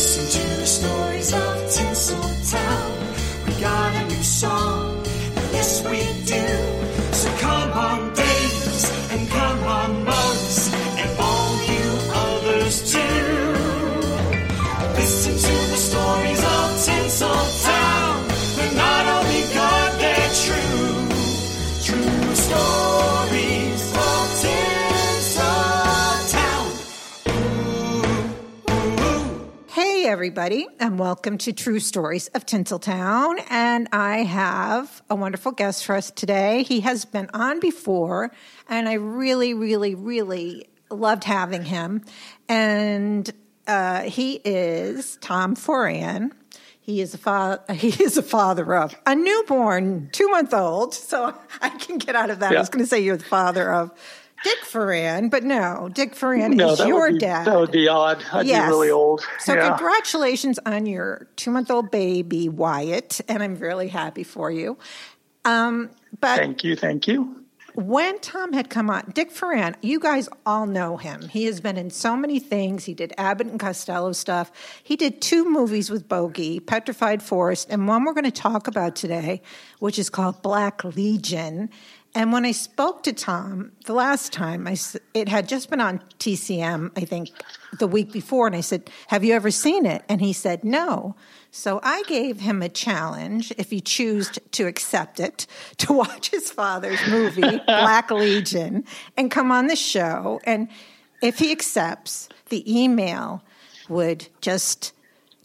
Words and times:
Listen 0.00 0.40
to 0.40 0.48
the 0.56 0.66
stories 0.66 1.34
everybody, 30.30 30.68
and 30.78 30.96
welcome 30.96 31.36
to 31.36 31.52
True 31.52 31.80
Stories 31.80 32.28
of 32.28 32.46
Tinseltown. 32.46 33.44
And 33.50 33.88
I 33.90 34.18
have 34.18 35.02
a 35.10 35.16
wonderful 35.16 35.50
guest 35.50 35.84
for 35.84 35.96
us 35.96 36.12
today. 36.12 36.62
He 36.62 36.82
has 36.82 37.04
been 37.04 37.28
on 37.34 37.58
before, 37.58 38.30
and 38.68 38.88
I 38.88 38.92
really, 38.92 39.54
really, 39.54 39.96
really 39.96 40.68
loved 40.88 41.24
having 41.24 41.64
him. 41.64 42.04
And 42.48 43.28
uh, 43.66 44.02
he 44.02 44.34
is 44.44 45.18
Tom 45.20 45.56
Foran. 45.56 46.30
He 46.80 47.00
is 47.00 47.12
a 47.12 47.18
father. 47.18 47.60
He 47.74 47.88
is 47.88 48.16
a 48.16 48.22
father 48.22 48.76
of 48.76 48.94
a 49.06 49.16
newborn, 49.16 50.10
two 50.12 50.28
month 50.28 50.54
old. 50.54 50.94
So 50.94 51.34
I 51.60 51.70
can 51.70 51.98
get 51.98 52.14
out 52.14 52.30
of 52.30 52.38
that. 52.38 52.54
I 52.54 52.60
was 52.60 52.68
going 52.68 52.84
to 52.84 52.88
say 52.88 53.00
you're 53.00 53.16
the 53.16 53.24
father 53.24 53.72
of 53.72 53.90
Dick 54.42 54.58
Foran, 54.64 55.30
but 55.30 55.44
no, 55.44 55.90
Dick 55.92 56.14
Foran 56.14 56.54
No, 56.54 56.72
is 56.72 56.80
your 56.80 57.12
be, 57.12 57.18
dad. 57.18 57.46
That 57.46 57.58
would 57.60 57.70
be 57.70 57.88
odd. 57.88 58.24
I'd 58.32 58.46
Yes. 58.46 58.64
be 58.66 58.68
really 58.70 58.90
old. 58.90 59.22
So 59.38 59.54
yeah. 59.54 59.68
congratulations 59.68 60.58
on 60.64 60.86
your 60.86 61.26
two 61.36 61.50
month 61.50 61.70
old 61.70 61.90
baby 61.90 62.48
Wyatt, 62.48 63.20
and 63.28 63.42
I'm 63.42 63.56
really 63.56 63.88
happy 63.88 64.22
for 64.24 64.50
you. 64.50 64.78
Um, 65.44 65.90
but 66.20 66.38
Thank 66.38 66.64
you. 66.64 66.74
Thank 66.76 67.06
you. 67.06 67.36
when 67.74 68.18
Tom 68.20 68.52
had 68.52 68.68
come 68.70 68.90
on, 68.90 69.10
Dick 69.14 69.30
Foran, 69.32 69.74
you 69.82 70.00
guys 70.00 70.28
all 70.44 70.66
know 70.66 70.96
him. 70.96 71.28
He 71.28 71.44
has 71.44 71.60
been 71.60 71.76
in 71.76 71.90
so 71.90 72.16
many 72.16 72.38
things. 72.40 72.84
He 72.84 72.94
did 72.94 73.12
Abbott 73.16 73.46
and 73.46 73.60
Costello 73.60 74.12
stuff. 74.12 74.50
He 74.82 74.96
did 74.96 75.20
two 75.22 75.48
movies 75.48 75.88
with 75.90 76.08
Bogey, 76.08 76.60
Petrified 76.60 77.22
Forest, 77.22 77.68
and 77.70 77.86
one 77.86 78.04
we're 78.04 78.12
going 78.14 78.24
to 78.24 78.30
talk 78.30 78.66
about 78.68 78.96
today, 78.96 79.40
which 79.78 79.98
is 79.98 80.10
called 80.10 80.42
Black 80.42 80.82
Legion. 80.84 81.70
And 82.14 82.32
when 82.32 82.44
I 82.44 82.50
spoke 82.50 83.04
to 83.04 83.12
Tom 83.12 83.70
the 83.86 83.92
last 83.92 84.32
time, 84.32 84.66
I, 84.66 84.76
it 85.14 85.28
had 85.28 85.48
just 85.48 85.70
been 85.70 85.80
on 85.80 86.02
TCM, 86.18 86.90
I 86.96 87.04
think, 87.04 87.30
the 87.78 87.86
week 87.86 88.10
before, 88.10 88.48
and 88.48 88.56
I 88.56 88.62
said, 88.62 88.90
"Have 89.08 89.22
you 89.22 89.32
ever 89.32 89.50
seen 89.50 89.86
it?" 89.86 90.02
And 90.08 90.20
he 90.20 90.32
said, 90.32 90.64
"No." 90.64 91.14
So 91.52 91.78
I 91.82 92.02
gave 92.04 92.40
him 92.40 92.62
a 92.62 92.68
challenge, 92.68 93.52
if 93.58 93.70
he 93.70 93.80
choose 93.80 94.28
t- 94.30 94.40
to 94.52 94.66
accept 94.66 95.20
it, 95.20 95.46
to 95.78 95.92
watch 96.02 96.30
his 96.30 96.50
father's 96.50 97.00
movie, 97.08 97.60
Black 97.66 98.10
Legion, 98.10 98.84
and 99.16 99.30
come 99.30 99.52
on 99.52 99.68
the 99.68 99.76
show. 99.76 100.40
And 100.44 100.68
if 101.22 101.38
he 101.38 101.52
accepts, 101.52 102.28
the 102.48 102.64
email 102.82 103.42
would 103.88 104.28
just 104.40 104.92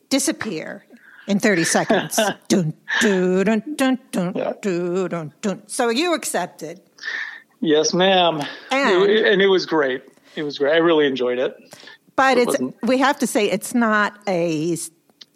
disappear 0.10 0.85
in 1.28 1.40
30 1.40 1.64
seconds. 1.64 2.20
dun, 2.48 2.74
dun, 3.02 3.44
dun, 3.44 3.64
dun, 3.76 4.00
dun, 4.12 4.34
dun, 4.62 5.08
dun, 5.10 5.34
dun. 5.42 5.64
So 5.68 5.90
you 5.90 6.14
accepted. 6.14 6.82
Yes, 7.62 7.94
ma'am. 7.94 8.42
And- 8.72 9.04
it, 9.10 9.26
and 9.26 9.42
it 9.42 9.48
was 9.48 9.66
great. 9.66 10.04
It 10.36 10.44
was 10.44 10.58
great. 10.58 10.74
I 10.74 10.78
really 10.78 11.08
enjoyed 11.08 11.40
it. 11.40 11.56
But 12.16 12.38
It 12.38 12.42
it's 12.42 12.48
wasn't. 12.60 12.76
we 12.84 12.98
have 13.00 13.20
to 13.20 13.28
say 13.28 13.50
it's 13.50 13.74
not 13.74 14.18
a 14.28 14.78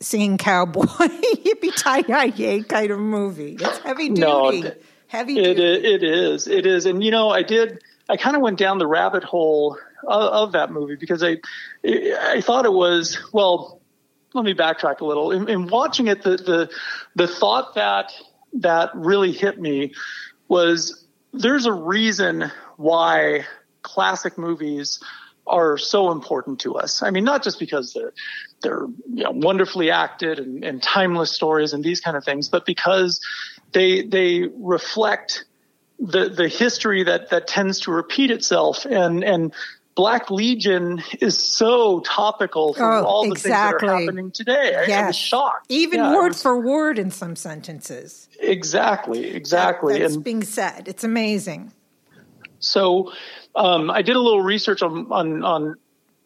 singing 0.02 0.38
cowboy 0.38 0.84
hippie 0.86 1.76
tie 1.76 2.26
yay 2.28 2.64
kind 2.64 2.92
of 2.92 3.00
movie. 3.00 3.58
It's 3.60 3.80
heavy 3.80 4.10
duty. 4.10 4.22
No, 4.22 4.50
it- 4.50 4.84
heavy 5.08 5.40
It, 5.40 5.56
duty. 5.56 5.88
it 5.94 6.04
is. 6.04 6.48
It 6.48 6.66
is. 6.66 6.86
And 6.86 7.04
you 7.04 7.12
know, 7.12 7.30
I 7.30 7.44
did. 7.44 7.82
I 8.10 8.18
kind 8.18 8.36
of 8.36 8.42
went 8.42 8.58
down 8.58 8.78
the 8.78 8.88
rabbit 8.88 9.24
hole 9.24 9.78
of, 10.08 10.22
of 10.34 10.52
that 10.54 10.72
movie 10.72 10.96
because 10.96 11.24
I, 11.24 11.38
I 11.86 12.42
thought 12.42 12.66
it 12.66 12.74
was 12.74 13.18
well. 13.34 13.79
Let 14.34 14.46
me 14.46 14.54
backtrack 14.54 15.00
a 15.00 15.06
little. 15.06 15.32
In, 15.32 15.50
in 15.50 15.68
watching 15.68 16.08
it, 16.08 16.22
the, 16.22 16.38
the 16.38 16.70
the 17.16 17.28
thought 17.28 17.76
that 17.76 18.12
that 18.54 18.92
really 18.94 19.32
hit 19.32 19.60
me 19.60 19.94
was 20.48 21.06
there's 21.34 21.66
a 21.66 21.74
reason 21.74 22.52
why 22.78 23.46
classic 23.82 24.38
movies 24.38 25.00
are 25.48 25.78
so 25.78 26.12
important 26.12 26.60
to 26.62 26.76
us. 26.76 27.02
I 27.02 27.10
mean, 27.10 27.24
not 27.24 27.44
just 27.44 27.60
because 27.60 27.94
they're 27.94 28.14
they're 28.62 28.86
you 29.12 29.24
know, 29.24 29.32
wonderfully 29.32 29.90
acted 29.90 30.40
and, 30.40 30.64
and 30.64 30.82
timeless 30.84 31.32
stories 31.32 31.74
and 31.74 31.84
these 31.84 32.02
kind 32.02 32.16
of 32.16 32.24
things, 32.24 32.50
but 32.50 32.66
because 32.66 33.20
they 33.72 34.04
they 34.04 34.48
reflect 34.58 35.46
the 36.00 36.30
the 36.30 36.48
history 36.48 37.04
that 37.04 37.30
that 37.32 37.48
tends 37.48 37.82
to 37.82 37.92
repeat 37.92 38.32
itself 38.32 38.86
and 38.86 39.24
and 39.24 39.54
Black 39.96 40.32
Legion 40.32 41.04
is 41.20 41.38
so 41.38 42.00
topical 42.02 42.74
for 42.74 42.84
Oh, 43.00 43.04
all 43.04 43.24
the 43.24 43.36
things 43.36 43.44
that 43.44 43.74
are 43.74 43.80
happening 44.00 44.32
today. 44.32 44.76
I, 44.76 45.02
I 45.04 45.08
was 45.08 45.16
shocked. 45.18 45.66
Even 45.70 46.00
Yeah, 46.00 46.16
word 46.16 46.30
was- 46.30 46.42
for 46.42 46.60
word 46.60 46.98
in 46.98 47.12
some 47.12 47.36
sentences. 47.36 48.30
exactly, 48.40 49.26
exactly. 49.36 50.00
That's 50.00 50.16
and 50.16 50.24
being 50.24 50.44
said. 50.44 50.88
It's 50.88 51.04
amazing. 51.04 51.74
So 52.60 53.12
um, 53.56 53.90
I 53.92 54.02
did 54.02 54.16
a 54.16 54.20
little 54.20 54.42
research 54.42 54.82
on, 54.82 55.12
on 55.12 55.44
on 55.44 55.76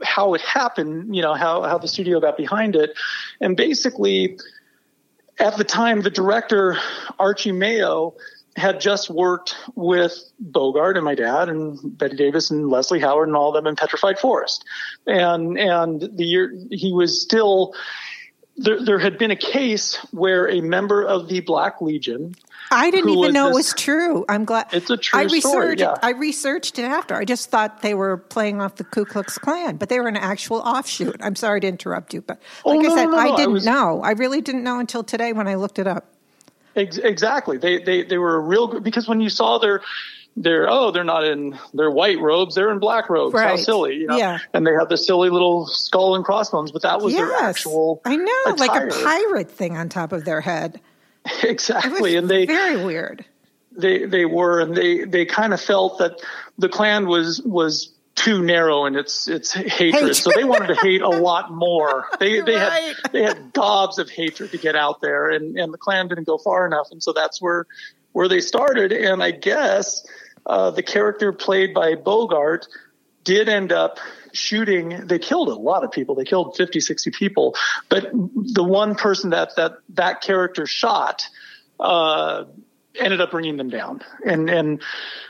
how 0.04 0.34
it 0.34 0.42
happened, 0.42 1.16
you 1.16 1.22
know, 1.22 1.34
how 1.34 1.64
how 1.64 1.78
the 1.78 1.88
studio 1.88 2.20
got 2.20 2.38
behind 2.38 2.76
it, 2.76 2.92
and 3.40 3.56
basically, 3.56 4.38
at 5.40 5.58
the 5.58 5.64
time, 5.64 6.02
the 6.02 6.10
director 6.10 6.78
Archie 7.20 7.52
Mayo 7.52 8.16
had 8.56 8.80
just 8.80 9.10
worked 9.10 9.56
with 9.76 10.14
Bogart 10.40 10.96
and 10.98 11.04
my 11.06 11.16
dad 11.16 11.50
and 11.50 11.80
Bette 11.98 12.16
Davis 12.16 12.52
and 12.52 12.70
Leslie 12.70 13.00
Howard 13.00 13.28
and 13.28 13.36
all 13.36 13.50
of 13.50 13.56
them 13.56 13.68
in 13.68 13.76
Petrified 13.76 14.20
Forest, 14.20 14.64
and 15.08 15.58
and 15.58 16.02
the 16.02 16.26
year 16.26 16.54
he 16.72 16.92
was 16.94 17.22
still. 17.22 17.74
There, 18.56 18.80
there 18.86 19.00
had 19.00 19.18
been 19.18 19.32
a 19.32 19.36
case 19.36 19.96
where 20.12 20.48
a 20.48 20.62
member 20.62 21.04
of 21.04 21.28
the 21.28 21.40
Black 21.40 21.82
Legion 21.82 22.36
I 22.70 22.92
didn't 22.92 23.10
even 23.10 23.34
know 23.34 23.50
it 23.50 23.54
was 23.56 23.74
true. 23.74 24.26
I'm 24.30 24.46
glad. 24.46 24.68
It's 24.72 24.92
a 24.92 24.98
true 24.98 25.20
I 25.20 25.24
researched. 25.24 25.48
story, 25.48 25.76
yeah. 25.80 25.96
I 26.04 26.12
researched 26.12 26.78
it 26.78 26.84
after. 26.84 27.16
I 27.16 27.26
just 27.26 27.50
thought 27.50 27.82
they 27.82 27.96
were 27.96 28.18
playing 28.18 28.62
off 28.62 28.76
the 28.76 28.84
Ku 28.84 29.06
Klux 29.06 29.40
Klan, 29.40 29.78
but 29.78 29.90
they 29.90 30.00
were 30.00 30.08
an 30.08 30.18
actual 30.18 30.58
offshoot. 30.58 31.18
I'm 31.20 31.36
sorry 31.36 31.62
to 31.62 31.68
interrupt 31.68 32.14
you, 32.14 32.22
but 32.22 32.40
Oh, 32.64 32.70
like 32.76 32.82
no, 32.82 32.94
I 32.94 32.96
said, 32.96 33.06
no, 33.06 33.12
no, 33.14 33.18
I 33.18 33.36
didn't 33.36 33.54
was- 33.54 33.66
know. 33.66 34.02
I 34.04 34.12
really 34.12 34.42
didn't 34.42 34.64
know 34.64 34.78
until 34.80 35.04
today 35.04 35.34
when 35.34 35.48
I 35.48 35.56
looked 35.56 35.80
it 35.80 35.88
up. 35.88 36.13
Ex- 36.76 36.98
exactly. 36.98 37.58
They, 37.58 37.78
they 37.84 38.04
they 38.04 38.18
were 38.18 38.36
a 38.36 38.40
real 38.40 38.80
because 38.80 39.08
when 39.08 39.22
you 39.22 39.30
saw 39.30 39.58
their 39.60 39.82
their 40.36 40.68
oh 40.70 40.90
they're 40.90 41.04
not 41.04 41.24
in 41.24 41.58
their 41.76 41.92
white 41.92 42.20
robes 42.20 42.56
they're 42.56 42.72
in 42.72 42.80
black 42.80 43.08
robes 43.08 43.40
how 43.40 43.56
silly 43.56 43.98
you 43.98 44.08
know 44.08 44.18
Yeah. 44.18 44.40
and 44.52 44.66
they 44.66 44.72
have 44.72 44.90
the 44.90 44.98
silly 44.98 45.30
little 45.30 45.68
skull 45.68 46.16
and 46.16 46.26
crossbones 46.26 46.72
but 46.72 46.82
that 46.82 47.02
was 47.02 47.14
their 47.14 47.32
actual 47.36 48.02
I 48.04 48.16
know, 48.16 48.56
like 48.58 48.72
a 48.72 48.88
pirate 49.04 49.52
thing 49.52 49.78
on 49.78 49.90
top 49.90 50.12
of 50.12 50.26
their 50.26 50.42
head. 50.42 50.82
Exactly 51.44 52.16
and 52.16 52.28
they 52.28 52.48
very 52.48 52.84
weird. 52.84 53.24
they 53.72 54.06
they 54.06 54.26
were 54.26 54.60
and 54.60 54.76
they 54.76 55.04
they 55.06 55.26
kind 55.26 55.54
of 55.54 55.62
felt 55.62 56.00
that 56.00 56.14
the 56.58 56.68
Klan 56.68 57.06
was 57.08 57.40
was 57.44 57.92
too 58.16 58.44
narrow 58.44 58.86
in 58.86 58.96
its 58.96 59.28
its 59.28 59.52
hatred, 59.54 60.16
so 60.16 60.32
they 60.36 60.44
wanted 60.44 60.68
to 60.68 60.76
hate 60.76 61.02
a 61.02 61.10
lot 61.30 61.52
more. 61.52 62.08
They 62.20 62.42
they 62.42 62.56
Right. 62.56 62.96
had 63.04 63.12
they 63.12 63.24
had 63.24 63.54
gobs 63.54 63.98
of 64.00 64.10
hatred 64.10 64.52
to 64.52 64.58
get 64.58 64.76
out 64.76 65.02
there, 65.02 65.30
and 65.30 65.58
and 65.58 65.74
the 65.74 65.78
Klan 65.78 66.08
didn't 66.08 66.26
go 66.26 66.38
far 66.38 66.66
enough, 66.68 66.88
and 66.92 67.02
so 67.02 67.12
that's 67.14 67.42
where 67.42 67.66
where 68.12 68.28
they 68.28 68.40
started. 68.42 68.92
And 68.92 69.24
I 69.24 69.32
guess 69.32 70.06
uh, 70.46 70.72
the 70.72 70.84
character 70.84 71.32
played 71.34 71.74
by 71.74 71.96
Bogart 71.96 72.68
did 73.24 73.48
end 73.50 73.72
up 73.72 74.00
shooting 74.34 75.08
they 75.08 75.20
killed 75.20 75.48
a 75.48 75.54
lot 75.54 75.84
of 75.84 75.92
people 75.92 76.16
they 76.16 76.24
killed 76.26 76.58
50 76.58 76.80
60 76.80 77.12
people 77.12 77.56
but 77.88 78.10
the 78.12 78.64
one 78.64 78.96
person 78.96 79.30
that 79.30 79.56
that 79.58 79.74
that 79.90 80.22
character 80.22 80.66
shot 80.66 81.24
uh 81.80 82.44
ended 83.00 83.22
up 83.22 83.32
bringing 83.32 83.58
them 83.58 83.70
down. 83.70 84.02
And 84.26 84.50
and 84.50 84.82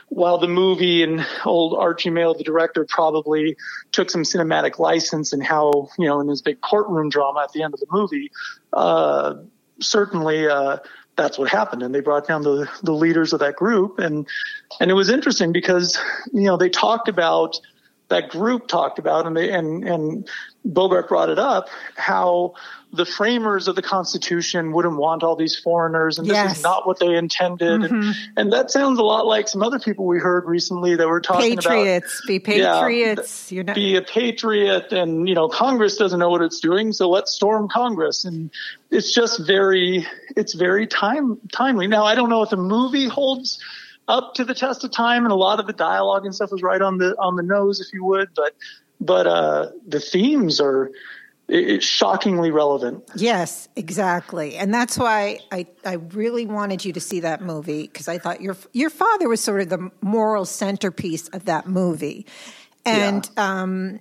while 0.08 0.38
the 0.38 0.48
movie 0.48 1.02
and 1.02 1.26
old 1.44 1.78
Archie 1.78 2.10
Mayo 2.10 2.34
the 2.34 2.44
director 2.44 2.86
probably 2.88 3.56
took 3.92 4.10
some 4.10 4.22
cinematic 4.22 4.78
license 4.78 5.32
in 5.32 5.40
how 5.40 5.88
you 5.98 6.06
know 6.06 6.20
in 6.20 6.26
this 6.26 6.42
big 6.42 6.60
courtroom 6.60 7.08
drama 7.08 7.42
at 7.44 7.52
the 7.52 7.62
end 7.62 7.74
of 7.74 7.80
the 7.80 7.86
movie 7.90 8.30
uh 8.72 9.34
certainly 9.80 10.46
uh 10.46 10.78
that's 11.16 11.38
what 11.38 11.48
happened. 11.48 11.82
And 11.82 11.94
they 11.94 12.00
brought 12.00 12.26
down 12.26 12.42
the 12.42 12.68
the 12.82 12.92
leaders 12.92 13.32
of 13.32 13.40
that 13.40 13.56
group. 13.56 13.98
And 13.98 14.26
and 14.80 14.90
it 14.90 14.94
was 14.94 15.10
interesting 15.10 15.52
because 15.52 15.98
you 16.32 16.42
know 16.42 16.56
they 16.56 16.68
talked 16.68 17.08
about 17.08 17.58
that 18.08 18.28
group 18.28 18.68
talked 18.68 18.98
about, 18.98 19.26
and 19.26 19.36
they 19.36 19.50
and 19.50 19.86
and 19.86 20.28
Bogart 20.64 21.08
brought 21.08 21.28
it 21.28 21.38
up 21.38 21.68
how 21.96 22.54
the 22.92 23.04
framers 23.04 23.66
of 23.66 23.74
the 23.74 23.82
Constitution 23.82 24.70
wouldn't 24.72 24.96
want 24.96 25.24
all 25.24 25.34
these 25.34 25.56
foreigners, 25.56 26.16
and 26.18 26.28
this 26.28 26.34
Yes. 26.34 26.58
is 26.58 26.62
not 26.62 26.86
what 26.86 27.00
they 27.00 27.16
intended. 27.16 27.82
And, 27.82 27.84
mm-hmm. 28.04 28.10
and 28.36 28.52
that 28.52 28.70
sounds 28.70 28.98
a 29.00 29.02
lot 29.02 29.26
like 29.26 29.48
some 29.48 29.62
other 29.64 29.80
people 29.80 30.06
we 30.06 30.18
heard 30.20 30.44
recently 30.46 30.94
that 30.94 31.08
were 31.08 31.20
talking 31.20 31.54
about 31.54 31.64
Patriots, 31.64 32.22
be 32.26 32.40
Yeah, 32.46 32.80
patriots. 32.80 33.50
You're 33.50 33.64
not. 33.64 33.74
be 33.74 33.96
a 33.96 34.02
patriot 34.02 34.92
and 34.92 35.28
you 35.28 35.34
know 35.34 35.48
congress 35.48 35.96
doesn't 35.96 36.18
know 36.20 36.30
what 36.30 36.40
it's 36.42 36.60
doing 36.60 36.92
so 36.92 37.08
let's 37.10 37.32
storm 37.32 37.68
congress 37.68 38.24
and 38.24 38.50
it's 38.90 39.12
just 39.12 39.44
very 39.46 40.06
it's 40.36 40.54
very 40.54 40.86
time 40.86 41.38
timely 41.52 41.86
now 41.86 42.04
i 42.04 42.14
don't 42.14 42.30
know 42.30 42.42
if 42.42 42.50
the 42.50 42.56
movie 42.56 43.08
holds 43.08 43.62
up 44.08 44.34
to 44.34 44.44
the 44.44 44.54
test 44.54 44.84
of 44.84 44.90
time 44.92 45.24
and 45.24 45.32
a 45.32 45.36
lot 45.36 45.58
of 45.60 45.66
the 45.66 45.72
dialogue 45.72 46.24
and 46.24 46.34
stuff 46.34 46.50
was 46.52 46.62
right 46.62 46.82
on 46.82 46.98
the 46.98 47.14
on 47.18 47.36
the 47.36 47.42
nose 47.42 47.80
if 47.80 47.92
you 47.92 48.04
would 48.04 48.28
but 48.34 48.54
but 49.00 49.26
uh 49.26 49.70
the 49.86 50.00
themes 50.00 50.60
are 50.60 50.90
it's 51.46 51.84
shockingly 51.84 52.50
relevant 52.50 53.04
Yes, 53.16 53.68
exactly. 53.76 54.56
And 54.56 54.72
that's 54.72 54.96
why 54.96 55.40
I, 55.52 55.66
I 55.84 55.94
really 55.94 56.46
wanted 56.46 56.84
you 56.86 56.92
to 56.94 57.00
see 57.00 57.20
that 57.20 57.42
movie 57.42 57.82
because 57.82 58.08
I 58.08 58.16
thought 58.18 58.40
your 58.40 58.56
your 58.72 58.90
father 58.90 59.28
was 59.28 59.42
sort 59.42 59.60
of 59.60 59.68
the 59.68 59.90
moral 60.00 60.46
centerpiece 60.46 61.28
of 61.28 61.44
that 61.44 61.68
movie. 61.68 62.26
And 62.86 63.28
um, 63.36 64.00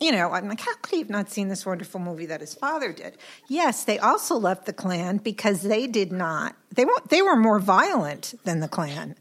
you 0.00 0.12
know, 0.12 0.32
I'm 0.32 0.48
like, 0.48 0.60
how 0.60 0.74
could 0.76 0.90
he 0.90 0.98
have 1.00 1.10
not 1.10 1.30
seen 1.30 1.48
this 1.48 1.66
wonderful 1.66 2.00
movie 2.00 2.26
that 2.26 2.40
his 2.40 2.54
father 2.54 2.92
did? 2.92 3.18
Yes, 3.48 3.84
they 3.84 3.98
also 3.98 4.36
left 4.36 4.64
the 4.64 4.72
Klan 4.72 5.18
because 5.18 5.62
they 5.62 5.86
did 5.86 6.10
not. 6.10 6.56
They 6.74 6.86
were 6.86 7.02
they 7.10 7.20
were 7.20 7.36
more 7.36 7.58
violent 7.58 8.34
than 8.44 8.60
the 8.60 8.68
Klan. 8.68 9.16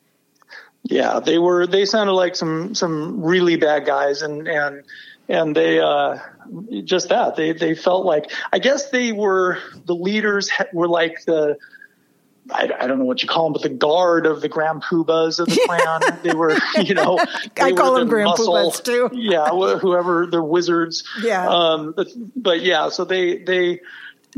Yeah, 0.84 1.20
they 1.20 1.38
were. 1.38 1.68
They 1.68 1.86
sounded 1.86 2.14
like 2.14 2.36
some 2.36 2.74
some 2.74 3.22
really 3.24 3.58
bad 3.58 3.86
guys, 3.86 4.22
and 4.22 4.48
and 4.48 4.84
and 5.28 5.56
they 5.56 5.80
uh, 5.80 6.18
just 6.84 7.10
that 7.10 7.36
they 7.36 7.52
they 7.52 7.76
felt 7.76 8.06
like 8.06 8.32
I 8.52 8.60
guess 8.60 8.90
they 8.90 9.12
were 9.12 9.60
the 9.86 9.96
leaders 9.96 10.50
were 10.74 10.88
like 10.88 11.26
the. 11.26 11.58
I, 12.52 12.64
I 12.80 12.88
don't 12.88 12.98
know 12.98 13.06
what 13.06 13.22
you 13.22 13.30
call 13.30 13.44
them, 13.44 13.54
but 13.54 13.62
the 13.62 13.70
guard 13.70 14.26
of 14.26 14.42
the 14.42 14.50
Grand 14.50 14.82
Poobahs 14.82 15.40
of 15.40 15.46
the 15.50 15.62
Klan. 15.68 16.02
They 16.24 16.34
were, 16.34 16.58
you 16.84 16.96
know, 16.96 17.20
I 17.62 17.74
call 17.74 17.94
them 17.94 18.08
the 18.08 18.10
Grand 18.10 18.30
muscle- 18.30 18.56
Poobahs, 18.56 18.84
too. 18.84 19.10
Yeah, 19.14 19.50
wh- 19.50 19.80
whoever 19.80 20.26
the 20.26 20.42
wizards. 20.42 21.04
Yeah. 21.22 21.48
Um, 21.48 21.94
but, 21.96 22.08
but 22.36 22.62
yeah, 22.62 22.90
so 22.90 23.06
they 23.06 23.38
they 23.38 23.82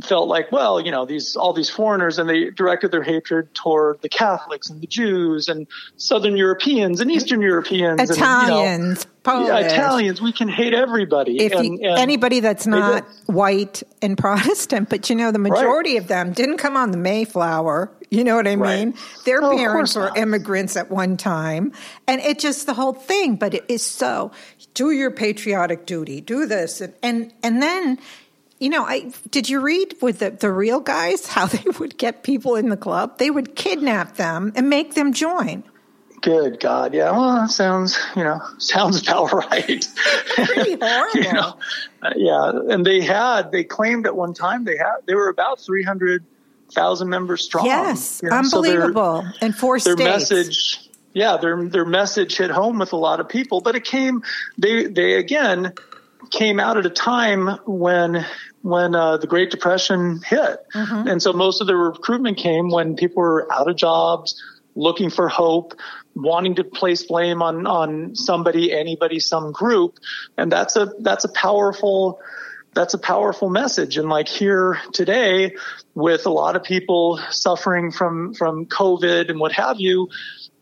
felt 0.04 0.28
like, 0.28 0.52
well, 0.52 0.80
you 0.80 0.92
know, 0.92 1.06
these 1.06 1.36
all 1.36 1.54
these 1.54 1.70
foreigners, 1.70 2.18
and 2.18 2.30
they 2.30 2.50
directed 2.50 2.92
their 2.92 3.04
hatred 3.04 3.54
toward 3.54 4.02
the 4.02 4.10
Catholics 4.10 4.70
and 4.70 4.82
the 4.82 4.88
Jews 4.88 5.50
and 5.50 5.68
Southern 5.98 6.38
Europeans 6.38 7.02
and 7.02 7.12
Eastern 7.12 7.42
Europeans, 7.42 8.00
and, 8.00 8.10
you 8.10 8.16
know, 8.16 8.24
Italians, 8.24 9.06
Italians. 9.26 10.22
We 10.22 10.32
can 10.32 10.48
hate 10.48 10.74
everybody. 10.74 11.40
if 11.40 11.54
and, 11.54 11.80
you, 11.80 11.90
and 11.90 12.00
anybody 12.00 12.40
that's 12.40 12.66
not 12.66 13.06
white 13.26 13.84
and 14.02 14.18
Protestant, 14.18 14.90
but 14.90 15.10
you 15.10 15.16
know, 15.16 15.32
the 15.32 15.40
majority 15.40 15.98
of 15.98 16.08
them 16.08 16.32
didn't 16.32 16.58
come 16.58 16.78
on 16.78 16.92
the 16.92 16.98
Mayflower. 16.98 17.92
You 18.10 18.26
know 18.26 18.36
what 18.36 18.46
I 18.48 18.56
Right. 18.56 18.80
mean? 18.80 18.94
Their 19.26 19.42
oh, 19.42 19.52
No, 19.52 19.58
parents 19.58 19.96
were 19.96 20.08
not. 20.08 20.18
immigrants 20.18 20.76
at 20.76 20.92
one 20.92 21.16
time, 21.16 21.72
and 22.08 22.20
it 22.22 22.40
just 22.40 22.66
the 22.66 22.74
whole 22.74 22.94
thing. 22.94 23.36
But 23.36 23.54
it 23.54 23.66
is 23.68 23.84
so 23.84 24.32
do 24.74 24.92
your 24.92 25.12
patriotic 25.12 25.86
duty, 25.86 26.22
do 26.22 26.46
this, 26.46 26.82
and 26.82 26.94
and, 27.04 27.34
and 27.44 27.62
then. 27.62 28.00
You 28.62 28.70
know, 28.70 28.86
I 28.86 29.12
did 29.32 29.50
you 29.50 29.60
read 29.60 29.96
with 30.04 30.20
the, 30.20 30.30
the 30.30 30.52
real 30.52 30.80
guys 30.82 31.26
how 31.26 31.46
they 31.48 31.64
would 31.80 31.98
get 31.98 32.22
people 32.22 32.56
in 32.56 32.70
the 32.70 32.78
club? 32.78 33.18
They 33.18 33.32
would 33.32 33.56
kidnap 33.56 34.18
them 34.18 34.54
and 34.56 34.70
make 34.70 34.94
them 34.94 35.14
join. 35.14 35.64
Good 36.22 36.60
God, 36.60 36.94
yeah. 36.94 37.10
Well, 37.10 37.36
that 37.38 37.50
sounds, 37.50 37.98
you 38.16 38.24
know, 38.24 38.40
sounds 38.60 39.02
about 39.02 39.34
right. 39.34 39.84
Pretty 40.36 40.78
horrible. 40.80 41.10
you 41.22 41.34
know, 41.34 41.58
uh, 42.04 42.14
yeah, 42.16 42.52
and 42.70 42.86
they 42.86 43.02
had, 43.02 43.52
they 43.52 43.64
claimed 43.64 44.06
at 44.06 44.16
one 44.16 44.36
time 44.36 44.64
they 44.64 44.78
had, 44.78 44.98
they 45.08 45.16
were 45.16 45.30
about 45.30 45.60
three 45.60 45.84
hundred 45.84 46.24
thousand 46.72 47.10
members 47.10 47.44
strong. 47.44 47.66
yes, 47.66 48.22
you 48.22 48.30
know, 48.30 48.44
so 48.44 48.62
their- 48.62 48.84
unbelievable. 48.84 49.26
in 49.42 49.54
four 49.54 49.80
their 49.80 49.96
states. 49.96 50.08
message 50.32 50.90
yeah 51.14 51.36
their 51.36 51.68
their 51.68 51.84
message 51.84 52.38
hit 52.38 52.50
home 52.50 52.80
with 52.80 52.94
a 52.94 52.96
lot 52.96 53.20
of 53.20 53.28
people 53.28 53.60
but 53.60 53.76
it 53.76 53.84
came 53.84 54.24
they 54.58 54.86
they 54.86 55.16
again 55.16 55.74
came 56.30 56.58
out 56.58 56.78
at 56.78 56.86
a 56.86 56.90
time 56.90 57.48
when 57.66 58.26
when 58.62 58.96
uh, 58.96 59.18
the 59.18 59.28
Great 59.28 59.52
Depression 59.52 60.22
hit, 60.26 60.66
Mm-hmm. 60.74 61.08
and 61.08 61.22
so 61.22 61.34
most 61.34 61.62
of 61.62 61.68
the 61.68 61.76
recruitment 61.76 62.38
came 62.38 62.70
when 62.70 62.96
people 62.96 63.22
were 63.22 63.52
out 63.52 63.70
of 63.70 63.76
jobs, 63.76 64.42
looking 64.76 65.10
for 65.10 65.28
hope, 65.28 65.74
wanting 66.16 66.56
to 66.56 66.64
place 66.64 67.04
blame 67.04 67.42
on 67.42 67.68
on 67.68 68.16
somebody, 68.16 68.72
anybody, 68.74 69.20
some 69.20 69.52
group, 69.52 69.98
and 70.38 70.52
that's 70.52 70.76
a 70.76 70.94
that's 71.00 71.26
a 71.26 71.30
powerful 71.30 72.20
that's 72.74 72.94
a 72.94 72.98
powerful 72.98 73.50
message. 73.50 73.98
And 73.98 74.10
like 74.10 74.28
here 74.30 74.80
today, 74.94 75.56
with 75.94 76.26
a 76.26 76.30
lot 76.30 76.56
of 76.56 76.64
people 76.64 77.20
suffering 77.30 77.92
from 77.92 78.34
from 78.34 78.66
COVID 78.66 79.30
and 79.30 79.40
what 79.40 79.52
have 79.52 79.80
you, 79.80 80.08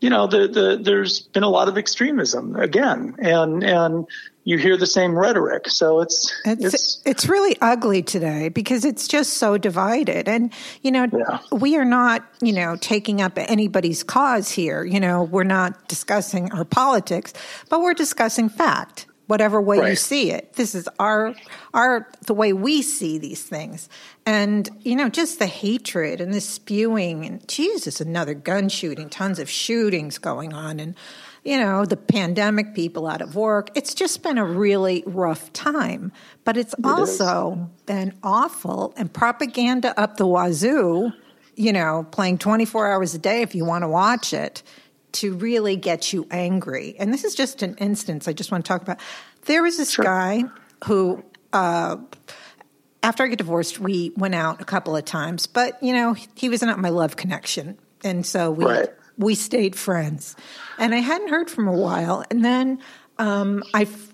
you 0.00 0.10
know, 0.10 0.26
the, 0.26 0.48
the 0.48 0.80
there's 0.82 1.20
been 1.20 1.44
a 1.44 1.48
lot 1.48 1.68
of 1.68 1.78
extremism 1.78 2.56
again, 2.56 3.14
and 3.18 3.62
and 3.62 4.06
you 4.44 4.56
hear 4.56 4.76
the 4.76 4.86
same 4.86 5.18
rhetoric. 5.18 5.68
So 5.68 6.00
it's 6.00 6.32
It's, 6.44 7.02
it's 7.04 7.26
really 7.28 7.56
ugly 7.60 8.02
today 8.02 8.48
because 8.48 8.84
it's 8.84 9.06
just 9.06 9.34
so 9.34 9.58
divided. 9.58 10.28
And, 10.28 10.52
you 10.82 10.90
know, 10.90 11.06
Yeah. 11.12 11.40
we 11.52 11.76
are 11.76 11.84
not, 11.84 12.24
you 12.40 12.52
know, 12.52 12.76
taking 12.80 13.20
up 13.20 13.32
anybody's 13.36 14.02
cause 14.02 14.50
here. 14.50 14.82
You 14.84 14.98
know, 14.98 15.24
we're 15.24 15.44
not 15.44 15.88
discussing 15.88 16.50
our 16.52 16.64
politics, 16.64 17.34
but 17.68 17.80
we're 17.82 17.94
discussing 17.94 18.48
fact, 18.48 19.06
whatever 19.26 19.60
way 19.60 19.90
you 19.90 19.94
see 19.94 20.30
it. 20.30 20.54
This 20.54 20.74
is 20.74 20.88
our, 20.98 21.34
our, 21.74 22.08
the 22.26 22.34
way 22.34 22.52
we 22.54 22.80
see 22.82 23.18
these 23.18 23.42
things. 23.42 23.88
And, 24.24 24.68
you 24.80 24.96
know, 24.96 25.08
just 25.10 25.38
the 25.38 25.46
hatred 25.46 26.20
and 26.20 26.32
the 26.32 26.40
spewing 26.40 27.26
and 27.26 27.46
Jesus, 27.46 28.00
another 28.00 28.34
gun 28.34 28.70
shooting, 28.70 29.10
tons 29.10 29.38
of 29.38 29.50
shootings 29.50 30.16
going 30.18 30.54
on. 30.54 30.80
And, 30.80 30.94
you 31.44 31.58
know, 31.58 31.84
the 31.84 31.96
pandemic, 31.96 32.74
people 32.74 33.06
out 33.06 33.22
of 33.22 33.34
work. 33.34 33.70
It's 33.74 33.94
just 33.94 34.22
been 34.22 34.38
a 34.38 34.44
really 34.44 35.02
rough 35.06 35.52
time. 35.52 36.12
But 36.44 36.56
it's 36.56 36.74
also 36.84 37.70
been 37.86 38.14
awful 38.22 38.92
and 38.96 39.12
propaganda 39.12 39.98
up 39.98 40.16
the 40.16 40.26
wazoo, 40.26 41.12
you 41.56 41.72
know, 41.72 42.06
playing 42.10 42.38
24 42.38 42.92
hours 42.92 43.14
a 43.14 43.18
day 43.18 43.42
if 43.42 43.54
you 43.54 43.64
want 43.64 43.82
to 43.82 43.88
watch 43.88 44.32
it 44.32 44.62
to 45.12 45.34
really 45.34 45.76
get 45.76 46.12
you 46.12 46.26
angry. 46.30 46.94
And 46.98 47.12
this 47.12 47.24
is 47.24 47.34
just 47.34 47.62
an 47.62 47.74
instance 47.76 48.28
I 48.28 48.32
just 48.32 48.52
want 48.52 48.64
to 48.64 48.68
talk 48.68 48.82
about. 48.82 49.00
There 49.46 49.62
was 49.62 49.76
this 49.76 49.96
guy 49.96 50.44
who, 50.84 51.24
uh, 51.52 51.96
after 53.02 53.24
I 53.24 53.28
get 53.28 53.38
divorced, 53.38 53.80
we 53.80 54.12
went 54.16 54.34
out 54.34 54.60
a 54.60 54.64
couple 54.64 54.94
of 54.94 55.04
times, 55.04 55.46
but 55.46 55.82
you 55.82 55.94
know, 55.94 56.14
he 56.34 56.48
was 56.48 56.62
not 56.62 56.78
my 56.78 56.90
love 56.90 57.16
connection. 57.16 57.78
And 58.04 58.24
so 58.24 58.50
we 58.50 58.64
Right. 58.64 58.88
We 59.20 59.34
stayed 59.34 59.76
friends. 59.76 60.34
And 60.78 60.94
I 60.94 60.98
hadn't 60.98 61.28
heard 61.28 61.50
from 61.50 61.68
him 61.68 61.74
a 61.74 61.78
while. 61.78 62.24
And 62.30 62.44
then 62.44 62.80
um, 63.18 63.62
I 63.74 63.82
f- 63.82 64.12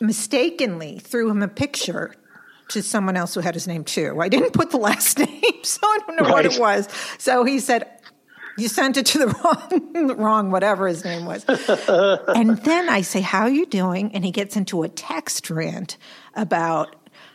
mistakenly 0.00 0.98
threw 0.98 1.30
him 1.30 1.42
a 1.42 1.48
picture 1.48 2.14
to 2.68 2.82
someone 2.82 3.16
else 3.16 3.34
who 3.34 3.40
had 3.40 3.54
his 3.54 3.66
name 3.66 3.82
too. 3.82 4.18
I 4.20 4.28
didn't 4.28 4.52
put 4.52 4.70
the 4.70 4.76
last 4.76 5.18
name, 5.18 5.64
so 5.64 5.80
I 5.82 5.98
don't 6.06 6.22
know 6.22 6.30
what 6.30 6.44
it 6.46 6.58
was. 6.60 6.88
So 7.18 7.44
he 7.44 7.58
said, 7.58 7.88
you 8.58 8.68
sent 8.68 8.98
it 8.98 9.06
to 9.06 9.18
the 9.18 9.26
wrong, 9.92 10.06
the 10.06 10.14
wrong 10.14 10.50
whatever 10.50 10.86
his 10.86 11.04
name 11.04 11.24
was. 11.24 11.44
and 11.48 12.58
then 12.58 12.90
I 12.90 13.00
say, 13.00 13.22
"How 13.22 13.44
are 13.44 13.50
you 13.50 13.64
doing?" 13.64 14.14
And 14.14 14.26
he 14.26 14.30
gets 14.30 14.56
into 14.56 14.82
a 14.82 14.90
text 14.90 15.48
rant 15.48 15.96
about 16.34 16.94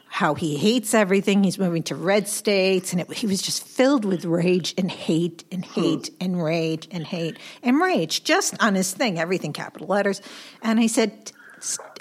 how 0.09 0.33
he 0.33 0.57
hates 0.57 0.93
everything. 0.93 1.43
He's 1.43 1.59
moving 1.59 1.83
to 1.83 1.95
red 1.95 2.27
states, 2.27 2.91
and 2.91 3.01
it, 3.01 3.11
he 3.13 3.27
was 3.27 3.41
just 3.41 3.63
filled 3.63 4.05
with 4.05 4.25
rage 4.25 4.73
and 4.77 4.89
hate 4.89 5.43
and 5.51 5.63
hate 5.63 6.07
hmm. 6.07 6.15
and 6.23 6.43
rage 6.43 6.87
and 6.91 7.05
hate 7.05 7.37
and 7.63 7.79
rage, 7.79 8.23
just 8.23 8.61
on 8.61 8.75
his 8.75 8.93
thing, 8.93 9.19
everything 9.19 9.53
capital 9.53 9.87
letters. 9.87 10.21
And 10.61 10.79
I 10.79 10.87
said. 10.87 11.31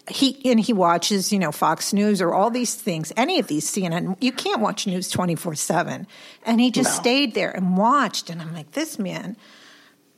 He 0.08 0.52
and 0.52 0.60
he 0.60 0.72
watches, 0.72 1.32
you 1.32 1.38
know, 1.40 1.50
Fox 1.50 1.92
News 1.92 2.22
or 2.22 2.32
all 2.32 2.48
these 2.48 2.76
things, 2.76 3.12
any 3.16 3.40
of 3.40 3.48
these 3.48 3.68
CNN. 3.68 4.16
You 4.20 4.30
can't 4.30 4.60
watch 4.60 4.86
news 4.86 5.10
twenty 5.10 5.34
four 5.34 5.56
seven. 5.56 6.06
And 6.44 6.60
he 6.60 6.70
just 6.70 6.98
No. 6.98 7.00
stayed 7.00 7.34
there 7.34 7.50
and 7.50 7.76
watched. 7.76 8.30
And 8.30 8.40
I'm 8.40 8.54
like, 8.54 8.70
this 8.70 9.00
man, 9.00 9.36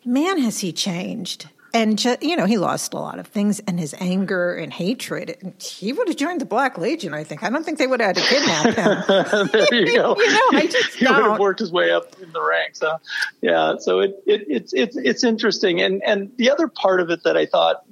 man, 0.05 0.39
has 0.41 0.59
he 0.59 0.73
changed? 0.73 1.49
And 1.75 2.03
you 2.23 2.37
know, 2.37 2.47
he 2.47 2.57
lost 2.59 2.95
a 2.95 2.99
lot 2.99 3.19
of 3.19 3.27
things, 3.27 3.61
and 3.61 3.79
his 3.79 3.95
anger 4.01 4.55
and 4.55 4.73
hatred. 4.73 5.37
And 5.43 5.55
he 5.63 5.93
would 5.93 6.09
have 6.09 6.17
joined 6.17 6.41
the 6.41 6.47
Black 6.47 6.79
Legion. 6.79 7.13
I 7.15 7.25
think. 7.25 7.43
I 7.43 7.51
don't 7.51 7.65
think 7.65 7.79
they 7.79 7.87
would 7.87 8.01
have 8.01 8.17
had 8.17 8.25
to 8.25 8.75
kidnap 8.75 8.75
him. 8.75 9.49
there 9.71 9.75
you 9.87 9.95
go. 9.97 10.17
You 10.19 10.33
know, 10.33 10.59
I 10.59 10.67
just 10.71 10.95
he 10.95 11.07
would 11.07 11.15
have 11.15 11.39
worked 11.39 11.61
his 11.61 11.71
way 11.71 11.91
up 11.91 12.19
in 12.23 12.33
the 12.33 12.43
ranks. 12.43 12.81
Huh? 12.83 12.99
Yeah. 13.43 13.75
So 13.79 14.01
it, 14.01 14.23
it 14.27 14.45
it's 14.49 14.73
it's 14.73 14.97
it's 14.97 15.25
interesting. 15.25 15.81
And 15.83 16.03
and 16.05 16.31
the 16.37 16.51
other 16.51 16.69
part 16.69 17.01
of 17.01 17.11
it 17.11 17.23
that 17.25 17.37
I 17.37 17.45
thought 17.47 17.85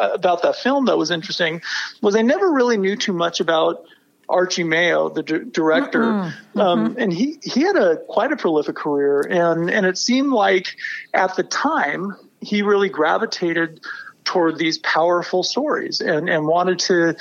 uh, 0.00 0.10
about 0.12 0.42
that 0.42 0.56
film 0.56 0.84
that 0.86 0.96
was 0.96 1.10
interesting 1.10 1.60
was 2.02 2.14
I 2.16 2.22
never 2.22 2.52
really 2.52 2.76
knew 2.76 2.96
too 2.96 3.12
much 3.12 3.40
about 3.40 3.84
Archie 4.28 4.64
Mayo, 4.64 5.08
the 5.10 5.22
d- 5.22 5.38
director, 5.50 6.00
Mm-hmm. 6.02 6.60
um, 6.60 6.96
and 6.98 7.12
he 7.12 7.38
he 7.42 7.60
had 7.62 7.76
a 7.76 7.98
quite 8.08 8.32
a 8.32 8.36
prolific 8.36 8.74
career, 8.76 9.20
and 9.28 9.70
and 9.70 9.84
it 9.84 9.98
seemed 9.98 10.32
like 10.32 10.76
at 11.12 11.36
the 11.36 11.42
time 11.42 12.14
he 12.44 12.62
really 12.62 12.88
gravitated 12.88 13.80
toward 14.24 14.58
these 14.58 14.78
powerful 14.78 15.42
stories 15.42 16.00
and, 16.00 16.28
and 16.28 16.46
wanted 16.46 16.78
to 16.78 17.14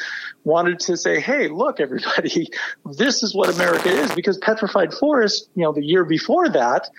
wanted 0.46 0.80
to 0.80 0.98
say, 0.98 1.20
hey, 1.20 1.48
look, 1.48 1.80
everybody, 1.80 2.50
this 2.98 3.24
is 3.24 3.34
what 3.36 3.54
America 3.54 3.90
is. 3.90 4.14
Because 4.14 4.38
Petrified 4.38 4.94
Forest, 4.94 5.50
you 5.56 5.64
know, 5.64 5.72
the 5.72 5.84
year 5.84 6.04
before 6.06 6.50
that, 6.50 6.90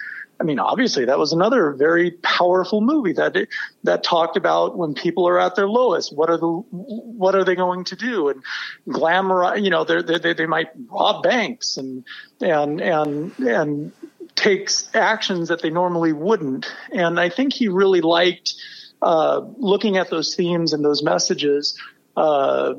I 0.40 0.44
mean, 0.44 0.58
obviously, 0.58 1.04
that 1.04 1.18
was 1.18 1.32
another 1.32 1.72
very 1.72 2.10
powerful 2.10 2.80
movie 2.80 3.12
that 3.12 3.46
that 3.84 4.02
talked 4.02 4.36
about 4.36 4.76
when 4.76 4.94
people 4.94 5.28
are 5.28 5.38
at 5.38 5.54
their 5.54 5.68
lowest. 5.68 6.14
What 6.14 6.28
are 6.28 6.36
the 6.36 6.48
what 6.48 7.36
are 7.36 7.44
they 7.44 7.54
going 7.54 7.84
to 7.84 7.96
do? 7.96 8.28
And 8.28 8.42
glamour, 8.88 9.56
you 9.56 9.70
know, 9.70 9.84
they 9.84 10.18
they 10.18 10.34
they 10.34 10.46
might 10.46 10.68
rob 10.90 11.22
banks 11.22 11.76
and 11.76 12.04
and 12.40 12.80
and 12.80 13.38
and 13.38 13.92
takes 14.36 14.88
actions 14.94 15.48
that 15.48 15.62
they 15.62 15.70
normally 15.70 16.12
wouldn't. 16.12 16.66
And 16.92 17.18
I 17.20 17.28
think 17.28 17.52
he 17.52 17.68
really 17.68 18.00
liked 18.00 18.54
uh, 19.02 19.42
looking 19.56 19.96
at 19.96 20.10
those 20.10 20.34
themes 20.34 20.72
and 20.72 20.84
those 20.84 21.02
messages. 21.02 21.78
Uh, 22.16 22.74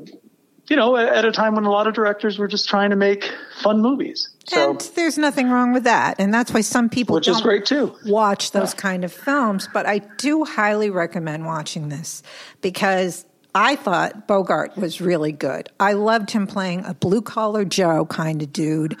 you 0.68 0.76
know, 0.76 0.96
at 0.96 1.24
a 1.24 1.30
time 1.30 1.54
when 1.54 1.64
a 1.64 1.70
lot 1.70 1.86
of 1.86 1.94
directors 1.94 2.38
were 2.38 2.48
just 2.48 2.68
trying 2.68 2.90
to 2.90 2.96
make 2.96 3.32
fun 3.62 3.80
movies. 3.80 4.28
So, 4.46 4.70
and 4.70 4.80
there's 4.96 5.16
nothing 5.16 5.48
wrong 5.48 5.72
with 5.72 5.84
that. 5.84 6.16
And 6.18 6.34
that's 6.34 6.52
why 6.52 6.60
some 6.60 6.88
people 6.88 7.14
which 7.14 7.28
is 7.28 7.40
great 7.40 7.66
too. 7.66 7.94
watch 8.06 8.50
those 8.50 8.74
yeah. 8.74 8.80
kind 8.80 9.04
of 9.04 9.12
films. 9.12 9.68
But 9.72 9.86
I 9.86 9.98
do 10.18 10.44
highly 10.44 10.90
recommend 10.90 11.46
watching 11.46 11.88
this 11.88 12.22
because 12.62 13.26
I 13.54 13.76
thought 13.76 14.26
Bogart 14.26 14.76
was 14.76 15.00
really 15.00 15.32
good. 15.32 15.70
I 15.78 15.92
loved 15.92 16.30
him 16.32 16.46
playing 16.46 16.84
a 16.84 16.94
blue 16.94 17.22
collar 17.22 17.64
Joe 17.64 18.04
kind 18.06 18.42
of 18.42 18.52
dude. 18.52 18.96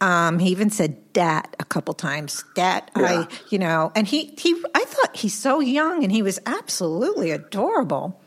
Um, 0.00 0.38
he 0.38 0.50
even 0.50 0.70
said 0.70 1.12
"dat" 1.12 1.56
a 1.58 1.64
couple 1.64 1.94
times. 1.94 2.44
Dat, 2.54 2.90
yeah. 2.96 3.24
I, 3.24 3.28
you 3.50 3.58
know, 3.58 3.90
and 3.94 4.06
he 4.06 4.34
he. 4.38 4.54
I 4.74 4.84
thought 4.84 5.16
he's 5.16 5.34
so 5.34 5.60
young, 5.60 6.04
and 6.04 6.12
he 6.12 6.22
was 6.22 6.38
absolutely 6.46 7.30
adorable. 7.30 8.20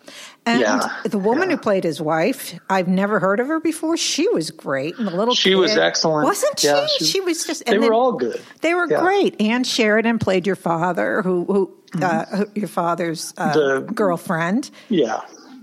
And 0.45 0.61
yeah, 0.61 0.89
the 1.05 1.19
woman 1.19 1.49
yeah. 1.49 1.55
who 1.55 1.61
played 1.61 1.83
his 1.83 2.01
wife, 2.01 2.59
I've 2.67 2.87
never 2.87 3.19
heard 3.19 3.39
of 3.39 3.47
her 3.47 3.59
before. 3.59 3.95
She 3.95 4.27
was 4.29 4.49
great. 4.49 4.97
And 4.97 5.07
the 5.07 5.15
little 5.15 5.35
she 5.35 5.51
kid, 5.51 5.55
was 5.55 5.77
excellent, 5.77 6.25
wasn't 6.25 6.59
she? 6.59 6.87
She, 6.97 7.05
she, 7.05 7.21
was 7.21 7.45
just. 7.45 7.65
they 7.65 7.77
were 7.77 7.93
all 7.93 8.13
good. 8.13 8.41
They 8.61 8.73
were 8.73 8.87
great. 8.87 9.39
Ann 9.39 9.63
Sheridan 9.63 10.17
played 10.17 10.47
your 10.47 10.55
father, 10.55 11.21
who, 11.21 11.45
who, 11.45 11.77
mm-hmm. 11.91 12.41
uh, 12.41 12.45
your 12.55 12.67
father's 12.67 13.35
uh, 13.37 13.53
the, 13.53 13.81
girlfriend. 13.93 14.71
Yeah, 14.89 15.21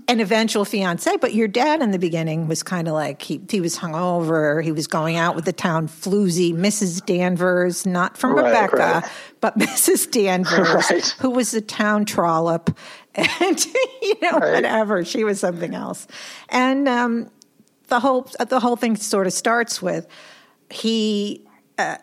an 0.09 0.19
eventual 0.19 0.65
fiance, 0.65 1.17
but 1.17 1.35
your 1.35 1.47
dad 1.47 1.83
in 1.83 1.91
the 1.91 1.99
beginning 1.99 2.47
was 2.47 2.63
kind 2.63 2.87
of 2.87 2.95
like 2.95 3.21
he 3.21 3.39
he 3.47 3.61
was 3.61 3.77
hungover. 3.77 4.61
He 4.63 4.71
was 4.71 4.87
going 4.87 5.17
out 5.17 5.35
with 5.35 5.45
the 5.45 5.53
town 5.53 5.87
floozy 5.87 6.51
Mrs. 6.51 7.05
Danvers, 7.05 7.85
not 7.85 8.17
from 8.17 8.33
right, 8.33 8.45
Rebecca, 8.45 8.75
right. 8.75 9.11
but 9.39 9.57
Mrs. 9.59 10.09
Danvers, 10.09 10.89
right. 10.89 11.15
who 11.19 11.29
was 11.29 11.51
the 11.51 11.61
town 11.61 12.05
trollop, 12.05 12.75
and 13.15 13.65
you 14.01 14.15
know 14.19 14.39
whatever 14.39 15.05
she 15.05 15.23
was 15.23 15.39
something 15.39 15.75
else, 15.75 16.07
and 16.49 16.89
um, 16.89 17.29
the 17.89 17.99
whole 17.99 18.27
the 18.49 18.59
whole 18.59 18.75
thing 18.75 18.95
sort 18.95 19.27
of 19.27 19.33
starts 19.33 19.81
with 19.81 20.07
he. 20.69 21.45
Uh, 21.77 21.95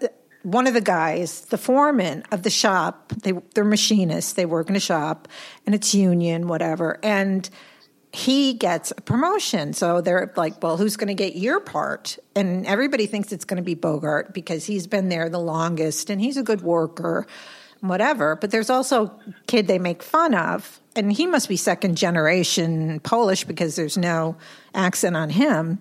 one 0.42 0.68
of 0.68 0.74
the 0.74 0.80
guys, 0.80 1.40
the 1.46 1.58
foreman 1.58 2.22
of 2.30 2.44
the 2.44 2.50
shop, 2.50 3.12
they, 3.24 3.32
they're 3.54 3.64
machinists. 3.64 4.34
They 4.34 4.46
work 4.46 4.70
in 4.70 4.76
a 4.76 4.80
shop, 4.80 5.26
and 5.66 5.74
it's 5.74 5.92
union, 5.92 6.46
whatever. 6.46 7.00
And 7.02 7.50
he 8.16 8.54
gets 8.54 8.92
a 8.92 9.02
promotion. 9.02 9.74
So 9.74 10.00
they're 10.00 10.32
like, 10.36 10.62
well, 10.62 10.78
who's 10.78 10.96
going 10.96 11.08
to 11.08 11.14
get 11.14 11.36
your 11.36 11.60
part? 11.60 12.16
And 12.34 12.66
everybody 12.66 13.04
thinks 13.04 13.30
it's 13.30 13.44
going 13.44 13.58
to 13.58 13.62
be 13.62 13.74
Bogart 13.74 14.32
because 14.32 14.64
he's 14.64 14.86
been 14.86 15.10
there 15.10 15.28
the 15.28 15.38
longest 15.38 16.08
and 16.08 16.18
he's 16.18 16.38
a 16.38 16.42
good 16.42 16.62
worker, 16.62 17.26
whatever. 17.80 18.34
But 18.34 18.52
there's 18.52 18.70
also 18.70 19.04
a 19.04 19.34
kid 19.46 19.66
they 19.66 19.78
make 19.78 20.02
fun 20.02 20.34
of, 20.34 20.80
and 20.96 21.12
he 21.12 21.26
must 21.26 21.46
be 21.46 21.58
second 21.58 21.98
generation 21.98 23.00
Polish 23.00 23.44
because 23.44 23.76
there's 23.76 23.98
no 23.98 24.36
accent 24.74 25.14
on 25.14 25.28
him. 25.28 25.78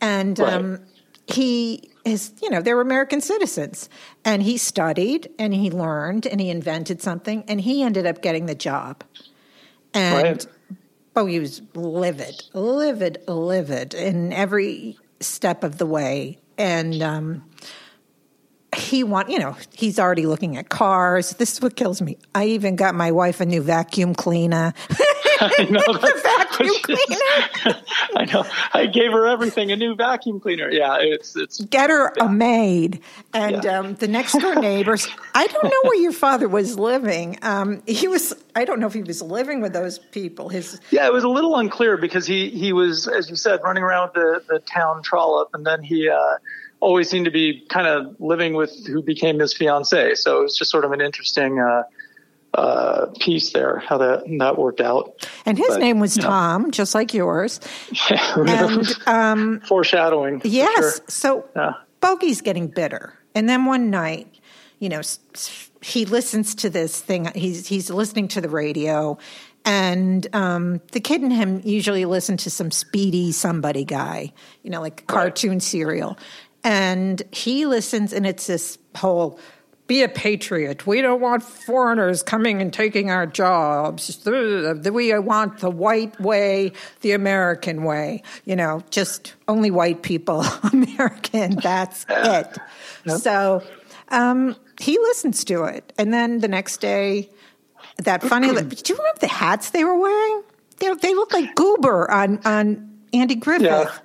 And 0.00 0.38
right. 0.38 0.54
um, 0.54 0.80
he 1.26 1.90
is, 2.06 2.32
you 2.42 2.48
know, 2.48 2.62
they're 2.62 2.80
American 2.80 3.20
citizens. 3.20 3.90
And 4.24 4.42
he 4.42 4.56
studied 4.56 5.28
and 5.38 5.52
he 5.52 5.70
learned 5.70 6.26
and 6.26 6.40
he 6.40 6.48
invented 6.48 7.02
something 7.02 7.44
and 7.46 7.60
he 7.60 7.82
ended 7.82 8.06
up 8.06 8.22
getting 8.22 8.46
the 8.46 8.54
job. 8.54 9.04
And 9.92 10.24
right 10.24 10.46
Oh, 11.16 11.26
he 11.26 11.38
was 11.38 11.62
livid, 11.74 12.42
livid, 12.54 13.22
livid 13.28 13.94
in 13.94 14.32
every 14.32 14.98
step 15.20 15.62
of 15.62 15.78
the 15.78 15.86
way. 15.86 16.38
And 16.58 17.02
um, 17.02 17.44
he 18.76 19.04
want, 19.04 19.30
you 19.30 19.38
know, 19.38 19.56
he's 19.72 19.98
already 19.98 20.26
looking 20.26 20.56
at 20.56 20.68
cars. 20.68 21.30
This 21.30 21.52
is 21.52 21.60
what 21.60 21.76
kills 21.76 22.00
me. 22.02 22.16
I 22.34 22.46
even 22.46 22.76
got 22.76 22.94
my 22.94 23.10
wife 23.10 23.40
a 23.40 23.46
new 23.46 23.62
vacuum 23.62 24.14
cleaner. 24.14 24.74
I 25.40 25.66
know 25.68 25.82
vacuum 26.22 26.74
cleaner. 26.82 27.80
I 28.16 28.24
know. 28.26 28.44
I 28.72 28.86
gave 28.86 29.12
her 29.12 29.26
everything 29.26 29.72
a 29.72 29.76
new 29.76 29.94
vacuum 29.94 30.40
cleaner. 30.40 30.70
Yeah, 30.70 30.98
it's 31.00 31.36
it's. 31.36 31.60
Get 31.60 31.90
her 31.90 32.12
yeah. 32.16 32.24
a 32.24 32.28
maid, 32.28 33.00
and 33.32 33.64
yeah. 33.64 33.78
um, 33.78 33.94
the 33.96 34.08
next 34.08 34.38
door 34.38 34.54
neighbors. 34.54 35.08
I 35.34 35.46
don't 35.46 35.64
know 35.64 35.80
where 35.84 36.00
your 36.00 36.12
father 36.12 36.48
was 36.48 36.78
living. 36.78 37.38
Um, 37.42 37.82
he 37.86 38.08
was. 38.08 38.34
I 38.54 38.64
don't 38.64 38.80
know 38.80 38.86
if 38.86 38.94
he 38.94 39.02
was 39.02 39.22
living 39.22 39.60
with 39.60 39.72
those 39.72 39.98
people. 39.98 40.48
His. 40.48 40.80
Yeah, 40.90 41.06
it 41.06 41.12
was 41.12 41.24
a 41.24 41.28
little 41.28 41.56
unclear 41.56 41.96
because 41.96 42.26
he 42.26 42.50
he 42.50 42.72
was, 42.72 43.08
as 43.08 43.28
you 43.28 43.36
said, 43.36 43.60
running 43.64 43.82
around 43.82 44.12
the 44.14 44.42
the 44.48 44.60
town 44.60 45.02
trollop, 45.02 45.50
and 45.54 45.66
then 45.66 45.82
he. 45.82 46.08
Uh, 46.08 46.38
always 46.84 47.08
seemed 47.08 47.24
to 47.24 47.30
be 47.30 47.64
kind 47.68 47.86
of 47.86 48.14
living 48.20 48.54
with 48.54 48.86
who 48.86 49.02
became 49.02 49.38
his 49.38 49.54
fiance. 49.54 50.14
So 50.16 50.40
it 50.40 50.42
was 50.42 50.56
just 50.56 50.70
sort 50.70 50.84
of 50.84 50.92
an 50.92 51.00
interesting 51.00 51.58
uh, 51.58 51.84
uh, 52.52 53.06
piece 53.18 53.52
there, 53.52 53.78
how 53.78 53.98
that 53.98 54.24
that 54.38 54.58
worked 54.58 54.80
out. 54.80 55.26
And 55.46 55.58
his 55.58 55.68
but, 55.68 55.80
name 55.80 55.98
was 55.98 56.14
Tom, 56.14 56.64
know. 56.64 56.70
just 56.70 56.94
like 56.94 57.14
yours. 57.14 57.58
And 58.36 58.86
um, 59.06 59.60
foreshadowing. 59.60 60.42
Yes. 60.44 60.76
Sure. 60.76 61.04
So 61.08 61.48
yeah. 61.56 61.72
Bogey's 62.00 62.42
getting 62.42 62.68
bitter, 62.68 63.14
and 63.34 63.48
then 63.48 63.64
one 63.64 63.90
night, 63.90 64.28
you 64.78 64.88
know, 64.88 65.00
he 65.80 66.04
listens 66.04 66.54
to 66.56 66.70
this 66.70 67.00
thing. 67.00 67.30
He's 67.34 67.66
he's 67.66 67.90
listening 67.90 68.28
to 68.28 68.40
the 68.40 68.48
radio, 68.50 69.18
and 69.64 70.26
um, 70.34 70.80
the 70.92 71.00
kid 71.00 71.22
and 71.22 71.32
him 71.32 71.62
usually 71.64 72.04
listen 72.04 72.36
to 72.38 72.50
some 72.50 72.70
speedy 72.70 73.32
somebody 73.32 73.84
guy, 73.84 74.32
you 74.62 74.70
know, 74.70 74.80
like 74.80 75.06
cartoon 75.06 75.52
right. 75.52 75.62
serial. 75.62 76.18
And 76.64 77.22
he 77.30 77.66
listens, 77.66 78.12
and 78.12 78.26
it's 78.26 78.46
this 78.46 78.78
whole 78.96 79.38
be 79.86 80.02
a 80.02 80.08
patriot. 80.08 80.86
We 80.86 81.02
don't 81.02 81.20
want 81.20 81.42
foreigners 81.42 82.22
coming 82.22 82.62
and 82.62 82.72
taking 82.72 83.10
our 83.10 83.26
jobs. 83.26 84.18
We 84.24 85.18
want 85.18 85.58
the 85.58 85.70
white 85.70 86.18
way, 86.18 86.72
the 87.02 87.12
American 87.12 87.84
way. 87.84 88.22
You 88.46 88.56
know, 88.56 88.82
just 88.90 89.34
only 89.46 89.70
white 89.70 90.02
people, 90.02 90.40
American. 90.72 91.56
That's 91.56 92.06
it. 92.08 92.58
Yep. 93.04 93.20
So 93.20 93.62
um, 94.08 94.56
he 94.80 94.98
listens 94.98 95.44
to 95.44 95.64
it, 95.64 95.92
and 95.98 96.12
then 96.12 96.40
the 96.40 96.48
next 96.48 96.78
day, 96.78 97.28
that 97.98 98.22
funny. 98.22 98.48
do 98.48 98.54
you 98.54 98.96
remember 98.96 99.20
the 99.20 99.28
hats 99.28 99.70
they 99.70 99.84
were 99.84 99.98
wearing? 99.98 100.42
They, 100.78 100.92
they 100.94 101.14
look 101.14 101.32
like 101.32 101.54
Goober 101.54 102.10
on 102.10 102.40
on 102.46 102.98
Andy 103.12 103.34
Griffith. 103.34 103.66
Yeah 103.66 103.98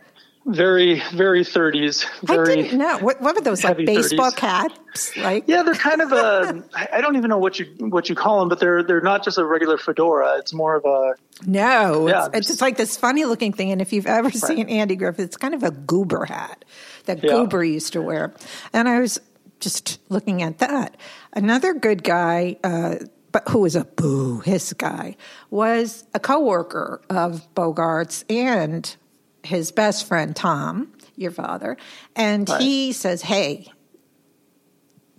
very 0.49 1.01
very 1.13 1.41
30s 1.41 2.05
very 2.23 2.53
i 2.53 2.55
didn't 2.55 2.77
know 2.77 2.97
what, 2.99 3.21
what 3.21 3.35
were 3.35 3.41
those 3.41 3.63
like 3.63 3.77
baseball 3.77 4.31
30s. 4.31 4.35
caps 4.35 5.17
like 5.17 5.43
yeah 5.47 5.61
they're 5.61 5.73
kind 5.75 6.01
of 6.01 6.11
a 6.11 6.63
i 6.93 7.01
don't 7.01 7.15
even 7.15 7.29
know 7.29 7.37
what 7.37 7.59
you 7.59 7.65
what 7.79 8.09
you 8.09 8.15
call 8.15 8.39
them 8.39 8.49
but 8.49 8.59
they're 8.59 8.83
they're 8.83 9.01
not 9.01 9.23
just 9.23 9.37
a 9.37 9.45
regular 9.45 9.77
fedora 9.77 10.37
it's 10.37 10.53
more 10.53 10.75
of 10.75 10.85
a 10.85 11.15
no 11.45 12.07
yeah, 12.07 12.25
it's, 12.25 12.37
it's 12.37 12.47
just 12.47 12.61
like 12.61 12.77
this 12.77 12.97
funny 12.97 13.25
looking 13.25 13.53
thing 13.53 13.71
and 13.71 13.81
if 13.81 13.93
you've 13.93 14.07
ever 14.07 14.27
right. 14.27 14.35
seen 14.35 14.67
andy 14.69 14.95
griffith 14.95 15.25
it's 15.25 15.37
kind 15.37 15.53
of 15.53 15.63
a 15.63 15.71
goober 15.71 16.25
hat 16.25 16.65
that 17.05 17.23
yeah. 17.23 17.31
goober 17.31 17.63
used 17.63 17.93
to 17.93 18.01
wear 18.01 18.33
and 18.73 18.89
i 18.89 18.99
was 18.99 19.19
just 19.59 19.99
looking 20.09 20.41
at 20.41 20.57
that 20.59 20.97
another 21.33 21.73
good 21.73 22.03
guy 22.03 22.57
uh, 22.63 22.95
but 23.31 23.47
who 23.49 23.59
was 23.59 23.75
a 23.75 23.83
boo 23.83 24.39
his 24.39 24.73
guy 24.73 25.15
was 25.51 26.05
a 26.13 26.19
coworker 26.19 27.01
of 27.09 27.53
bogart's 27.53 28.25
and 28.29 28.95
his 29.43 29.71
best 29.71 30.07
friend 30.07 30.35
Tom, 30.35 30.93
your 31.15 31.31
father, 31.31 31.77
and 32.15 32.49
right. 32.49 32.61
he 32.61 32.91
says, 32.91 33.21
"Hey, 33.21 33.71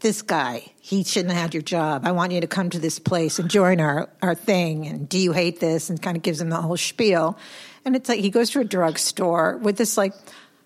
this 0.01 0.23
guy, 0.23 0.73
he 0.81 1.05
shouldn't 1.05 1.33
have 1.33 1.43
had 1.43 1.55
your 1.55 1.63
job. 1.63 2.07
I 2.07 2.13
want 2.13 2.33
you 2.33 2.41
to 2.41 2.47
come 2.47 2.71
to 2.71 2.79
this 2.79 2.99
place 2.99 3.39
and 3.39 3.51
join 3.51 3.81
our 3.81 4.09
our 4.23 4.35
thing. 4.35 4.87
And 4.87 5.09
do 5.09 5.19
you 5.19 5.33
hate 5.33 5.61
this?" 5.61 5.91
And 5.91 6.01
kind 6.01 6.17
of 6.17 6.23
gives 6.23 6.41
him 6.41 6.51
the 6.51 6.57
whole 6.57 6.77
spiel. 6.77 7.39
And 7.85 7.97
it's 7.97 8.09
like 8.09 8.21
he 8.21 8.31
goes 8.31 8.51
to 8.51 8.61
a 8.61 8.65
drugstore 8.65 9.57
with 9.59 9.77
this 9.77 9.97
like, 9.97 10.13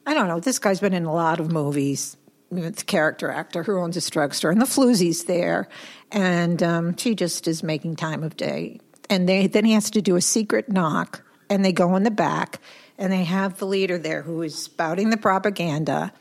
I 0.06 0.14
don't 0.14 0.28
know. 0.28 0.40
This 0.40 0.58
guy's 0.58 0.80
been 0.80 0.94
in 0.94 1.04
a 1.04 1.12
lot 1.12 1.40
of 1.40 1.50
movies. 1.50 2.16
It's 2.50 2.82
a 2.82 2.84
character 2.84 3.30
actor 3.30 3.62
who 3.62 3.78
owns 3.80 3.96
a 3.96 4.10
drugstore, 4.10 4.50
and 4.50 4.60
the 4.60 4.66
floozy's 4.66 5.24
there, 5.24 5.68
and 6.12 6.62
um, 6.62 6.96
she 6.96 7.14
just 7.14 7.48
is 7.48 7.62
making 7.62 7.96
time 7.96 8.22
of 8.22 8.36
day. 8.36 8.80
And 9.10 9.28
they, 9.28 9.46
then 9.46 9.64
he 9.64 9.72
has 9.72 9.90
to 9.90 10.02
do 10.02 10.16
a 10.16 10.20
secret 10.20 10.68
knock, 10.68 11.22
and 11.50 11.64
they 11.64 11.72
go 11.72 11.96
in 11.96 12.04
the 12.04 12.10
back, 12.10 12.60
and 12.98 13.12
they 13.12 13.24
have 13.24 13.58
the 13.58 13.66
leader 13.66 13.98
there 13.98 14.22
who 14.22 14.42
is 14.42 14.56
spouting 14.56 15.10
the 15.10 15.16
propaganda. 15.16 16.12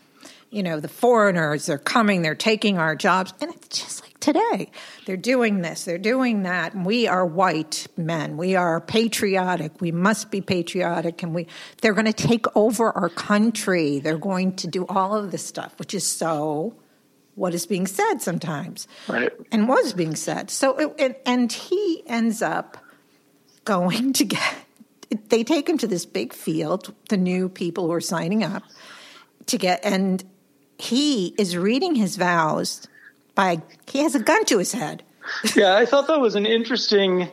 You 0.49 0.61
know, 0.61 0.79
the 0.79 0.87
foreigners, 0.87 1.65
they're 1.65 1.77
coming, 1.77 2.21
they're 2.21 2.35
taking 2.35 2.77
our 2.77 2.95
jobs. 2.95 3.33
And 3.41 3.51
it's 3.53 3.79
just 3.79 4.03
like 4.03 4.19
today. 4.19 4.69
They're 5.05 5.17
doing 5.17 5.61
this, 5.61 5.83
they're 5.85 5.97
doing 5.97 6.43
that. 6.43 6.73
And 6.73 6.85
we 6.85 7.07
are 7.07 7.25
white 7.25 7.87
men. 7.97 8.37
We 8.37 8.55
are 8.55 8.79
patriotic. 8.79 9.81
We 9.81 9.91
must 9.91 10.31
be 10.31 10.41
patriotic 10.41 11.23
and 11.23 11.33
we 11.33 11.47
they're 11.81 11.93
going 11.93 12.05
to 12.05 12.13
take 12.13 12.45
over 12.55 12.91
our 12.91 13.09
country. 13.09 13.99
They're 13.99 14.17
going 14.17 14.55
to 14.57 14.67
do 14.67 14.85
all 14.87 15.15
of 15.15 15.31
this 15.31 15.45
stuff, 15.45 15.77
which 15.79 15.93
is 15.93 16.07
so 16.07 16.75
what 17.35 17.53
is 17.53 17.65
being 17.65 17.87
said 17.87 18.19
sometimes. 18.19 18.87
Right. 19.07 19.31
And 19.51 19.67
was 19.67 19.93
being 19.93 20.15
said. 20.15 20.51
So 20.51 20.77
it, 20.77 20.95
and, 20.99 21.15
and 21.25 21.51
he 21.51 22.03
ends 22.05 22.41
up 22.41 22.77
going 23.65 24.13
to 24.13 24.25
get 24.25 24.55
they 25.29 25.43
take 25.43 25.67
him 25.67 25.77
to 25.77 25.87
this 25.87 26.05
big 26.05 26.33
field, 26.33 26.93
the 27.09 27.17
new 27.17 27.49
people 27.49 27.87
who 27.87 27.93
are 27.93 28.01
signing 28.01 28.43
up 28.43 28.63
to 29.47 29.57
get 29.57 29.83
and 29.83 30.23
he 30.77 31.33
is 31.37 31.55
reading 31.55 31.95
his 31.95 32.15
vows 32.15 32.87
by 33.35 33.61
he 33.87 33.99
has 33.99 34.15
a 34.15 34.19
gun 34.19 34.45
to 34.45 34.57
his 34.57 34.73
head. 34.73 35.03
yeah, 35.55 35.75
I 35.75 35.85
thought 35.85 36.07
that 36.07 36.19
was 36.19 36.35
an 36.35 36.45
interesting, 36.45 37.29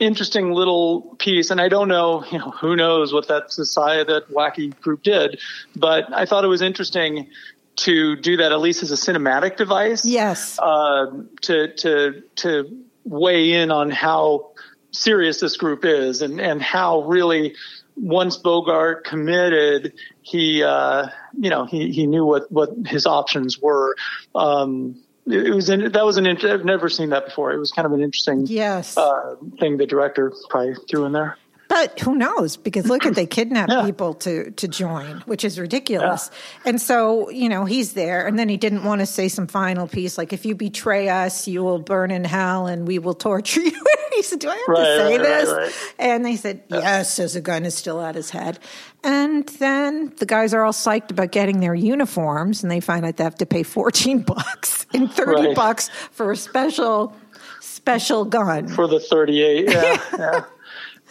interesting 0.00 0.52
little 0.52 1.16
piece, 1.18 1.50
and 1.50 1.60
I 1.60 1.68
don't 1.68 1.88
know, 1.88 2.24
you 2.30 2.38
know, 2.38 2.50
who 2.50 2.74
knows 2.74 3.12
what 3.12 3.28
that 3.28 3.52
society, 3.52 4.12
that 4.12 4.28
wacky 4.30 4.78
group 4.80 5.02
did, 5.02 5.40
but 5.76 6.12
I 6.12 6.26
thought 6.26 6.44
it 6.44 6.48
was 6.48 6.62
interesting 6.62 7.28
to 7.76 8.16
do 8.16 8.36
that 8.38 8.50
at 8.50 8.60
least 8.60 8.82
as 8.82 8.90
a 8.90 8.96
cinematic 8.96 9.56
device. 9.56 10.04
Yes. 10.04 10.58
Uh, 10.58 11.22
to 11.42 11.72
to 11.74 12.22
to 12.36 12.84
weigh 13.04 13.52
in 13.52 13.70
on 13.70 13.90
how 13.90 14.50
serious 14.90 15.40
this 15.40 15.56
group 15.56 15.84
is, 15.84 16.22
and 16.22 16.40
and 16.40 16.62
how 16.62 17.02
really 17.02 17.54
once 17.96 18.36
Bogart 18.36 19.04
committed, 19.04 19.94
he 20.22 20.62
uh, 20.62 21.08
you 21.38 21.50
know 21.50 21.64
he 21.64 21.90
he 21.92 22.06
knew 22.06 22.24
what 22.24 22.50
what 22.50 22.70
his 22.86 23.06
options 23.06 23.58
were. 23.60 23.96
Um, 24.34 25.02
it 25.26 25.54
was 25.54 25.68
in, 25.68 25.92
that 25.92 26.04
was 26.06 26.16
an 26.16 26.26
I've 26.26 26.64
never 26.64 26.88
seen 26.88 27.10
that 27.10 27.26
before. 27.26 27.52
It 27.52 27.58
was 27.58 27.70
kind 27.72 27.84
of 27.86 27.92
an 27.92 28.00
interesting 28.00 28.46
Yes. 28.46 28.96
uh, 28.96 29.36
thing 29.58 29.76
the 29.76 29.86
director 29.86 30.32
probably 30.48 30.74
threw 30.88 31.04
in 31.04 31.12
there. 31.12 31.36
But 31.68 32.00
who 32.00 32.14
knows? 32.14 32.56
Because 32.56 32.86
look 32.86 33.04
at 33.06 33.14
they 33.14 33.26
kidnap 33.38 33.68
Yeah. 33.68 33.84
people 33.84 34.14
to 34.14 34.50
to 34.52 34.66
join, 34.68 35.22
which 35.26 35.44
is 35.44 35.58
ridiculous. 35.60 36.30
And 36.64 36.80
so 36.80 37.28
you 37.30 37.48
know 37.48 37.64
he's 37.66 37.92
there, 37.92 38.26
and 38.26 38.38
then 38.38 38.48
he 38.48 38.56
didn't 38.56 38.84
want 38.84 39.00
to 39.00 39.06
say 39.06 39.28
some 39.28 39.46
final 39.46 39.86
piece 39.86 40.16
like, 40.18 40.32
"If 40.32 40.46
you 40.46 40.54
betray 40.54 41.08
us, 41.08 41.46
you 41.46 41.62
will 41.62 41.78
burn 41.78 42.10
in 42.10 42.24
hell, 42.24 42.66
and 42.66 42.86
we 42.88 42.98
will 42.98 43.14
torture 43.14 43.60
you." 43.70 43.72
he 44.16 44.22
said, 44.22 44.38
"Do 44.40 44.48
I 44.48 44.54
have 44.56 44.68
Right, 44.68 44.78
to 44.84 44.96
say 44.96 45.18
right, 45.18 45.22
this?" 45.22 45.48
right. 45.50 45.94
And 45.98 46.24
they 46.24 46.36
said, 46.36 46.62
"Yes," 46.68 47.18
as 47.18 47.36
a 47.36 47.40
gun 47.40 47.64
is 47.66 47.74
still 47.74 48.00
at 48.00 48.14
his 48.14 48.30
head. 48.30 48.58
And 49.04 49.46
then 49.60 50.12
the 50.16 50.26
guys 50.26 50.52
are 50.54 50.64
all 50.64 50.72
psyched 50.72 51.10
about 51.12 51.30
getting 51.32 51.60
their 51.60 51.74
uniforms, 51.74 52.62
and 52.62 52.70
they 52.72 52.80
find 52.80 53.04
out 53.04 53.16
they 53.18 53.24
have 53.24 53.36
to 53.36 53.46
pay 53.46 53.62
fourteen 53.62 54.22
bucks 54.34 54.86
and 54.94 55.12
thirty 55.12 55.52
bucks 55.54 55.90
for 56.12 56.32
a 56.32 56.36
special 56.36 57.12
special 57.60 58.24
gun. 58.24 58.68
for 58.68 58.86
the 58.88 58.98
38 59.00 59.70
yeah 59.70 60.02
yeah 60.18 60.44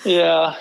yeah 0.05 0.55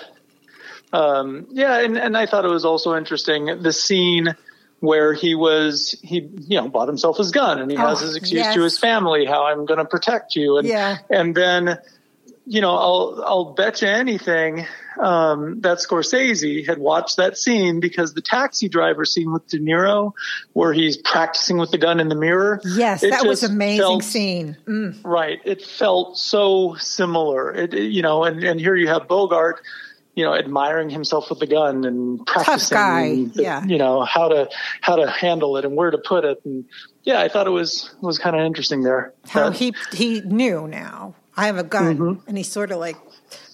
um 0.93 1.45
yeah 1.51 1.79
and 1.79 1.97
and 1.97 2.17
i 2.17 2.25
thought 2.25 2.45
it 2.45 2.49
was 2.49 2.65
also 2.65 2.95
interesting 2.95 3.61
the 3.61 3.73
scene 3.73 4.35
where 4.79 5.13
he 5.13 5.35
was 5.35 5.95
he 6.03 6.29
you 6.47 6.59
know 6.59 6.69
bought 6.69 6.87
himself 6.87 7.17
his 7.17 7.31
gun 7.31 7.59
and 7.59 7.69
he 7.71 7.75
has 7.77 8.01
Oh, 8.01 8.05
his 8.05 8.15
excuse 8.15 8.39
yes. 8.45 8.53
to 8.55 8.61
his 8.61 8.77
family 8.79 9.25
how 9.25 9.45
i'm 9.45 9.65
going 9.65 9.79
to 9.79 9.85
protect 9.85 10.35
you 10.35 10.57
and 10.57 10.67
Yeah. 10.67 10.97
and 11.09 11.35
then 11.35 11.77
you 12.49 12.61
know 12.61 12.71
i'll 12.75 13.23
i'll 13.25 13.53
bet 13.53 13.81
you 13.81 13.87
anything 13.89 14.65
um 15.01 15.59
that 15.61 15.79
scorsese 15.79 16.65
had 16.65 16.77
watched 16.77 17.17
that 17.17 17.37
scene 17.37 17.79
because 17.81 18.13
the 18.13 18.21
taxi 18.21 18.69
driver 18.69 19.03
scene 19.03 19.31
with 19.33 19.45
de 19.47 19.59
niro 19.59 20.13
where 20.53 20.71
he's 20.71 20.95
practicing 20.97 21.57
with 21.57 21.69
the 21.71 21.77
gun 21.77 21.99
in 21.99 22.07
the 22.07 22.15
mirror 22.15 22.61
Yes, 22.63 23.01
that 23.01 23.25
was 23.25 23.43
amazing 23.43 23.81
felt 23.81 24.03
scene. 24.03 24.57
Mm. 24.65 24.99
Right. 25.03 25.39
It 25.45 25.61
felt 25.61 26.17
so 26.17 26.75
similar. 26.79 27.53
It, 27.53 27.73
it- 27.73 27.91
you 27.91 28.01
know, 28.01 28.23
and, 28.23 28.43
and 28.43 28.59
here 28.59 28.75
you 28.75 28.87
have 28.87 29.07
Bogart, 29.07 29.61
you 30.15 30.23
know, 30.23 30.33
admiring 30.33 30.89
himself 30.89 31.29
with 31.29 31.39
the 31.39 31.47
gun 31.47 31.85
and 31.85 32.25
practicing, 32.25 32.75
guy, 32.75 33.23
the- 33.35 33.43
yeah. 33.43 33.63
you 33.65 33.77
know, 33.77 34.03
how 34.03 34.27
to, 34.29 34.49
how 34.81 34.95
to 34.95 35.09
handle 35.09 35.57
it 35.57 35.65
and 35.65 35.75
where 35.75 35.91
to 35.91 35.97
put 35.97 36.25
it. 36.25 36.39
And 36.45 36.65
yeah, 37.03 37.19
I 37.21 37.27
thought 37.29 37.45
it 37.47 37.51
was, 37.51 37.93
was 38.01 38.17
kind 38.19 38.35
of 38.35 38.41
interesting 38.43 38.83
there. 38.83 39.13
How 39.27 39.49
That- 39.49 39.57
he 39.57 39.73
he 39.93 40.21
knew 40.21 40.67
now. 40.67 41.13
I 41.37 41.45
have 41.45 41.57
a 41.57 41.63
gun, 41.63 41.97
Mm-hmm. 41.97 42.27
and 42.27 42.37
he 42.37 42.43
sort 42.43 42.71
of 42.71 42.79
like 42.79 42.97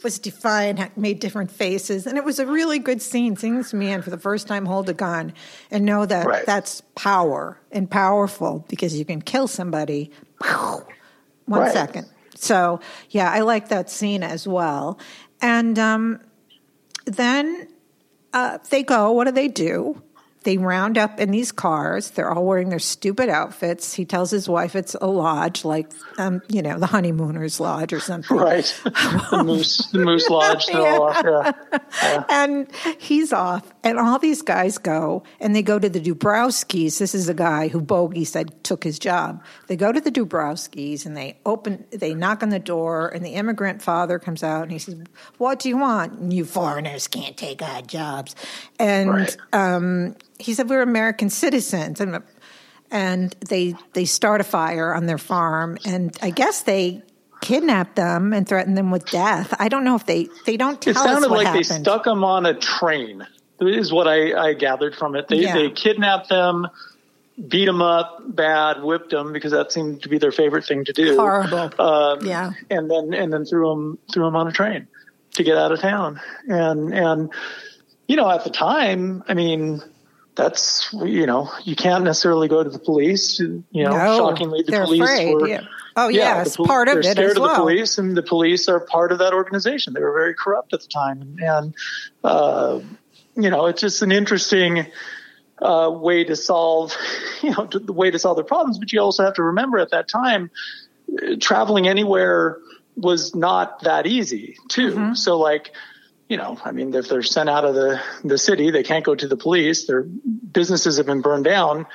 was 0.04 0.20
defiant, 0.20 0.96
made 0.98 1.20
different 1.20 1.52
faces, 1.52 2.08
and 2.08 2.18
it 2.18 2.24
was 2.24 2.40
a 2.40 2.46
really 2.46 2.80
good 2.80 3.02
scene. 3.02 3.36
Seeing 3.36 3.58
this 3.58 3.74
man 3.74 4.02
for 4.02 4.10
the 4.10 4.18
first 4.18 4.48
time 4.48 4.66
hold 4.66 4.88
a 4.90 4.94
gun 4.94 5.34
and 5.70 5.84
know 5.86 6.06
that 6.06 6.26
Right. 6.26 6.46
that's 6.46 6.82
power 6.96 7.60
and 7.72 7.90
powerful 7.92 8.66
because 8.70 8.98
you 8.98 9.04
can 9.06 9.22
kill 9.22 9.48
somebody. 9.48 10.12
One 10.40 11.62
Right. 11.62 11.74
second. 11.74 12.08
So 12.36 12.80
yeah, 13.10 13.30
I 13.32 13.42
like 13.42 13.70
that 13.70 13.90
scene 13.90 14.24
as 14.24 14.48
well. 14.48 14.98
And 15.42 15.78
um, 15.78 16.22
then 17.06 17.68
uh, 18.34 18.60
they 18.70 18.84
go. 18.84 19.12
What 19.12 19.26
do 19.26 19.32
they 19.32 19.48
do? 19.50 20.02
They 20.44 20.58
round 20.58 20.98
up 20.98 21.20
in 21.20 21.32
these 21.32 21.52
cars. 21.52 22.12
They're 22.12 22.32
all 22.32 22.46
wearing 22.46 22.70
their 22.70 22.80
stupid 22.80 23.30
outfits. 23.30 23.94
He 23.94 24.06
tells 24.06 24.30
his 24.32 24.50
wife 24.50 24.76
it's 24.76 24.96
a 24.96 25.08
lodge, 25.08 25.64
like 25.64 25.92
um, 26.18 26.42
you 26.50 26.62
know, 26.62 26.78
the 26.80 26.86
honeymooners 26.88 27.60
lodge 27.60 27.94
or 27.94 28.00
something. 28.00 28.36
right. 28.38 28.66
the 28.84 29.44
moose, 29.46 29.78
the 29.92 30.00
moose 30.00 30.30
lodge. 30.30 30.66
they're 30.68 30.82
all 30.82 31.14
yeah. 32.02 32.24
And 32.30 32.68
he's 33.00 33.32
off, 33.34 33.72
and 33.84 33.98
all 34.00 34.20
these 34.20 34.42
guys 34.42 34.78
go, 34.78 35.24
and 35.40 35.56
they 35.56 35.62
go 35.62 35.80
to 35.80 35.90
the 35.90 36.00
Dubrowskis. 36.02 36.98
This 37.00 37.16
is 37.16 37.30
a 37.30 37.34
guy 37.34 37.68
who 37.70 37.82
Bogey 37.82 38.26
said 38.26 38.64
took 38.64 38.84
his 38.84 39.00
job. 39.00 39.44
They 39.68 39.76
go 39.76 39.92
to 39.92 40.02
the 40.02 40.12
Dubrowskis, 40.12 41.06
and 41.06 41.16
they 41.16 41.38
open, 41.46 41.86
they 41.92 42.14
knock 42.14 42.44
on 42.44 42.50
the 42.50 42.60
door, 42.60 43.10
and 43.10 43.26
the 43.26 43.32
immigrant 43.36 43.82
father 43.82 44.20
comes 44.20 44.44
out, 44.44 44.64
and 44.64 44.72
he 44.72 44.80
says, 44.80 44.96
"What 45.38 45.60
do 45.60 45.70
you 45.70 45.78
want? 45.78 46.32
You 46.32 46.46
foreigners 46.46 47.08
can't 47.08 47.38
take 47.38 47.62
odd 47.62 47.88
jobs." 47.88 48.36
And 48.80 49.10
Right. 49.10 49.38
um, 49.54 50.16
he 50.44 50.54
said, 50.54 50.70
"We're 50.70 50.82
American 50.82 51.30
citizens," 51.30 52.00
and 52.02 52.22
and 52.92 53.36
they 53.50 53.76
they 53.94 54.06
start 54.06 54.42
a 54.42 54.44
fire 54.44 54.94
on 54.94 55.06
their 55.06 55.18
farm, 55.18 55.78
and 55.86 56.16
I 56.22 56.30
guess 56.30 56.62
they. 56.64 57.02
Kidnap 57.42 57.96
them 57.96 58.32
and 58.32 58.48
threaten 58.48 58.74
them 58.76 58.90
with 58.90 59.06
death. 59.12 59.54
I 59.60 59.68
don't 59.68 59.84
know 59.84 59.96
if 59.98 60.06
they 60.06 60.30
they 60.46 60.56
don't 60.56 60.82
tell 60.82 60.92
It 60.92 60.96
sounded 60.96 61.30
like 61.30 61.46
happened. 61.48 61.66
they 61.66 61.82
stuck 61.82 62.08
him 62.08 62.24
on 62.24 62.46
a 62.46 62.54
train. 62.54 63.28
Is 63.60 63.92
what 63.92 64.08
I, 64.08 64.32
I 64.52 64.54
gathered 64.54 64.96
from 64.96 65.14
it. 65.18 65.28
They 65.28 65.42
Yeah. 65.42 65.54
they 65.54 65.70
kidnapped 65.70 66.30
them, 66.30 66.70
beat 67.50 67.66
them 67.66 67.82
up 67.82 68.22
bad, 68.34 68.82
whipped 68.82 69.10
them 69.10 69.34
because 69.34 69.52
that 69.52 69.74
seemed 69.74 70.04
to 70.04 70.08
be 70.08 70.20
their 70.20 70.32
favorite 70.32 70.64
thing 70.64 70.86
to 70.86 70.94
do. 70.94 71.18
Horrible. 71.18 71.70
Um, 71.82 72.26
Yeah. 72.26 72.52
and 72.70 72.90
then 72.90 73.14
and 73.14 73.34
then 73.34 73.44
threw 73.44 73.68
them 73.68 73.98
threw 74.14 74.24
them 74.24 74.38
on 74.38 74.48
a 74.48 74.54
train 74.54 74.88
to 75.34 75.44
get 75.44 75.58
out 75.58 75.74
of 75.74 75.82
town. 75.82 76.22
And 76.48 76.94
and 76.94 77.30
you 78.08 78.16
know 78.16 78.30
at 78.32 78.46
the 78.46 78.52
time, 78.52 79.22
I 79.28 79.34
mean. 79.34 79.82
That's 80.36 80.92
you 80.94 81.26
know 81.26 81.52
you 81.64 81.76
can't 81.76 82.04
necessarily 82.04 82.48
go 82.48 82.64
to 82.64 82.70
the 82.70 82.80
police. 82.80 83.40
You 83.40 83.64
know, 83.72 83.92
No, 83.92 84.18
shockingly, 84.18 84.64
the 84.64 84.84
police 84.84 85.02
afraid, 85.02 85.34
were. 85.34 85.48
yeah. 85.48 85.62
Oh, 85.96 86.08
yeah, 86.08 86.42
it's 86.42 86.58
part 86.58 86.88
of 86.88 86.96
they're 86.96 87.12
it 87.12 87.16
scared 87.16 87.32
as 87.32 87.38
of 87.38 87.44
the 87.44 87.56
police, 87.56 87.98
and 88.00 88.18
the 88.18 88.24
police 88.24 88.68
are 88.68 88.80
part 88.80 89.12
of 89.12 89.20
that 89.20 89.34
organization. 89.34 89.94
They 89.94 90.00
were 90.02 90.14
very 90.14 90.34
corrupt 90.34 90.74
at 90.74 90.82
the 90.82 90.88
time, 90.88 91.38
and, 91.40 91.76
uh, 92.24 92.80
you 93.36 93.50
know, 93.52 93.68
it's 93.68 93.82
just 93.82 94.02
an 94.02 94.12
interesting 94.12 94.88
uh, 95.62 95.92
way 95.94 96.24
to 96.24 96.36
solve, 96.36 96.96
you 97.44 97.52
know, 97.52 97.68
to, 97.68 97.78
the 97.78 97.94
way 97.94 98.10
to 98.10 98.18
solve 98.18 98.38
the 98.38 98.44
problems. 98.44 98.80
But 98.80 98.92
you 98.92 99.02
also 99.02 99.24
have 99.24 99.36
to 99.36 99.44
remember 99.44 99.78
at 99.78 99.92
that 99.92 100.08
time, 100.08 100.50
traveling 101.40 101.88
anywhere 101.88 102.58
was 102.96 103.36
not 103.36 103.82
that 103.82 104.08
easy 104.08 104.58
too. 104.70 104.92
Mm-hmm. 104.92 105.14
So 105.14 105.38
like, 105.38 105.74
you 106.30 106.38
know, 106.38 106.58
I 106.64 106.72
mean, 106.72 106.94
if 106.96 107.10
they're 107.10 107.22
sent 107.24 107.50
out 107.50 107.66
of 107.66 107.76
the, 107.76 108.02
the 108.24 108.38
city, 108.38 108.72
they 108.72 108.84
can't 108.84 109.04
go 109.06 109.14
to 109.16 109.28
the 109.28 109.38
police. 109.38 109.86
Their 109.88 110.04
businesses 110.04 110.98
have 110.98 111.06
been 111.06 111.22
burned 111.22 111.46
down. 111.46 111.86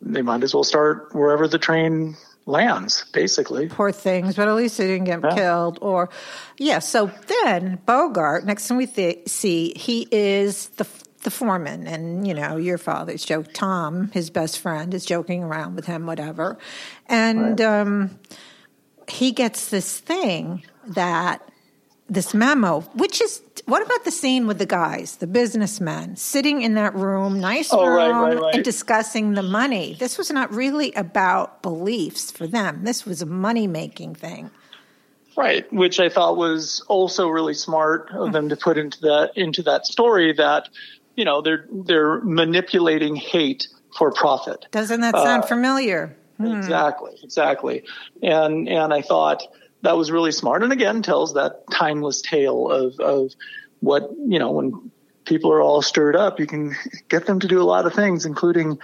They 0.00 0.22
might 0.22 0.42
as 0.42 0.54
well 0.54 0.64
start 0.64 1.14
wherever 1.14 1.46
the 1.48 1.58
train 1.58 2.16
lands, 2.44 3.04
basically. 3.12 3.68
poor 3.68 3.92
things, 3.92 4.34
but 4.34 4.48
at 4.48 4.54
least 4.54 4.76
they 4.78 4.86
didn't 4.88 5.04
get 5.04 5.20
Yeah. 5.22 5.34
killed. 5.34 5.78
Or, 5.80 6.10
yeah. 6.58 6.80
So 6.80 7.10
then 7.44 7.78
Bogart, 7.86 8.44
next 8.44 8.66
time 8.66 8.78
we 8.78 8.86
th- 8.86 9.28
see, 9.28 9.72
he 9.76 10.08
is 10.10 10.68
the 10.70 10.86
the 11.22 11.30
foreman, 11.30 11.86
and 11.86 12.26
you 12.26 12.34
know 12.34 12.56
your 12.56 12.78
father's 12.78 13.24
joke. 13.24 13.52
Tom, 13.54 14.10
his 14.12 14.28
best 14.28 14.58
friend, 14.58 14.92
is 14.92 15.04
joking 15.04 15.44
around 15.44 15.76
with 15.76 15.86
him, 15.86 16.04
whatever, 16.04 16.58
and 17.06 17.60
um, 17.60 18.18
he 19.08 19.30
gets 19.30 19.68
this 19.68 20.00
thing 20.00 20.64
that 20.88 21.48
this 22.12 22.34
memo, 22.34 22.80
which 22.94 23.20
is 23.22 23.40
what 23.64 23.80
about 23.84 24.04
the 24.04 24.10
scene 24.10 24.46
with 24.46 24.58
the 24.58 24.66
guys, 24.66 25.16
the 25.16 25.26
businessmen, 25.26 26.16
sitting 26.16 26.62
in 26.62 26.74
that 26.74 26.94
room, 26.94 27.40
nice 27.40 27.70
Oh, 27.72 27.86
room, 27.86 27.96
right, 27.96 28.10
right, 28.34 28.38
right. 28.38 28.54
and 28.56 28.64
discussing 28.64 29.32
the 29.34 29.42
money. 29.42 29.96
This 29.98 30.18
was 30.18 30.30
not 30.30 30.52
really 30.52 30.92
about 30.92 31.62
beliefs 31.62 32.30
for 32.30 32.46
them. 32.46 32.84
This 32.84 33.06
was 33.06 33.22
a 33.22 33.26
money 33.26 33.66
making 33.66 34.14
thing. 34.16 34.50
Right, 35.36 35.70
which 35.72 35.98
I 35.98 36.10
thought 36.10 36.36
was 36.36 36.84
also 36.88 37.28
really 37.28 37.54
smart 37.54 38.10
of 38.12 38.32
them 38.32 38.50
to 38.50 38.56
put 38.56 38.76
into 38.76 39.00
that 39.00 39.32
into 39.34 39.62
that 39.62 39.86
story 39.86 40.34
that 40.34 40.68
you 41.16 41.24
know 41.24 41.40
they're 41.40 41.66
they're 41.72 42.20
manipulating 42.20 43.16
hate 43.16 43.68
for 43.96 44.12
profit. 44.12 44.66
Doesn't 44.72 45.00
that 45.00 45.14
sound 45.14 45.44
Uh, 45.44 45.46
familiar? 45.46 46.14
exactly, 46.38 47.12
exactly. 47.22 47.84
And 48.22 48.68
and 48.68 48.92
I 48.92 49.00
thought 49.00 49.42
that 49.82 49.96
was 49.96 50.10
really 50.10 50.32
smart. 50.32 50.62
And 50.62 50.72
again, 50.72 51.02
tells 51.02 51.34
that 51.34 51.64
timeless 51.70 52.20
tale 52.22 52.70
of 52.70 52.98
of 53.00 53.32
what 53.80 54.10
you 54.26 54.38
know 54.38 54.50
when 54.52 54.90
people 55.24 55.52
are 55.52 55.60
all 55.60 55.82
stirred 55.82 56.16
up, 56.16 56.40
you 56.40 56.46
can 56.46 56.74
get 57.08 57.26
them 57.26 57.40
to 57.40 57.48
do 57.48 57.60
a 57.60 57.64
lot 57.64 57.86
of 57.86 57.94
things, 57.94 58.26
including 58.26 58.78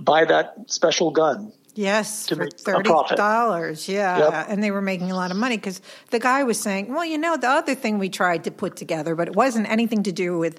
buy 0.00 0.24
that 0.24 0.54
special 0.66 1.10
gun. 1.10 1.52
Yes, 1.74 2.26
to 2.26 2.36
for 2.36 2.44
make 2.44 2.58
thirty 2.58 2.90
dollars. 3.16 3.86
Yeah, 3.88 4.18
Yep. 4.18 4.46
and 4.48 4.62
they 4.62 4.70
were 4.70 4.80
making 4.80 5.10
a 5.10 5.14
lot 5.14 5.30
of 5.30 5.36
money 5.36 5.56
because 5.58 5.80
the 6.10 6.18
guy 6.18 6.42
was 6.44 6.58
saying, 6.58 6.92
"Well, 6.92 7.04
you 7.04 7.18
know, 7.18 7.36
the 7.36 7.48
other 7.48 7.74
thing 7.74 7.98
we 7.98 8.08
tried 8.08 8.44
to 8.44 8.50
put 8.50 8.76
together, 8.76 9.14
but 9.14 9.28
it 9.28 9.36
wasn't 9.36 9.70
anything 9.70 10.02
to 10.04 10.12
do 10.12 10.38
with, 10.38 10.58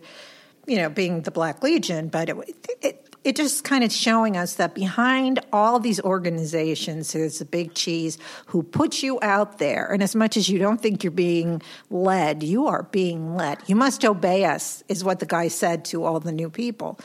you 0.68 0.78
know, 0.78 0.90
being 0.90 1.22
the 1.22 1.32
Black 1.32 1.64
Legion, 1.64 2.10
but 2.10 2.30
it 2.30 2.38
it 2.82 3.07
it 3.28 3.36
just 3.36 3.66
kind 3.66 3.84
of 3.84 3.92
showing 3.92 4.38
us 4.38 4.54
that 4.56 4.74
behind 4.74 5.40
all 5.52 5.80
these 5.80 6.00
organizations, 6.00 7.12
there's 7.12 7.42
a 7.42 7.46
big 7.46 7.74
cheese 7.74 8.18
who 8.48 8.64
puts 8.64 9.04
you 9.04 9.20
out 9.22 9.58
there, 9.58 9.92
and 9.92 10.02
as 10.02 10.16
much 10.16 10.38
as 10.38 10.48
you 10.48 10.60
don't 10.60 10.82
think 10.82 11.04
you're 11.04 11.12
being 11.12 11.62
led, 11.90 12.42
you 12.42 12.68
are 12.68 12.84
being 12.84 13.36
led. 13.36 13.58
You 13.68 13.76
must 13.76 14.06
obey 14.06 14.46
us," 14.46 14.82
is 14.88 15.04
what 15.04 15.20
the 15.20 15.26
guy 15.26 15.50
said 15.50 15.84
to 15.86 16.06
all 16.06 16.22
the 16.22 16.32
new 16.32 16.50
people. 16.50 16.98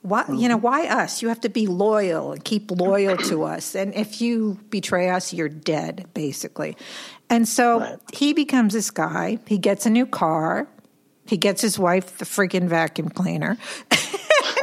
Why, 0.00 0.24
you 0.32 0.48
know, 0.48 0.56
why 0.56 0.86
us? 0.86 1.20
You 1.20 1.28
have 1.28 1.40
to 1.42 1.48
be 1.48 1.66
loyal 1.66 2.32
and 2.32 2.42
keep 2.42 2.70
loyal 2.70 3.16
to 3.18 3.42
us. 3.42 3.74
And 3.74 3.92
if 3.94 4.20
you 4.22 4.58
betray 4.70 5.10
us, 5.10 5.34
you're 5.34 5.48
dead, 5.48 6.06
basically. 6.14 6.76
And 7.28 7.46
so 7.46 7.80
Right. 7.80 7.98
he 8.14 8.32
becomes 8.32 8.72
this 8.72 8.90
guy. 8.90 9.38
He 9.46 9.58
gets 9.58 9.84
a 9.84 9.90
new 9.90 10.06
car. 10.06 10.68
He 11.26 11.36
gets 11.36 11.60
his 11.60 11.76
wife 11.76 12.18
the 12.18 12.24
freaking 12.24 12.68
vacuum 12.68 13.08
cleaner. 13.10 13.58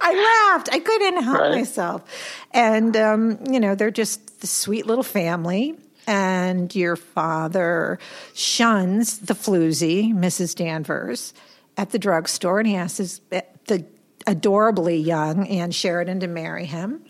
I 0.00 0.50
laughed. 0.54 0.68
I 0.72 0.78
couldn't 0.78 1.22
help 1.22 1.38
Right. 1.40 1.52
myself. 1.52 2.02
And, 2.52 2.96
um, 2.96 3.38
you 3.50 3.60
know, 3.60 3.74
they're 3.74 3.90
just 3.90 4.40
the 4.40 4.46
sweet 4.46 4.86
little 4.86 5.04
family. 5.04 5.76
And 6.06 6.74
your 6.74 6.96
father 6.96 7.98
shuns 8.34 9.18
the 9.18 9.34
floozy, 9.34 10.12
Mrs. 10.12 10.56
Danvers, 10.56 11.34
at 11.76 11.90
the 11.90 11.98
drugstore, 11.98 12.58
and 12.58 12.66
he 12.66 12.74
asks 12.74 12.98
his, 12.98 13.20
the 13.66 13.84
adorably 14.26 14.96
young 14.96 15.46
Ann 15.46 15.70
Sheridan 15.70 16.20
to 16.20 16.26
marry 16.26 16.64
him. 16.64 17.04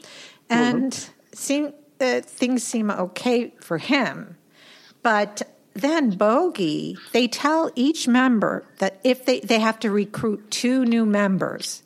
And 0.50 0.92
seem, 1.32 1.72
uh, 2.00 2.20
things 2.20 2.62
seem 2.62 2.90
okay 2.90 3.54
for 3.60 3.78
him. 3.78 4.36
But 5.02 5.42
then 5.80 6.10
Bogey, 6.10 6.96
they 7.12 7.28
tell 7.28 7.70
each 7.74 8.06
member 8.08 8.64
that 8.78 9.00
if 9.04 9.24
they, 9.24 9.40
they 9.40 9.58
have 9.58 9.78
to 9.80 9.90
recruit 9.90 10.50
two 10.50 10.84
new 10.84 11.04
members. 11.06 11.82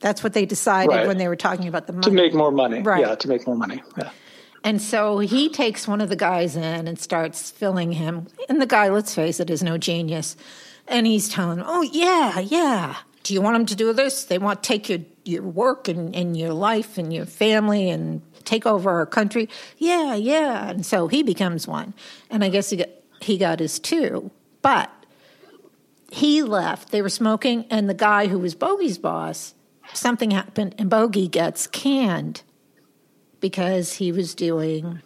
That's 0.00 0.22
what 0.24 0.32
they 0.32 0.46
decided 0.46 0.90
Right. 0.90 1.06
when 1.06 1.18
they 1.18 1.28
were 1.28 1.36
talking 1.36 1.68
about 1.68 1.86
the 1.86 1.92
money. 1.92 2.04
To 2.04 2.10
make 2.10 2.34
more 2.34 2.50
money. 2.50 2.82
Right. 2.82 3.00
Yeah, 3.06 3.14
to 3.14 3.28
make 3.28 3.46
more 3.46 3.56
money. 3.56 3.82
Yeah. 3.96 4.10
And 4.64 4.80
so 4.80 5.18
he 5.18 5.48
takes 5.48 5.86
one 5.88 6.00
of 6.00 6.08
the 6.08 6.16
guys 6.16 6.56
in 6.56 6.86
and 6.88 6.98
starts 6.98 7.50
filling 7.50 7.92
him. 7.92 8.26
And 8.48 8.60
the 8.60 8.66
guy, 8.66 8.88
let's 8.88 9.14
face 9.14 9.40
it, 9.40 9.50
is 9.50 9.62
no 9.62 9.78
genius. 9.78 10.36
And 10.88 11.06
he's 11.06 11.28
telling 11.28 11.58
him, 11.58 11.64
Oh, 11.68 11.82
yeah, 11.82 12.38
yeah. 12.40 12.96
Do 13.22 13.34
you 13.34 13.40
want 13.40 13.56
him 13.56 13.66
to 13.66 13.76
do 13.76 13.92
this? 13.92 14.24
They 14.24 14.38
want 14.38 14.62
to 14.62 14.66
take 14.66 14.88
your, 14.88 14.98
your 15.24 15.42
work 15.44 15.86
and, 15.88 16.14
and 16.14 16.36
your 16.36 16.52
life 16.52 16.98
and 16.98 17.12
your 17.12 17.26
family 17.26 17.88
and 17.90 18.22
take 18.44 18.66
over 18.66 18.90
our 18.90 19.06
country. 19.06 19.48
Yeah, 19.78 20.14
yeah. 20.14 20.68
And 20.70 20.84
so 20.84 21.08
he 21.08 21.22
becomes 21.22 21.66
one. 21.66 21.94
And 22.30 22.42
I 22.44 22.48
guess 22.48 22.70
he 22.70 22.76
got, 22.76 22.88
he 23.20 23.38
got 23.38 23.58
his 23.60 23.78
two. 23.78 24.30
But 24.62 24.90
he 26.10 26.42
left. 26.42 26.90
They 26.90 27.02
were 27.02 27.08
smoking, 27.08 27.64
and 27.70 27.88
the 27.88 27.94
guy 27.94 28.26
who 28.26 28.38
was 28.38 28.54
Bogey's 28.54 28.98
boss, 28.98 29.54
something 29.94 30.30
happened, 30.30 30.74
and 30.78 30.88
Bogey 30.90 31.26
gets 31.26 31.66
canned 31.66 32.42
because 33.40 33.94
he 33.94 34.12
was 34.12 34.34
doing 34.34 35.00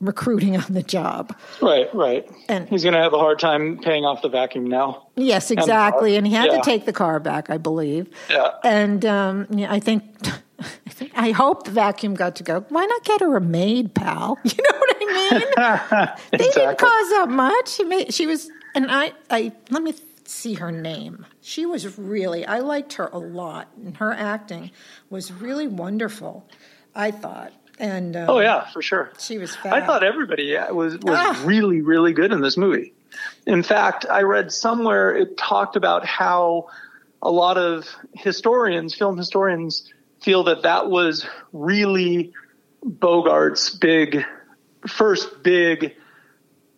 recruiting 0.00 0.56
on 0.56 0.64
the 0.68 0.82
job. 0.82 1.34
Right, 1.60 1.92
right. 1.92 2.28
And- 2.48 2.68
he's 2.68 2.84
going 2.84 2.94
to 2.94 3.00
have 3.00 3.14
a 3.14 3.18
hard 3.18 3.40
time 3.40 3.78
paying 3.78 4.04
off 4.04 4.22
the 4.22 4.28
vacuum 4.28 4.66
now. 4.66 5.08
Yes, 5.16 5.50
exactly. 5.50 6.14
And 6.16 6.24
he 6.26 6.32
had 6.32 6.46
Yeah. 6.52 6.58
to 6.58 6.62
take 6.62 6.84
the 6.84 6.92
car 6.92 7.18
back, 7.18 7.50
I 7.50 7.58
believe. 7.58 8.08
Yeah. 8.30 8.50
And 8.62 9.04
um, 9.04 9.46
yeah, 9.50 9.72
I 9.72 9.80
think. 9.80 10.04
I 10.60 10.90
think 10.90 11.12
I 11.14 11.30
hope 11.30 11.64
the 11.64 11.70
vacuum 11.70 12.14
got 12.14 12.36
to 12.36 12.42
go. 12.42 12.64
Why 12.68 12.84
not 12.84 13.04
get 13.04 13.20
her 13.20 13.36
a 13.36 13.40
maid, 13.40 13.94
pal? 13.94 14.38
You 14.44 14.50
know 14.70 14.78
what 14.78 14.96
I 15.00 15.30
mean? 15.30 16.08
they 16.32 16.50
didn't 16.50 16.78
cause 16.78 17.08
that 17.10 17.26
much. 17.28 17.68
She 17.68 17.84
made, 17.84 18.12
she 18.12 18.26
was, 18.26 18.50
and 18.74 18.90
I, 18.90 19.12
I 19.30 19.52
let 19.70 19.82
me 19.82 19.94
see 20.24 20.54
her 20.54 20.72
name. 20.72 21.24
She 21.40 21.64
was 21.64 21.96
really, 21.98 22.44
I 22.44 22.58
liked 22.58 22.94
her 22.94 23.08
a 23.12 23.18
lot, 23.18 23.68
and 23.76 23.96
her 23.98 24.12
acting 24.12 24.70
was 25.10 25.32
really 25.32 25.68
wonderful. 25.68 26.46
I 26.94 27.12
thought, 27.12 27.52
and 27.78 28.16
um, 28.16 28.28
Oh 28.28 28.40
yeah, 28.40 28.68
for 28.70 28.82
sure. 28.82 29.12
she 29.20 29.38
was. 29.38 29.56
I 29.64 29.80
thought 29.86 30.02
everybody 30.02 30.56
was 30.72 30.94
was 30.98 31.16
Ah. 31.18 31.40
really 31.46 31.80
really 31.82 32.12
good 32.12 32.32
in 32.32 32.40
this 32.40 32.56
movie. 32.56 32.92
In 33.46 33.62
fact, 33.62 34.04
I 34.10 34.22
read 34.22 34.50
somewhere 34.52 35.14
it 35.16 35.36
talked 35.36 35.76
about 35.76 36.04
how 36.04 36.66
a 37.22 37.30
lot 37.30 37.56
of 37.58 37.86
historians, 38.14 38.94
film 38.94 39.16
historians, 39.16 39.90
feel 40.20 40.44
that 40.44 40.62
that 40.62 40.90
was 40.90 41.26
really 41.52 42.32
Bogart's 42.84 43.70
big 43.70 44.24
first 44.86 45.42
big 45.42 45.94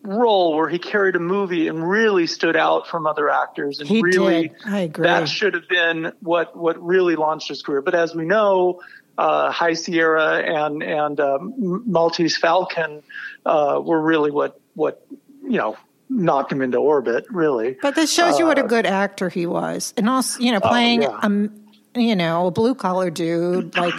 role 0.03 0.55
where 0.55 0.67
he 0.67 0.79
carried 0.79 1.15
a 1.15 1.19
movie 1.19 1.67
and 1.67 1.87
really 1.87 2.25
stood 2.25 2.55
out 2.55 2.87
from 2.87 3.05
other 3.05 3.29
actors 3.29 3.79
and 3.79 3.87
He 3.87 4.01
really 4.01 4.49
did. 4.49 4.57
I 4.65 4.79
agree. 4.81 5.03
that 5.03 5.29
should 5.29 5.53
have 5.53 5.67
been 5.67 6.11
what 6.21 6.55
what 6.55 6.83
really 6.83 7.15
launched 7.15 7.49
his 7.49 7.61
career. 7.61 7.81
But 7.81 7.95
as 7.95 8.15
we 8.15 8.25
know, 8.25 8.81
uh, 9.17 9.51
High 9.51 9.73
Sierra 9.73 10.37
and 10.39 10.81
and 10.81 11.19
um, 11.19 11.83
Maltese 11.85 12.37
Falcon 12.37 13.03
uh, 13.45 13.79
were 13.83 14.01
really 14.01 14.31
what 14.31 14.59
what 14.73 15.05
you 15.43 15.57
know 15.57 15.77
knocked 16.09 16.51
him 16.51 16.61
into 16.61 16.77
orbit. 16.77 17.25
Really, 17.29 17.77
But 17.81 17.95
this 17.95 18.11
shows 18.11 18.39
you 18.39 18.45
what 18.45 18.57
a 18.57 18.63
good 18.63 18.85
actor 18.85 19.29
he 19.29 19.45
was, 19.45 19.93
and 19.97 20.09
also, 20.09 20.41
you 20.41 20.51
know, 20.51 20.59
playing 20.59 21.03
yeah. 21.03 21.19
um, 21.21 21.60
you 21.95 22.15
know, 22.15 22.47
a 22.47 22.51
blue 22.51 22.75
collar 22.75 23.09
dude. 23.09 23.75
Like 23.75 23.93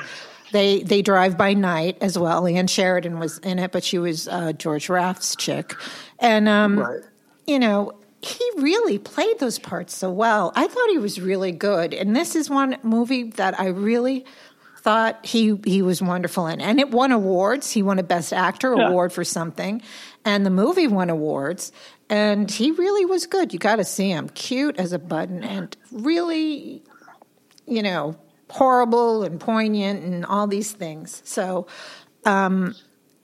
they 0.53 0.83
they 0.83 1.03
drive 1.03 1.37
by 1.39 1.55
night 1.55 1.99
as 2.01 2.19
well. 2.19 2.47
Ann 2.47 2.67
Sheridan 2.67 3.19
was 3.19 3.39
in 3.39 3.59
it, 3.59 3.73
but 3.73 3.85
she 3.85 3.99
was 3.99 4.29
uh, 4.29 4.53
George 4.53 4.89
Raft's 4.89 5.35
chick, 5.37 5.75
and 6.19 6.49
um, 6.49 6.79
Right. 6.79 7.01
you 7.47 7.59
know, 7.59 7.93
he 8.21 8.45
really 8.57 8.99
played 8.99 9.39
those 9.39 9.59
parts 9.59 9.97
so 9.97 10.11
well. 10.11 10.53
I 10.55 10.67
thought 10.69 10.89
he 10.91 10.99
was 10.99 11.21
really 11.21 11.53
good, 11.53 11.95
and 11.95 12.15
this 12.15 12.37
is 12.37 12.49
one 12.51 12.77
movie 12.83 13.25
that 13.33 13.59
I 13.59 13.67
really 13.69 14.25
thought 14.81 15.25
he 15.25 15.59
he 15.65 15.81
was 15.83 16.03
wonderful 16.03 16.47
in, 16.49 16.61
and 16.61 16.79
it 16.81 16.91
won 16.91 17.13
awards. 17.13 17.71
He 17.71 17.83
won 17.83 17.99
a 17.99 18.03
Best 18.03 18.33
Actor 18.33 18.75
Yeah. 18.77 18.89
award 18.89 19.13
for 19.13 19.25
something, 19.25 19.81
and 20.25 20.45
the 20.47 20.51
movie 20.51 20.87
won 20.89 21.09
awards. 21.11 21.73
And 22.11 22.51
he 22.51 22.73
really 22.73 23.07
was 23.07 23.27
good. 23.27 23.55
You 23.55 23.59
got 23.59 23.77
to 23.77 23.85
see 23.85 24.11
him, 24.11 24.29
cute 24.29 24.77
as 24.79 24.93
a 24.93 24.99
button, 24.99 25.43
and 25.43 25.75
really, 25.93 26.83
you 27.75 27.83
know, 27.83 28.17
horrible 28.51 29.23
and 29.23 29.41
poignant 29.41 30.05
and 30.05 30.25
all 30.27 30.47
these 30.47 30.73
things. 30.73 31.23
So, 31.25 31.67
um, 32.25 32.75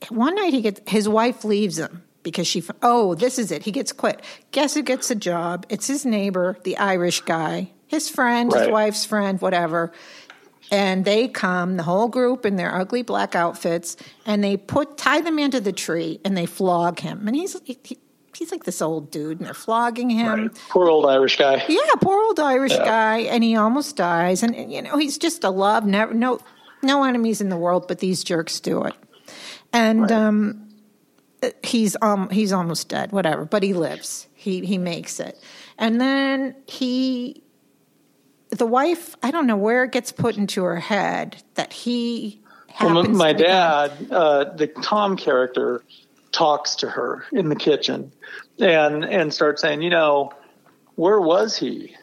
one 0.09 0.35
night 0.35 0.53
he 0.53 0.61
gets 0.61 0.81
his 0.89 1.07
wife 1.07 1.43
leaves 1.43 1.77
him 1.77 2.03
because 2.23 2.47
she 2.47 2.63
oh 2.81 3.15
this 3.15 3.37
is 3.37 3.51
it. 3.51 3.63
He 3.63 3.71
gets 3.71 3.91
quit. 3.91 4.21
Guess 4.51 4.73
who 4.73 4.81
gets 4.81 5.11
a 5.11 5.15
job? 5.15 5.65
It's 5.69 5.87
his 5.87 6.05
neighbor 6.05 6.57
the 6.63 6.77
irish 6.77 7.21
guy 7.21 7.71
his 7.87 8.09
friend 8.09 8.51
his 8.53 8.67
wife's 8.67 9.05
friend 9.05 9.41
whatever. 9.41 9.91
And 10.71 11.03
they 11.03 11.27
come 11.27 11.77
the 11.77 11.83
whole 11.83 12.07
group 12.07 12.45
in 12.45 12.55
their 12.55 12.73
ugly 12.73 13.01
black 13.01 13.35
outfits 13.35 13.97
and 14.25 14.43
they 14.43 14.55
put 14.55 14.97
tie 14.97 15.21
them 15.21 15.39
into 15.39 15.59
the 15.59 15.73
tree 15.73 16.19
and 16.23 16.37
they 16.37 16.45
flog 16.45 16.99
him. 16.99 17.27
And 17.27 17.35
he's 17.35 17.59
he, 17.63 17.79
he's 18.35 18.51
like 18.51 18.63
this 18.63 18.81
old 18.81 19.11
dude 19.11 19.37
and 19.39 19.47
they're 19.47 19.53
flogging 19.53 20.09
him 20.09 20.41
Right. 20.43 20.61
poor 20.69 20.89
old 20.89 21.05
Irish 21.05 21.37
guy. 21.37 21.63
yeah, 21.67 21.79
poor 22.01 22.21
old 22.23 22.39
Irish 22.39 22.75
guy, 22.77 23.19
and 23.19 23.43
he 23.43 23.55
almost 23.55 23.95
dies. 23.95 24.43
And, 24.43 24.55
and, 24.55 24.71
you 24.71 24.81
know, 24.81 24.97
he's 24.97 25.17
just 25.17 25.43
a 25.43 25.49
love. 25.49 25.85
Never, 25.85 26.13
no, 26.13 26.39
no 26.83 27.03
enemies 27.03 27.41
in 27.41 27.49
the 27.49 27.57
world, 27.57 27.87
but 27.87 27.99
these 27.99 28.23
jerks 28.23 28.59
do 28.59 28.83
it. 28.83 28.93
And 29.73 30.01
Right. 30.03 30.11
um, 30.11 30.65
he's 31.63 31.95
um 32.01 32.29
he's 32.31 32.51
almost 32.51 32.89
dead. 32.89 33.11
Whatever, 33.11 33.45
but 33.45 33.61
he 33.63 33.73
lives. 33.73 34.27
He 34.33 34.65
he 34.65 34.77
makes 34.77 35.19
it. 35.19 35.37
And 35.77 36.01
then 36.01 36.55
he, 36.67 37.43
the 38.49 38.65
wife. 38.65 39.15
I 39.21 39.31
don't 39.31 39.45
know 39.47 39.55
where 39.57 39.83
it 39.83 39.91
gets 39.91 40.11
put 40.11 40.37
into 40.37 40.63
her 40.63 40.79
head 40.79 41.43
that 41.55 41.71
he. 41.73 42.41
Well, 42.81 43.03
my 43.03 43.33
dad, 43.33 43.91
uh, 44.11 44.45
the 44.55 44.67
Tom 44.67 45.17
character, 45.17 45.83
talks 46.31 46.75
to 46.77 46.89
her 46.89 47.25
in 47.31 47.49
the 47.49 47.55
kitchen, 47.55 48.11
and 48.59 49.03
and 49.03 49.33
starts 49.33 49.61
saying, 49.61 49.81
you 49.81 49.89
know, 49.89 50.31
where 50.95 51.19
was 51.19 51.57
he? 51.57 51.95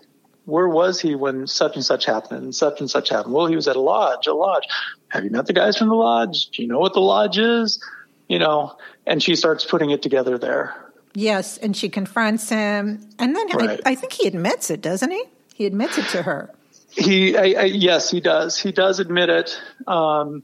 Where 0.44 0.68
was 0.68 1.00
he 1.00 1.14
when 1.16 1.46
such 1.46 1.74
and 1.74 1.84
such 1.84 2.06
happened 2.06 2.42
and 2.42 2.54
such 2.54 2.80
and 2.80 2.88
such 2.88 3.08
happened? 3.08 3.34
Well, 3.34 3.46
he 3.46 3.56
was 3.56 3.66
at 3.66 3.76
a 3.76 3.80
lodge. 3.80 4.26
A 4.26 4.34
lodge. 4.34 4.64
Have 5.08 5.24
you 5.24 5.30
met 5.30 5.46
the 5.46 5.52
guys 5.52 5.76
from 5.76 5.88
the 5.88 5.94
lodge? 5.94 6.48
Do 6.50 6.62
you 6.62 6.68
know 6.68 6.78
what 6.78 6.94
the 6.94 7.00
lodge 7.00 7.38
is? 7.38 7.82
You 8.28 8.38
know, 8.38 8.76
and 9.06 9.22
she 9.22 9.34
starts 9.34 9.64
putting 9.64 9.90
it 9.90 10.02
together 10.02 10.38
there. 10.38 10.74
Yes, 11.14 11.56
and 11.58 11.74
she 11.76 11.88
confronts 11.88 12.50
him, 12.50 13.08
and 13.18 13.34
then 13.34 13.48
Right. 13.54 13.80
I, 13.86 13.92
I 13.92 13.94
think 13.94 14.12
he 14.12 14.28
admits 14.28 14.70
it, 14.70 14.82
doesn't 14.82 15.10
he? 15.10 15.24
He 15.54 15.64
admits 15.64 15.96
it 15.96 16.06
to 16.08 16.22
her. 16.22 16.50
He, 16.90 17.36
I, 17.36 17.42
I, 17.42 17.64
yes, 17.64 18.10
he 18.10 18.20
does. 18.20 18.58
He 18.58 18.70
does 18.70 19.00
admit 19.00 19.30
it. 19.30 19.58
Um, 19.86 20.42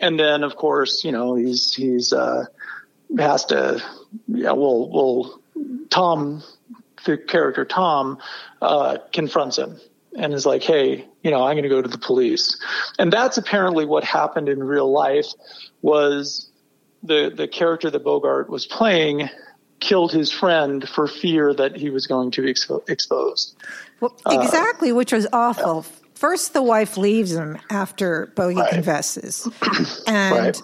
and 0.00 0.18
then 0.18 0.44
of 0.44 0.56
course, 0.56 1.02
you 1.04 1.10
know, 1.12 1.34
he's 1.34 1.74
he's 1.74 2.12
uh, 2.12 2.44
has 3.18 3.44
to. 3.46 3.82
Yeah, 4.28 4.52
well, 4.52 4.88
well, 4.90 5.40
Tom, 5.90 6.42
the 7.04 7.16
character 7.18 7.64
Tom, 7.64 8.18
uh, 8.60 8.98
confronts 9.12 9.58
him 9.58 9.78
and 10.16 10.32
is 10.34 10.44
like, 10.46 10.62
"Hey, 10.62 11.06
you 11.22 11.30
know, 11.30 11.42
I'm 11.44 11.54
going 11.54 11.62
to 11.62 11.68
go 11.68 11.82
to 11.82 11.88
the 11.88 11.98
police," 11.98 12.58
and 12.98 13.12
that's 13.12 13.38
apparently 13.38 13.84
what 13.84 14.04
happened 14.04 14.48
in 14.48 14.62
real 14.62 14.90
life. 14.90 15.26
Was 15.82 16.50
the 17.02 17.32
the 17.34 17.48
character 17.48 17.90
that 17.90 18.04
Bogart 18.04 18.48
was 18.48 18.66
playing 18.66 19.28
killed 19.80 20.12
his 20.12 20.30
friend 20.30 20.88
for 20.88 21.08
fear 21.08 21.52
that 21.52 21.74
he 21.76 21.90
was 21.90 22.06
going 22.06 22.30
to 22.30 22.40
be 22.42 22.52
expo- 22.52 22.88
exposed. 22.88 23.56
Well, 24.00 24.16
exactly, 24.30 24.92
which 24.92 25.12
was 25.12 25.26
awful. 25.32 25.84
First, 26.14 26.52
the 26.52 26.62
wife 26.62 26.96
leaves 26.96 27.32
him 27.32 27.58
after 27.68 28.32
Bogey 28.36 28.60
Right. 28.60 28.70
confesses, 28.70 29.48
and 30.06 30.36
Right. 30.36 30.62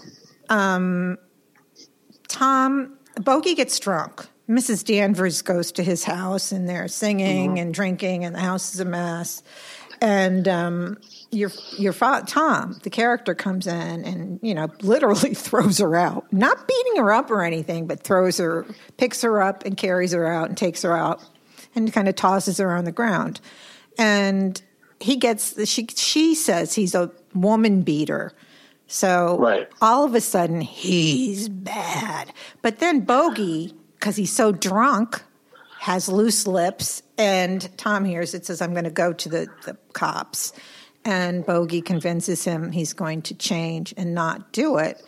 Tom 2.29 2.97
Bogey 3.21 3.55
gets 3.55 3.79
drunk. 3.79 4.27
Mrs. 4.49 4.85
Danvers 4.85 5.43
goes 5.43 5.73
to 5.73 5.83
his 5.83 6.05
house, 6.05 6.53
and 6.53 6.69
they're 6.69 6.89
singing 6.89 7.51
Mm-hmm. 7.51 7.59
and 7.59 7.75
drinking, 7.75 8.25
and 8.25 8.35
the 8.35 8.41
house 8.41 8.73
is 8.75 8.81
a 8.81 8.85
mess. 8.85 9.43
And 10.01 10.47
um, 10.47 10.97
your 11.33 11.51
your 11.77 11.93
fa- 11.93 12.23
Tom, 12.27 12.79
the 12.85 12.91
character, 12.91 13.35
comes 13.35 13.67
in 13.67 14.05
and 14.05 14.39
you 14.43 14.55
know 14.55 14.69
literally 14.81 15.35
throws 15.35 15.79
her 15.79 15.97
out, 15.97 16.33
not 16.33 16.67
beating 16.69 16.97
her 16.97 17.13
up 17.13 17.31
or 17.31 17.43
anything, 17.43 17.87
but 17.87 18.05
throws 18.05 18.39
her, 18.39 18.65
picks 18.97 19.21
her 19.23 19.43
up, 19.43 19.65
and 19.67 19.77
carries 19.77 20.13
her 20.13 20.27
out, 20.27 20.49
and 20.49 20.57
takes 20.57 20.83
her 20.83 20.97
out, 20.97 21.21
and 21.75 21.93
kind 21.93 22.09
of 22.09 22.15
tosses 22.15 22.59
her 22.59 22.73
on 22.73 22.85
the 22.85 22.93
ground. 22.93 23.41
And 23.99 24.63
he 25.01 25.17
gets 25.17 25.69
she 25.69 25.89
she 25.95 26.35
says 26.37 26.75
he's 26.75 26.95
a 26.95 27.11
woman 27.35 27.83
beater. 27.83 28.33
So 28.89 29.37
Right. 29.39 29.69
all 29.81 30.05
of 30.05 30.15
a 30.15 30.21
sudden 30.21 30.61
he's 30.63 31.49
bad. 31.49 32.33
But 32.63 32.79
then 32.79 33.01
Bogey, 33.01 33.75
because 33.95 34.17
he's 34.17 34.33
so 34.33 34.51
drunk, 34.51 35.23
has 35.81 36.09
loose 36.09 36.47
lips, 36.47 37.03
and 37.17 37.69
Tom 37.79 38.05
hears 38.05 38.35
it, 38.35 38.47
says, 38.47 38.61
I'm 38.61 38.73
going 38.73 38.85
to 38.85 38.91
go 38.91 39.13
to 39.13 39.29
the, 39.29 39.47
the 39.65 39.77
cops. 39.93 40.53
And 41.05 41.47
Bogey 41.47 41.81
convinces 41.83 42.45
him 42.45 42.73
he's 42.73 42.93
going 42.93 43.23
to 43.23 43.35
change 43.35 43.95
and 43.97 44.15
not 44.15 44.53
do 44.53 44.79
it, 44.79 45.01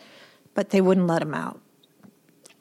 but 0.53 0.69
they 0.69 0.79
wouldn't 0.81 1.07
let 1.07 1.21
him 1.21 1.33
out. 1.33 1.59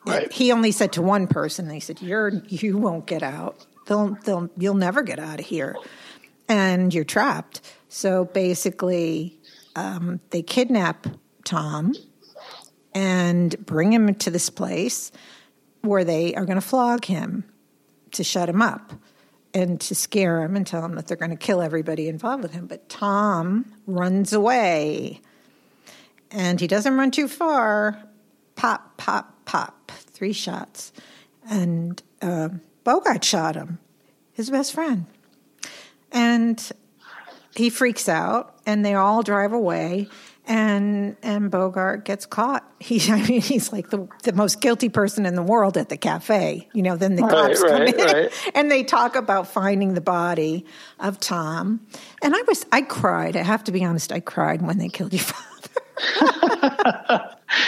Right. 0.06 0.32
He 0.32 0.50
only 0.50 0.72
said 0.72 0.92
to 0.94 1.02
one 1.02 1.26
person, 1.26 1.68
they 1.68 1.80
said, 1.80 2.00
You're 2.02 2.30
you 2.48 2.78
won't 2.78 3.06
get 3.06 3.22
out. 3.22 3.64
They'll 3.86 4.16
they'll 4.24 4.48
you'll 4.56 4.74
never 4.74 5.02
get 5.02 5.18
out 5.18 5.38
of 5.40 5.46
here. 5.46 5.76
And 6.48 6.92
you're 6.92 7.04
trapped. 7.04 7.60
So 7.88 8.24
basically 8.24 9.38
um, 9.80 10.20
they 10.30 10.42
kidnap 10.42 11.06
Tom 11.44 11.94
and 12.94 13.64
bring 13.64 13.92
him 13.92 14.14
to 14.14 14.30
this 14.30 14.50
place 14.50 15.10
where 15.80 16.04
they 16.04 16.34
are 16.34 16.44
going 16.44 16.60
to 16.60 16.66
flog 16.66 17.04
him 17.06 17.44
to 18.12 18.22
shut 18.22 18.48
him 18.48 18.60
up 18.60 18.92
and 19.54 19.80
to 19.80 19.94
scare 19.94 20.42
him 20.42 20.54
and 20.54 20.66
tell 20.66 20.84
him 20.84 20.94
that 20.94 21.06
they're 21.06 21.16
going 21.16 21.30
to 21.30 21.36
kill 21.36 21.62
everybody 21.62 22.08
involved 22.08 22.42
with 22.42 22.52
him. 22.52 22.66
But 22.66 22.88
Tom 22.88 23.72
runs 23.86 24.32
away 24.32 25.22
and 26.30 26.60
he 26.60 26.66
doesn't 26.66 26.96
run 26.96 27.10
too 27.10 27.26
far. 27.28 28.02
Pop, 28.56 28.98
pop, 28.98 29.44
pop, 29.46 29.90
three 29.90 30.34
shots. 30.34 30.92
And 31.48 32.02
uh, 32.20 32.50
Bogart 32.84 33.24
shot 33.24 33.54
him, 33.54 33.78
his 34.32 34.50
best 34.50 34.74
friend. 34.74 35.06
And 36.12 36.70
he 37.54 37.70
freaks 37.70 38.08
out 38.08 38.59
and 38.66 38.84
they 38.84 38.94
all 38.94 39.22
drive 39.22 39.52
away 39.52 40.08
and 40.46 41.16
and 41.22 41.50
Bogart 41.50 42.04
gets 42.04 42.26
caught. 42.26 42.64
He 42.80 42.98
I 43.12 43.22
mean 43.28 43.42
he's 43.42 43.72
like 43.72 43.90
the 43.90 44.08
the 44.22 44.32
most 44.32 44.60
guilty 44.62 44.88
person 44.88 45.26
in 45.26 45.34
the 45.34 45.42
world 45.42 45.76
at 45.76 45.90
the 45.90 45.98
cafe. 45.98 46.68
You 46.72 46.82
know, 46.82 46.96
then 46.96 47.14
the 47.14 47.22
Right, 47.22 47.30
cops 47.30 47.62
come 47.62 47.82
in 47.82 47.94
right. 47.96 48.32
and 48.54 48.70
they 48.70 48.82
talk 48.84 49.16
about 49.16 49.48
finding 49.48 49.92
the 49.94 50.00
body 50.00 50.64
of 50.98 51.20
Tom. 51.20 51.80
And 52.22 52.34
I 52.34 52.42
was 52.48 52.64
I 52.72 52.80
cried. 52.82 53.36
I 53.36 53.42
have 53.42 53.64
to 53.64 53.72
be 53.72 53.84
honest, 53.84 54.12
I 54.12 54.20
cried 54.20 54.62
when 54.62 54.78
they 54.78 54.88
killed 54.88 55.12
your 55.12 55.22
father. 55.22 55.50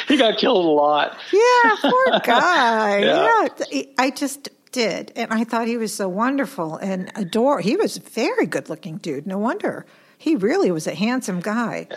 He 0.08 0.16
got 0.16 0.38
killed 0.38 0.64
a 0.64 0.68
lot. 0.68 1.16
Yeah, 1.32 1.76
poor 1.82 2.20
guy. 2.24 2.98
Yeah. 3.00 3.48
yeah. 3.70 3.82
I 3.98 4.10
just 4.10 4.48
did. 4.72 5.12
And 5.14 5.32
I 5.32 5.44
thought 5.44 5.66
he 5.66 5.76
was 5.76 5.94
so 5.94 6.08
wonderful 6.08 6.76
and 6.76 7.12
adore. 7.14 7.60
He 7.60 7.76
was 7.76 7.98
a 7.98 8.00
very 8.00 8.46
good 8.46 8.68
looking 8.68 8.96
dude. 8.96 9.26
No 9.26 9.38
wonder. 9.38 9.84
He 10.22 10.36
really 10.36 10.70
was 10.70 10.86
a 10.86 10.94
handsome 10.94 11.40
guy. 11.40 11.88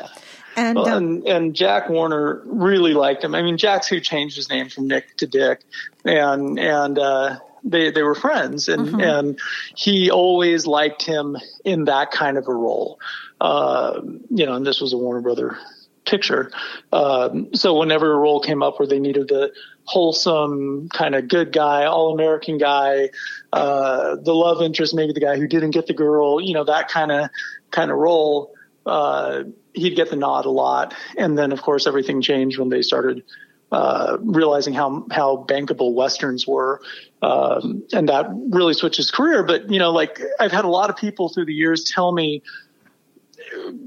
And, 0.57 0.77
Well, 0.77 0.87
um, 0.89 1.03
and 1.03 1.27
and 1.27 1.55
Jack 1.55 1.89
Warner 1.89 2.41
really 2.45 2.93
liked 2.93 3.23
him. 3.23 3.35
I 3.35 3.41
mean, 3.41 3.57
Jack's 3.57 3.87
who 3.87 3.99
changed 3.99 4.35
his 4.35 4.49
name 4.49 4.69
from 4.69 4.87
Nick 4.87 5.15
to 5.17 5.27
Dick, 5.27 5.61
and 6.03 6.57
and 6.57 6.97
uh, 6.97 7.37
they 7.63 7.91
they 7.91 8.03
were 8.03 8.15
friends, 8.15 8.67
and 8.67 8.87
Mm-hmm. 8.87 8.99
and 9.01 9.39
he 9.75 10.09
always 10.09 10.65
liked 10.65 11.03
him 11.03 11.37
in 11.63 11.85
that 11.85 12.11
kind 12.11 12.37
of 12.37 12.47
a 12.47 12.53
role. 12.53 12.99
Uh, 13.41 14.01
you 14.29 14.45
know, 14.45 14.53
and 14.53 14.65
this 14.65 14.79
was 14.81 14.93
a 14.93 14.97
Warner 14.97 15.21
Brother 15.21 15.57
picture. 16.05 16.51
Um, 16.91 17.53
so 17.53 17.77
whenever 17.77 18.13
a 18.13 18.17
role 18.17 18.39
came 18.39 18.61
up 18.63 18.79
where 18.79 18.87
they 18.87 18.99
needed 18.99 19.27
the 19.27 19.51
wholesome 19.85 20.89
kind 20.89 21.15
of 21.15 21.27
good 21.27 21.51
guy, 21.51 21.85
all 21.85 22.13
American 22.13 22.57
guy, 22.57 23.09
uh, 23.53 24.15
the 24.15 24.33
love 24.33 24.61
interest, 24.61 24.95
maybe 24.95 25.13
the 25.13 25.19
guy 25.19 25.37
who 25.37 25.47
didn't 25.47 25.71
get 25.71 25.87
the 25.87 25.93
girl, 25.93 26.41
you 26.41 26.53
know, 26.53 26.63
that 26.63 26.87
kind 26.87 27.11
of 27.11 27.29
kind 27.71 27.91
of 27.91 27.97
role. 27.97 28.53
Uh, 28.85 29.43
he'd 29.73 29.95
get 29.95 30.09
the 30.09 30.15
nod 30.15 30.45
a 30.45 30.49
lot, 30.49 30.93
and 31.17 31.37
then 31.37 31.51
of 31.51 31.61
course 31.61 31.87
everything 31.87 32.21
changed 32.21 32.59
when 32.59 32.69
they 32.69 32.83
started 32.83 33.23
uh, 33.71 34.17
realizing 34.21 34.73
how 34.73 35.05
how 35.11 35.45
bankable 35.49 35.93
westerns 35.93 36.47
were, 36.47 36.81
um, 37.21 37.83
and 37.93 38.09
that 38.09 38.27
really 38.49 38.73
switched 38.73 38.97
his 38.97 39.09
career. 39.09 39.43
But 39.43 39.69
you 39.69 39.79
know, 39.79 39.91
like 39.91 40.21
I've 40.39 40.51
had 40.51 40.65
a 40.65 40.69
lot 40.69 40.89
of 40.89 40.97
people 40.97 41.29
through 41.29 41.45
the 41.45 41.53
years 41.53 41.83
tell 41.83 42.11
me, 42.11 42.43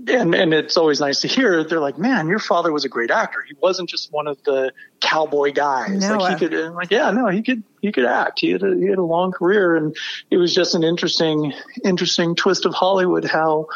and 0.08 0.34
and 0.34 0.54
it's 0.54 0.76
always 0.76 1.00
nice 1.00 1.20
to 1.20 1.28
hear. 1.28 1.64
They're 1.64 1.80
like, 1.80 1.98
"Man, 1.98 2.28
your 2.28 2.38
father 2.38 2.72
was 2.72 2.84
a 2.84 2.88
great 2.88 3.10
actor. 3.10 3.44
He 3.46 3.54
wasn't 3.60 3.88
just 3.88 4.12
one 4.12 4.26
of 4.26 4.42
the 4.44 4.72
cowboy 5.00 5.52
guys. 5.52 6.00
No, 6.08 6.18
like 6.18 6.38
he 6.38 6.48
could." 6.48 6.54
I'm 6.58 6.74
like, 6.74 6.90
yeah, 6.90 7.10
no, 7.10 7.28
he 7.28 7.42
could 7.42 7.62
he 7.80 7.92
could 7.92 8.04
act. 8.04 8.40
He 8.40 8.50
had 8.50 8.62
a, 8.62 8.74
he 8.74 8.86
had 8.86 8.98
a 8.98 9.04
long 9.04 9.32
career, 9.32 9.76
and 9.76 9.96
it 10.30 10.36
was 10.36 10.54
just 10.54 10.74
an 10.74 10.84
interesting 10.84 11.52
interesting 11.84 12.34
twist 12.34 12.66
of 12.66 12.74
Hollywood 12.74 13.24
how 13.24 13.66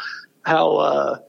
how. 0.43 0.75
uh 0.77 1.19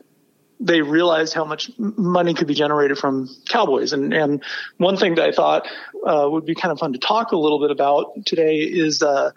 they 0.60 0.80
realized 0.80 1.34
how 1.34 1.44
much 1.44 1.70
money 1.78 2.32
could 2.32 2.46
be 2.46 2.54
generated 2.54 2.96
from 2.96 3.28
cowboys. 3.48 3.92
And, 3.92 4.14
and 4.14 4.42
one 4.78 4.96
thing 4.96 5.16
that 5.16 5.28
I 5.28 5.32
thought 5.32 5.66
uh, 6.06 6.26
would 6.30 6.46
be 6.46 6.54
kind 6.54 6.70
of 6.72 6.78
fun 6.78 6.92
to 6.92 6.98
talk 6.98 7.32
a 7.32 7.36
little 7.36 7.58
bit 7.60 7.70
about 7.72 8.24
today 8.24 8.58
is 8.60 9.02
uh, 9.02 9.32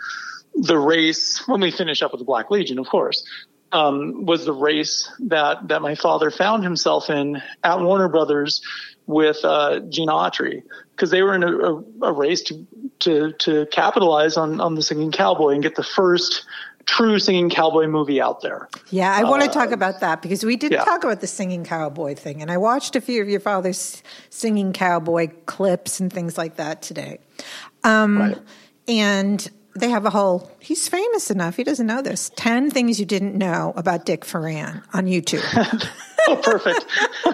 the 0.53 0.77
race. 0.77 1.45
When 1.47 1.59
we 1.59 1.71
finish 1.71 2.01
up 2.01 2.11
with 2.11 2.19
the 2.19 2.25
Black 2.25 2.49
Legion, 2.51 2.77
of 2.79 2.87
course, 2.87 3.25
um, 3.71 4.25
was 4.25 4.45
the 4.45 4.53
race 4.53 5.11
that 5.19 5.67
that 5.67 5.81
my 5.81 5.95
father 5.95 6.31
found 6.31 6.63
himself 6.63 7.09
in 7.09 7.41
at 7.63 7.79
Warner 7.79 8.09
Brothers 8.09 8.61
with 9.05 9.37
uh, 9.43 9.79
Gene 9.81 10.09
Autry 10.09 10.63
because 10.95 11.11
they 11.11 11.21
were 11.21 11.35
in 11.35 11.43
a, 11.43 11.47
a, 11.47 11.83
a 12.09 12.11
race 12.13 12.41
to 12.43 12.65
to 12.99 13.33
to 13.33 13.65
capitalize 13.71 14.37
on 14.37 14.61
on 14.61 14.75
the 14.75 14.81
singing 14.81 15.11
cowboy 15.11 15.53
and 15.53 15.63
get 15.63 15.75
the 15.75 15.83
first 15.83 16.45
true 16.87 17.19
singing 17.19 17.49
cowboy 17.49 17.85
movie 17.85 18.21
out 18.21 18.41
there. 18.41 18.69
yeah, 18.89 19.13
I 19.13 19.25
want 19.25 19.43
to 19.43 19.49
talk 19.49 19.71
about 19.71 19.99
that 19.99 20.21
because 20.21 20.45
we 20.45 20.55
did 20.55 20.73
uh, 20.73 20.77
yeah. 20.77 20.85
talk 20.85 21.03
about 21.03 21.19
the 21.19 21.27
singing 21.27 21.65
cowboy 21.65 22.15
thing. 22.15 22.41
And 22.41 22.49
I 22.49 22.57
watched 22.57 22.95
a 22.95 23.01
few 23.01 23.21
of 23.21 23.27
your 23.27 23.41
father's 23.41 24.01
singing 24.29 24.71
cowboy 24.71 25.27
clips 25.45 25.99
and 25.99 26.11
things 26.11 26.37
like 26.37 26.55
that 26.55 26.81
today. 26.81 27.19
Um, 27.83 28.17
Right. 28.17 28.37
And 28.87 29.51
they 29.79 29.89
have 29.89 30.05
a 30.05 30.09
whole, 30.09 30.49
he's 30.59 30.87
famous 30.87 31.29
enough, 31.31 31.55
he 31.55 31.63
doesn't 31.63 31.87
know 31.87 32.01
this 32.01 32.31
10 32.35 32.71
things 32.71 32.99
you 32.99 33.05
didn't 33.05 33.35
know 33.35 33.73
about 33.75 34.05
Dick 34.05 34.25
Foran 34.25 34.83
on 34.93 35.05
YouTube. 35.05 35.43
Oh, 36.29 36.35
perfect. 36.35 36.85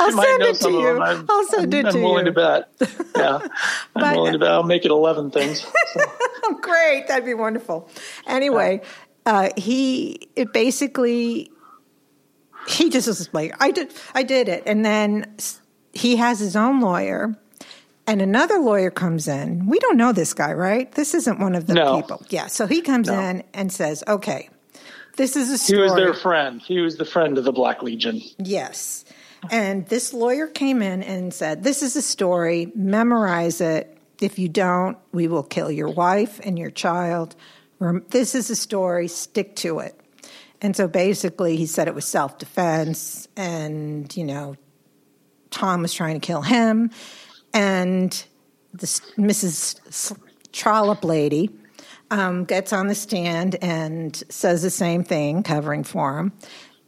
I'll 0.00 0.10
send 0.10 0.42
it 0.42 0.56
to 0.56 0.70
you. 0.72 1.00
I'm, 1.00 1.26
I'll 1.28 1.46
send 1.46 1.72
I'm, 1.72 1.86
it 1.86 1.92
to 1.92 1.98
I'm 1.98 2.02
willing 2.02 2.26
you. 2.26 2.32
to 2.32 2.66
bet. 2.80 2.90
Yeah, 3.16 3.36
I'm 3.38 3.50
But- 3.94 4.16
willing 4.16 4.32
to 4.32 4.38
bet. 4.40 4.50
I'll 4.50 4.64
make 4.64 4.84
it 4.84 4.90
11 4.90 5.30
things. 5.30 5.60
So, 5.92 6.54
great. 6.60 7.06
That'd 7.06 7.24
be 7.24 7.34
wonderful. 7.34 7.88
Anyway, 8.26 8.80
uh, 9.26 9.50
he 9.56 10.28
it 10.34 10.52
basically 10.52 11.52
he 12.66 12.90
just 12.90 13.06
was 13.06 13.32
like, 13.32 13.54
I 13.62 13.70
did, 13.70 13.92
I 14.12 14.24
did 14.24 14.48
it, 14.48 14.64
and 14.66 14.84
then 14.84 15.32
he 15.92 16.16
has 16.16 16.40
his 16.40 16.56
own 16.56 16.80
lawyer, 16.80 17.38
and 18.06 18.22
another 18.22 18.58
lawyer 18.58 18.90
comes 18.90 19.28
in. 19.28 19.66
We 19.66 19.78
don't 19.78 19.96
know 19.96 20.12
this 20.12 20.32
guy, 20.34 20.52
right? 20.52 20.90
This 20.92 21.14
isn't 21.14 21.40
one 21.40 21.54
of 21.54 21.66
the 21.66 21.74
No. 21.74 21.96
people. 22.00 22.22
Yeah. 22.28 22.46
So 22.46 22.66
he 22.66 22.80
comes 22.82 23.08
No. 23.08 23.18
in 23.18 23.42
and 23.54 23.72
says, 23.72 24.02
"Okay, 24.06 24.48
this 25.16 25.36
is 25.36 25.50
a 25.50 25.58
story. 25.58 25.78
he 25.78 25.82
was 25.84 25.94
their 25.94 26.14
friend. 26.14 26.60
He 26.62 26.80
was 26.80 26.96
the 26.96 27.04
friend 27.04 27.38
of 27.38 27.44
the 27.44 27.52
Black 27.52 27.82
Legion. 27.82 28.20
Yes. 28.38 29.04
And 29.50 29.86
this 29.88 30.12
lawyer 30.12 30.46
came 30.46 30.82
in 30.82 31.02
and 31.02 31.32
said, 31.32 31.62
This 31.62 31.82
is 31.82 31.94
a 31.96 32.02
story, 32.02 32.72
memorize 32.74 33.60
it. 33.60 33.96
If 34.20 34.38
you 34.38 34.48
don't, 34.48 34.96
we 35.12 35.28
will 35.28 35.42
kill 35.42 35.70
your 35.70 35.88
wife 35.88 36.40
and 36.42 36.58
your 36.58 36.70
child. 36.70 37.36
This 38.10 38.34
is 38.34 38.48
a 38.50 38.56
story, 38.56 39.08
stick 39.08 39.54
to 39.56 39.78
it. 39.80 40.00
And 40.62 40.74
so 40.74 40.88
basically, 40.88 41.56
he 41.56 41.66
said 41.66 41.86
it 41.86 41.94
was 41.94 42.06
self 42.06 42.38
defense 42.38 43.28
and, 43.36 44.14
you 44.16 44.24
know, 44.24 44.56
Tom 45.50 45.82
was 45.82 45.92
trying 45.94 46.18
to 46.18 46.26
kill 46.26 46.42
him, 46.42 46.90
and 47.52 48.24
this 48.72 49.00
Mrs. 49.18 50.16
Trollope 50.52 51.04
lady 51.04 51.50
um, 52.10 52.44
gets 52.44 52.72
on 52.72 52.86
the 52.88 52.94
stand 52.94 53.56
and 53.62 54.22
says 54.28 54.62
the 54.62 54.70
same 54.70 55.02
thing, 55.04 55.42
covering 55.42 55.84
for 55.84 56.18
him, 56.18 56.32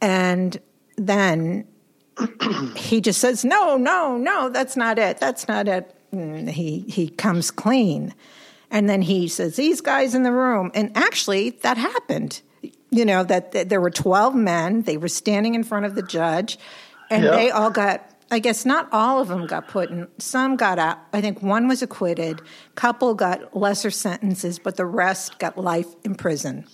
and 0.01 0.59
then 0.97 1.67
he 2.75 3.01
just 3.01 3.19
says, 3.19 3.43
"No, 3.45 3.77
no, 3.77 4.17
no, 4.17 4.49
that's 4.49 4.75
not 4.75 4.99
it. 4.99 5.19
That's 5.19 5.47
not 5.47 5.67
it." 5.67 5.95
And 6.11 6.49
he 6.49 6.79
he 6.87 7.09
comes 7.09 7.51
clean, 7.51 8.13
and 8.71 8.89
then 8.89 9.01
he 9.01 9.27
says, 9.27 9.55
"These 9.55 9.81
guys 9.81 10.15
in 10.15 10.23
the 10.23 10.31
room," 10.31 10.71
and 10.73 10.95
actually 10.95 11.51
that 11.61 11.77
happened. 11.77 12.41
You 12.91 13.05
know 13.05 13.23
that, 13.23 13.51
that 13.51 13.69
there 13.69 13.79
were 13.81 13.91
twelve 13.91 14.35
men. 14.35 14.81
They 14.81 14.97
were 14.97 15.07
standing 15.07 15.53
in 15.55 15.63
front 15.63 15.85
of 15.85 15.95
the 15.95 16.01
judge, 16.01 16.57
and 17.09 17.23
Yeah. 17.23 17.31
they 17.31 17.51
all 17.51 17.69
got. 17.71 18.05
I 18.31 18.39
guess 18.39 18.65
not 18.65 18.87
all 18.91 19.19
of 19.19 19.27
them 19.27 19.47
got 19.47 19.67
put 19.67 19.89
in. 19.89 20.07
Some 20.19 20.55
got 20.55 20.77
out. 20.77 20.99
I 21.13 21.21
think 21.21 21.41
one 21.41 21.67
was 21.67 21.81
acquitted. 21.81 22.41
Couple 22.75 23.15
got 23.15 23.55
lesser 23.55 23.89
sentences, 23.89 24.59
but 24.59 24.77
the 24.77 24.85
rest 24.85 25.39
got 25.39 25.57
life 25.57 25.87
in 26.03 26.15
prison. 26.15 26.65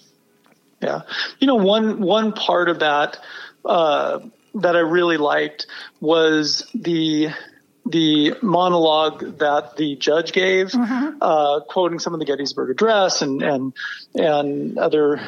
Yeah, 0.81 1.01
you 1.39 1.47
know 1.47 1.55
one 1.55 2.01
one 2.01 2.33
part 2.33 2.69
of 2.69 2.79
that 2.79 3.17
uh, 3.63 4.19
that 4.55 4.75
I 4.75 4.79
really 4.79 5.17
liked 5.17 5.67
was 6.01 6.69
the 6.75 7.29
the 7.85 8.35
monologue 8.41 9.37
that 9.37 9.77
the 9.77 9.95
judge 9.95 10.33
gave, 10.33 10.73
uh, 10.73 11.59
quoting 11.69 11.99
some 11.99 12.13
of 12.13 12.19
the 12.19 12.25
Gettysburg 12.25 12.71
Address 12.71 13.21
and 13.21 13.41
and 13.41 13.73
and 14.15 14.77
other 14.77 15.21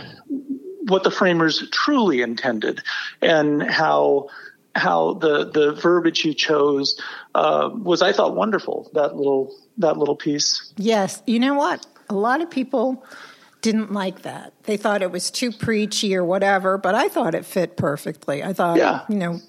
what 0.88 1.04
the 1.04 1.12
framers 1.12 1.68
truly 1.72 2.22
intended, 2.22 2.82
and 3.22 3.64
how 3.64 4.30
how 4.78 5.14
the 5.16 5.50
the 5.50 5.74
verbiage 5.74 6.24
you 6.26 6.34
chose 6.34 7.00
uh, 7.36 7.70
was 7.74 8.02
I 8.02 8.12
thought 8.14 8.36
wonderful. 8.36 8.90
That 8.94 9.16
little 9.16 9.54
that 9.78 9.98
little 9.98 10.16
piece. 10.16 10.74
Yes, 10.78 11.22
you 11.28 11.40
know 11.40 11.54
what? 11.56 11.86
A 12.10 12.16
lot 12.16 12.42
of 12.42 12.50
people 12.50 13.04
didn't 13.62 13.92
like 13.92 14.22
that. 14.22 14.54
They 14.64 14.78
thought 14.78 15.02
it 15.02 15.12
was 15.12 15.30
too 15.32 15.52
preachy 15.52 16.16
or 16.16 16.24
whatever, 16.24 16.78
but 16.78 16.96
I 16.96 17.10
thought 17.10 17.36
it 17.36 17.46
fit 17.46 17.76
perfectly. 17.76 18.44
I 18.44 18.54
thought, 18.54 18.78
Yeah. 18.78 19.02
you 19.10 19.16
know, 19.16 19.40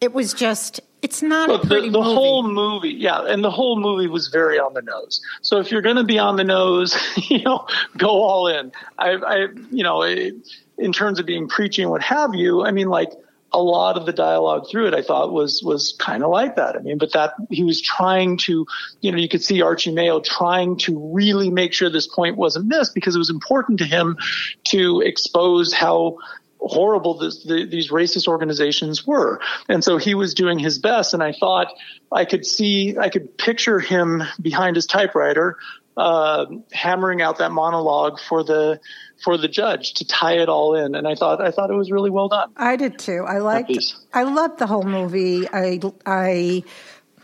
it 0.00 0.12
was 0.12 0.32
just. 0.32 0.80
It's 1.02 1.20
not 1.20 1.48
Look, 1.48 1.64
a 1.64 1.66
pretty 1.66 1.88
the, 1.88 1.94
the 1.94 1.98
movie. 1.98 2.14
whole 2.14 2.42
movie, 2.48 2.90
yeah, 2.90 3.26
and 3.26 3.42
the 3.42 3.50
whole 3.50 3.76
movie 3.80 4.06
was 4.06 4.28
very 4.28 4.60
on 4.60 4.72
the 4.74 4.82
nose. 4.82 5.20
So 5.42 5.58
if 5.58 5.72
you're 5.72 5.82
going 5.82 5.96
to 5.96 6.04
be 6.04 6.16
on 6.20 6.36
the 6.36 6.44
nose, 6.44 6.96
you 7.28 7.42
know, 7.42 7.66
go 7.96 8.08
all 8.22 8.46
in. 8.46 8.70
I, 8.98 9.10
I 9.16 9.36
you 9.72 9.82
know, 9.82 10.02
it, 10.02 10.34
in 10.78 10.92
terms 10.92 11.18
of 11.18 11.26
being 11.26 11.48
preachy 11.48 11.82
and 11.82 11.90
what 11.90 12.02
have 12.02 12.36
you, 12.36 12.64
I 12.64 12.70
mean, 12.70 12.88
like 12.88 13.10
a 13.54 13.62
lot 13.62 13.96
of 13.96 14.06
the 14.06 14.12
dialogue 14.12 14.66
through 14.70 14.88
it, 14.88 14.94
I 14.94 15.02
thought 15.02 15.32
was 15.32 15.62
was 15.62 15.94
kind 15.98 16.22
of 16.22 16.30
like 16.30 16.56
that. 16.56 16.76
I 16.76 16.80
mean, 16.80 16.98
but 16.98 17.12
that 17.12 17.34
he 17.50 17.64
was 17.64 17.80
trying 17.80 18.38
to, 18.38 18.66
you 19.00 19.12
know, 19.12 19.18
you 19.18 19.28
could 19.28 19.42
see 19.42 19.62
Archie 19.62 19.92
Mayo 19.92 20.20
trying 20.20 20.78
to 20.78 21.12
really 21.12 21.50
make 21.50 21.72
sure 21.72 21.90
this 21.90 22.06
point 22.06 22.36
wasn't 22.36 22.66
missed 22.66 22.94
because 22.94 23.14
it 23.14 23.18
was 23.18 23.30
important 23.30 23.78
to 23.78 23.84
him 23.84 24.16
to 24.64 25.00
expose 25.00 25.72
how 25.72 26.16
horrible 26.60 27.18
this, 27.18 27.42
the, 27.42 27.66
these 27.66 27.90
racist 27.90 28.28
organizations 28.28 29.06
were. 29.06 29.40
And 29.68 29.82
so 29.82 29.96
he 29.96 30.14
was 30.14 30.34
doing 30.34 30.58
his 30.58 30.78
best. 30.78 31.12
And 31.12 31.22
I 31.22 31.32
thought 31.32 31.68
I 32.10 32.24
could 32.24 32.46
see, 32.46 32.96
I 32.98 33.08
could 33.08 33.36
picture 33.36 33.80
him 33.80 34.22
behind 34.40 34.76
his 34.76 34.86
typewriter, 34.86 35.58
uh, 35.96 36.46
hammering 36.72 37.22
out 37.22 37.38
that 37.38 37.52
monologue 37.52 38.18
for 38.20 38.42
the, 38.42 38.80
for 39.22 39.36
the 39.36 39.48
judge 39.48 39.94
to 39.94 40.06
tie 40.06 40.38
it 40.38 40.48
all 40.48 40.74
in. 40.74 40.94
And 40.94 41.06
I 41.06 41.14
thought, 41.14 41.40
I 41.40 41.50
thought 41.50 41.70
it 41.70 41.76
was 41.76 41.90
really 41.90 42.10
well 42.10 42.28
done. 42.28 42.50
I 42.56 42.76
did 42.76 42.98
too. 42.98 43.24
I 43.26 43.38
liked. 43.38 43.72
I 44.12 44.24
loved 44.24 44.58
the 44.58 44.66
whole 44.66 44.84
movie. 44.84 45.48
I. 45.52 45.80
I. 46.06 46.64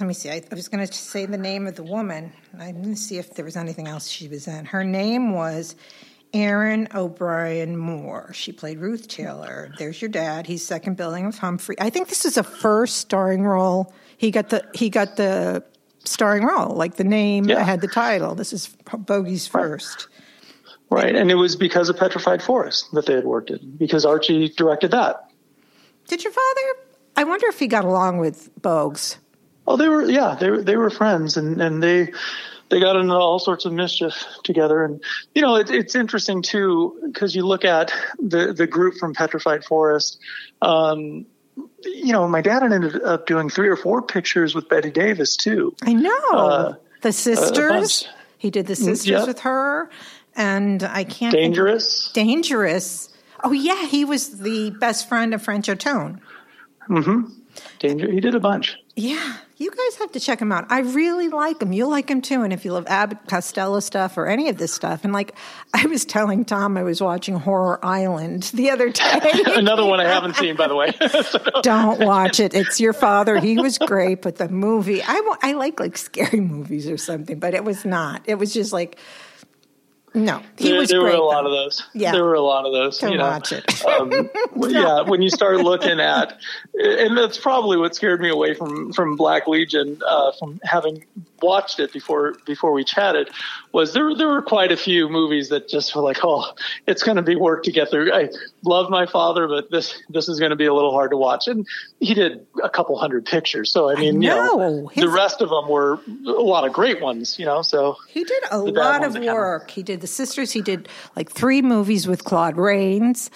Let 0.00 0.06
me 0.06 0.14
see. 0.14 0.30
I, 0.30 0.42
I 0.50 0.54
was 0.54 0.68
going 0.68 0.86
to 0.86 0.92
say 0.92 1.26
the 1.26 1.38
name 1.38 1.66
of 1.66 1.74
the 1.74 1.82
woman. 1.82 2.32
I 2.58 2.70
didn't 2.70 2.96
see 2.96 3.18
if 3.18 3.34
there 3.34 3.44
was 3.44 3.56
anything 3.56 3.88
else 3.88 4.08
she 4.08 4.28
was 4.28 4.46
in. 4.46 4.64
Her 4.64 4.84
name 4.84 5.32
was 5.32 5.74
Erin 6.32 6.88
O'Brien 6.94 7.76
Moore. 7.76 8.32
She 8.32 8.52
played 8.52 8.78
Ruth 8.78 9.08
Taylor. 9.08 9.72
There's 9.78 10.00
your 10.00 10.10
dad. 10.10 10.46
He's 10.46 10.64
second 10.64 10.96
billing 10.96 11.26
of 11.26 11.38
Humphrey. 11.38 11.76
I 11.80 11.90
think 11.90 12.08
this 12.08 12.24
is 12.24 12.36
a 12.36 12.42
first 12.44 12.98
starring 12.98 13.42
role. 13.42 13.92
He 14.18 14.30
got 14.30 14.50
the 14.50 14.64
he 14.74 14.90
got 14.90 15.16
the 15.16 15.64
starring 16.08 16.44
role, 16.44 16.74
like 16.74 16.96
the 16.96 17.04
name 17.04 17.44
Yeah. 17.48 17.62
had 17.62 17.80
the 17.80 17.88
title. 17.88 18.34
This 18.34 18.52
is 18.52 18.68
Bogey's 18.96 19.46
first. 19.46 20.08
Right. 20.90 21.14
And 21.14 21.30
it 21.30 21.34
was 21.34 21.54
because 21.54 21.88
of 21.90 21.96
Petrified 21.98 22.42
Forest 22.42 22.86
that 22.92 23.06
they 23.06 23.14
had 23.14 23.24
worked 23.24 23.50
it 23.50 23.78
because 23.78 24.04
Archie 24.06 24.48
directed 24.48 24.90
that. 24.92 25.28
Did 26.08 26.24
your 26.24 26.32
father? 26.32 26.60
I 27.16 27.24
wonder 27.24 27.46
if 27.48 27.58
he 27.58 27.66
got 27.66 27.84
along 27.84 28.18
with 28.18 28.50
Bogues. 28.60 29.16
Oh, 29.66 29.76
they 29.76 29.88
were 29.88 30.04
yeah, 30.08 30.34
they 30.40 30.50
were 30.50 30.62
they 30.62 30.76
were 30.76 30.88
friends, 30.88 31.36
and 31.36 31.60
and 31.60 31.82
they 31.82 32.10
they 32.70 32.80
got 32.80 32.96
into 32.96 33.12
all 33.12 33.38
sorts 33.38 33.66
of 33.66 33.72
mischief 33.74 34.14
together. 34.44 34.82
And 34.82 35.02
you 35.34 35.42
know, 35.42 35.56
it, 35.56 35.68
it's 35.70 35.94
interesting 35.94 36.40
too 36.40 36.98
because 37.04 37.34
you 37.36 37.44
look 37.46 37.66
at 37.66 37.92
the 38.18 38.54
the 38.54 38.66
group 38.66 38.94
from 38.94 39.12
Petrified 39.12 39.64
Forest. 39.64 40.18
Um, 40.62 41.26
you 41.84 42.12
know, 42.12 42.26
my 42.28 42.40
dad 42.40 42.62
ended 42.62 43.02
up 43.02 43.26
doing 43.26 43.48
three 43.48 43.68
or 43.68 43.76
four 43.76 44.02
pictures 44.02 44.54
with 44.54 44.68
Bette 44.68 44.90
Davis 44.90 45.36
too. 45.36 45.74
I 45.82 45.92
know 45.92 46.18
Uh, 46.32 46.74
the 47.02 47.12
sisters. 47.12 48.02
bunch. 48.04 48.14
he 48.38 48.50
did 48.50 48.66
the 48.66 48.76
sisters 48.76 49.06
yeah. 49.06 49.24
with 49.26 49.40
her, 49.40 49.90
and 50.36 50.82
I 50.82 51.04
can't 51.04 51.32
think- 51.32 51.54
Dangerous. 51.54 52.10
dangerous. 52.12 53.08
Oh 53.44 53.52
yeah, 53.52 53.86
he 53.86 54.04
was 54.04 54.38
the 54.40 54.70
best 54.80 55.08
friend 55.08 55.32
of 55.34 55.42
Franchot 55.44 55.78
Tone. 55.78 56.20
Mm-hmm. 56.88 57.32
Danger. 57.78 58.10
He 58.10 58.20
did 58.20 58.34
a 58.34 58.40
bunch. 58.40 58.76
Yeah, 59.00 59.36
you 59.58 59.70
guys 59.70 59.96
have 60.00 60.10
to 60.10 60.18
check 60.18 60.42
him 60.42 60.50
out. 60.50 60.66
I 60.70 60.80
really 60.80 61.28
like 61.28 61.62
him. 61.62 61.72
You'll 61.72 61.88
like 61.88 62.10
him 62.10 62.20
too. 62.20 62.42
And 62.42 62.52
if 62.52 62.64
you 62.64 62.72
love 62.72 62.84
Abbott 62.88 63.18
Costello 63.28 63.78
stuff 63.78 64.18
or 64.18 64.26
any 64.26 64.48
of 64.48 64.58
this 64.58 64.74
stuff, 64.74 65.04
and 65.04 65.12
like 65.12 65.36
I 65.72 65.86
was 65.86 66.04
telling 66.04 66.44
Tom, 66.44 66.76
I 66.76 66.82
was 66.82 67.00
watching 67.00 67.36
Horror 67.36 67.78
Island 67.80 68.50
the 68.54 68.70
other 68.70 68.90
day. 68.90 69.20
Another 69.46 69.84
one 69.84 70.00
I 70.00 70.12
haven't 70.12 70.34
seen, 70.34 70.56
by 70.56 70.66
the 70.66 70.74
way. 70.74 70.92
Don't 71.62 72.04
watch 72.04 72.40
it. 72.40 72.54
It's 72.54 72.80
your 72.80 72.92
father. 72.92 73.38
He 73.38 73.56
was 73.56 73.78
great, 73.78 74.20
but 74.20 74.34
the 74.34 74.48
movie, 74.48 75.00
I, 75.00 75.34
I 75.42 75.52
like 75.52 75.78
like 75.78 75.96
scary 75.96 76.40
movies 76.40 76.88
or 76.88 76.96
something, 76.96 77.38
but 77.38 77.54
it 77.54 77.62
was 77.62 77.84
not. 77.84 78.22
It 78.24 78.34
was 78.34 78.52
just 78.52 78.72
like, 78.72 78.98
no, 80.18 80.42
he 80.56 80.70
there 80.70 80.78
was 80.78 80.88
there 80.88 81.00
great. 81.00 81.12
were 81.12 81.18
a 81.18 81.24
lot 81.24 81.46
of 81.46 81.52
those. 81.52 81.86
Yeah. 81.94 82.12
there 82.12 82.24
were 82.24 82.34
a 82.34 82.40
lot 82.40 82.66
of 82.66 82.72
those. 82.72 83.00
You 83.02 83.16
know. 83.16 83.28
watch 83.28 83.52
it. 83.52 83.84
um, 83.86 84.30
well, 84.54 84.70
yeah, 84.70 85.00
when 85.02 85.22
you 85.22 85.30
start 85.30 85.58
looking 85.58 86.00
at, 86.00 86.38
and 86.74 87.16
that's 87.16 87.38
probably 87.38 87.76
what 87.76 87.94
scared 87.94 88.20
me 88.20 88.28
away 88.28 88.54
from 88.54 88.92
from 88.92 89.16
Black 89.16 89.46
Legion, 89.46 90.00
uh, 90.06 90.32
from 90.32 90.60
having 90.64 91.04
watched 91.42 91.80
it 91.80 91.92
before 91.92 92.34
before 92.46 92.72
we 92.72 92.84
chatted, 92.84 93.30
was 93.72 93.92
there 93.92 94.14
there 94.14 94.28
were 94.28 94.42
quite 94.42 94.72
a 94.72 94.76
few 94.76 95.08
movies 95.08 95.48
that 95.50 95.68
just 95.68 95.94
were 95.94 96.02
like, 96.02 96.18
oh, 96.24 96.44
it's 96.86 97.02
going 97.02 97.16
to 97.16 97.22
be 97.22 97.36
work 97.36 97.62
to 97.64 97.72
get 97.72 97.90
through. 97.90 98.12
I 98.12 98.28
love 98.64 98.90
my 98.90 99.06
father, 99.06 99.46
but 99.48 99.70
this 99.70 100.00
this 100.08 100.28
is 100.28 100.38
going 100.38 100.50
to 100.50 100.56
be 100.56 100.66
a 100.66 100.74
little 100.74 100.92
hard 100.92 101.10
to 101.10 101.16
watch. 101.16 101.48
And 101.48 101.66
he 102.00 102.14
did 102.14 102.46
a 102.62 102.68
couple 102.68 102.96
hundred 102.98 103.24
pictures, 103.26 103.72
so 103.72 103.90
I 103.90 103.94
mean, 103.94 104.22
you 104.22 104.28
know. 104.30 104.56
know, 104.56 104.86
His- 104.88 105.04
the 105.04 105.10
rest 105.10 105.40
of 105.40 105.48
them 105.50 105.68
were 105.68 106.00
a 106.26 106.30
lot 106.30 106.66
of 106.66 106.72
great 106.72 107.00
ones, 107.00 107.38
you 107.38 107.46
know. 107.46 107.62
So 107.62 107.96
He 108.08 108.24
did 108.24 108.42
a 108.50 108.58
lot 108.58 109.04
of 109.04 109.12
that 109.12 109.20
kinda- 109.20 109.34
work. 109.34 109.70
He 109.70 109.82
did 109.82 110.00
The 110.00 110.06
Sisters. 110.06 110.52
He 110.52 110.62
did 110.62 110.88
like 111.16 111.30
three 111.30 111.62
movies 111.62 112.06
with 112.08 112.24
Claude 112.24 112.56
Rains, 112.56 113.30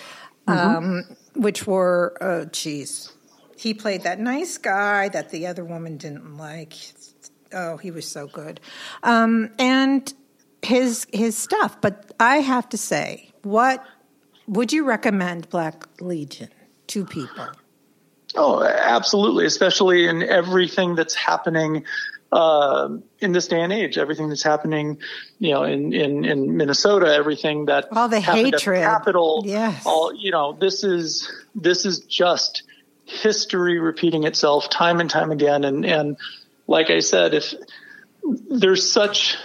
Mm-hmm. 0.48 0.76
um, 0.76 1.04
which 1.36 1.68
were, 1.68 2.16
oh, 2.20 2.44
geez. 2.46 3.12
He 3.56 3.72
played 3.74 4.02
that 4.02 4.18
nice 4.18 4.58
guy 4.58 5.08
that 5.10 5.30
the 5.30 5.46
other 5.46 5.64
woman 5.64 5.96
didn't 5.96 6.36
like. 6.36 6.74
Oh, 7.52 7.76
he 7.76 7.90
was 7.90 8.06
so 8.06 8.26
good. 8.26 8.60
Um, 9.02 9.50
and 9.58 10.12
his 10.62 11.06
his 11.12 11.36
stuff. 11.36 11.80
But 11.80 12.12
I 12.20 12.36
have 12.36 12.68
to 12.70 12.78
say, 12.78 13.30
what 13.42 13.84
would 14.46 14.72
you 14.72 14.84
recommend 14.84 15.48
Black 15.50 15.86
Legion 16.00 16.50
to 16.88 17.04
people? 17.04 17.46
Oh, 18.34 18.62
absolutely, 18.64 19.44
especially 19.46 20.06
in 20.06 20.22
everything 20.22 20.94
that's 20.94 21.14
happening 21.14 21.84
uh, 22.32 22.88
in 23.18 23.32
this 23.32 23.46
day 23.46 23.60
and 23.60 23.72
age. 23.72 23.98
Everything 23.98 24.30
that's 24.30 24.42
happening, 24.42 24.98
you 25.38 25.52
know, 25.52 25.64
in 25.64 25.92
in, 25.92 26.24
in 26.24 26.56
Minnesota. 26.56 27.12
Everything 27.14 27.66
that 27.66 27.88
All 27.92 28.08
the 28.08 28.20
happened 28.20 28.54
at 28.54 28.60
hatred. 28.60 28.82
capital, 28.82 29.42
Yes. 29.44 29.82
All 29.84 30.14
you 30.14 30.30
know, 30.30 30.52
this 30.54 30.82
is 30.82 31.30
this 31.54 31.84
is 31.84 32.00
just 32.00 32.62
history 33.04 33.78
repeating 33.78 34.24
itself 34.24 34.70
time 34.70 34.98
and 35.00 35.10
time 35.10 35.30
again. 35.30 35.64
And 35.64 35.84
and 35.84 36.16
like 36.66 36.90
I 36.90 37.00
said, 37.00 37.34
if 37.34 37.54
there's 38.48 38.90
such 38.90 39.36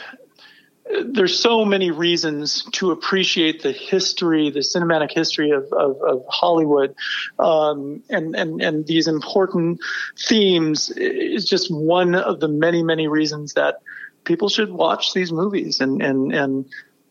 there's 1.06 1.38
so 1.38 1.66
many 1.66 1.92
reasons 1.92 2.64
to 2.74 2.92
appreciate 2.92 3.62
the 3.62 3.72
history, 3.72 4.50
the 4.50 4.60
cinematic 4.60 5.12
history 5.12 5.52
of, 5.52 5.72
of, 5.74 6.02
of 6.02 6.26
Hollywood, 6.30 6.96
um, 7.40 8.04
and, 8.10 8.36
and, 8.36 8.62
and 8.62 8.88
these 8.88 9.08
important 9.08 9.80
themes 10.18 10.90
is 10.90 11.46
just 11.46 11.70
one 11.70 12.16
of 12.16 12.40
the 12.40 12.48
many, 12.48 12.84
many 12.84 13.08
reasons 13.08 13.54
that 13.54 13.82
people 14.24 14.50
should 14.50 14.72
watch 14.72 15.14
these 15.14 15.32
movies 15.32 15.82
and, 15.82 16.02
and, 16.02 16.34
and, 16.34 16.66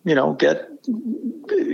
you 0.04 0.14
know, 0.14 0.32
get, 0.32 0.70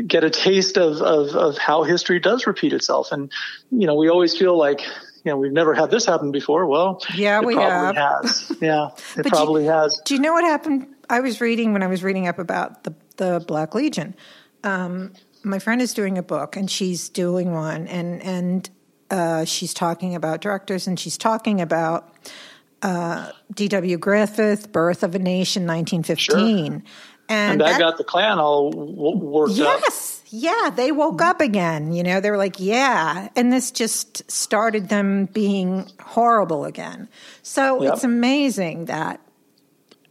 get 0.08 0.24
a 0.24 0.30
taste 0.30 0.78
of, 0.78 0.96
of, 1.02 1.36
of 1.36 1.58
how 1.58 1.82
history 1.82 2.18
does 2.18 2.46
repeat 2.46 2.72
itself. 2.72 3.12
And, 3.12 3.30
you 3.70 3.86
know, 3.86 3.94
we 3.94 4.08
always 4.08 4.36
feel 4.36 4.56
like, 4.56 4.80
you 5.24 5.30
know, 5.30 5.36
we've 5.36 5.52
never 5.52 5.74
had 5.74 5.90
this 5.90 6.04
happen 6.04 6.32
before. 6.32 6.66
Well, 6.66 7.00
Yeah, 7.14 7.38
it 7.40 7.44
we 7.46 7.54
probably 7.54 7.96
have. 7.96 8.24
has. 8.24 8.52
Yeah, 8.60 8.88
it 8.96 9.00
But 9.16 9.24
you- 9.26 9.30
probably 9.30 9.64
has. 9.64 10.00
Do 10.04 10.14
you 10.14 10.20
know 10.20 10.32
what 10.32 10.44
happened? 10.44 10.86
I 11.08 11.20
was 11.20 11.40
reading 11.40 11.72
when 11.72 11.82
I 11.82 11.86
was 11.88 12.02
reading 12.02 12.26
up 12.28 12.38
about 12.38 12.84
the 12.84 12.94
the 13.16 13.44
Black 13.46 13.74
Legion. 13.74 14.14
Um, 14.64 15.12
my 15.44 15.58
friend 15.58 15.82
is 15.82 15.92
doing 15.94 16.18
a 16.18 16.22
book, 16.22 16.56
and 16.56 16.70
she's 16.70 17.08
doing 17.08 17.52
one, 17.52 17.86
and 17.88 18.22
and 18.22 18.70
uh, 19.10 19.44
she's 19.44 19.74
talking 19.74 20.14
about 20.14 20.40
directors, 20.40 20.86
and 20.86 20.98
she's 20.98 21.18
talking 21.18 21.60
about 21.60 22.08
uh, 22.82 23.30
D.W. 23.54 23.98
Griffith, 23.98 24.72
Birth 24.72 25.02
of 25.02 25.14
a 25.14 25.18
Nation, 25.18 25.66
nineteen 25.66 26.02
fifteen, 26.02 26.82
And 27.28 27.60
that, 27.60 27.78
got 27.78 27.98
the 27.98 28.04
Klan 28.04 28.38
all 28.38 28.70
w- 28.70 29.16
worked 29.18 29.58
up. 29.60 29.80
Yes. 29.82 30.21
Yeah, 30.34 30.70
they 30.74 30.92
woke 30.92 31.20
up 31.20 31.40
again. 31.42 31.92
You 31.92 32.02
know, 32.02 32.20
they 32.20 32.30
were 32.30 32.38
like, 32.38 32.58
yeah. 32.58 33.28
And 33.36 33.52
this 33.52 33.70
just 33.70 34.30
started 34.30 34.88
them 34.88 35.26
being 35.26 35.90
horrible 36.00 36.64
again. 36.64 37.08
So 37.42 37.82
Yep. 37.82 37.92
it's 37.92 38.04
amazing 38.04 38.86
that 38.86 39.20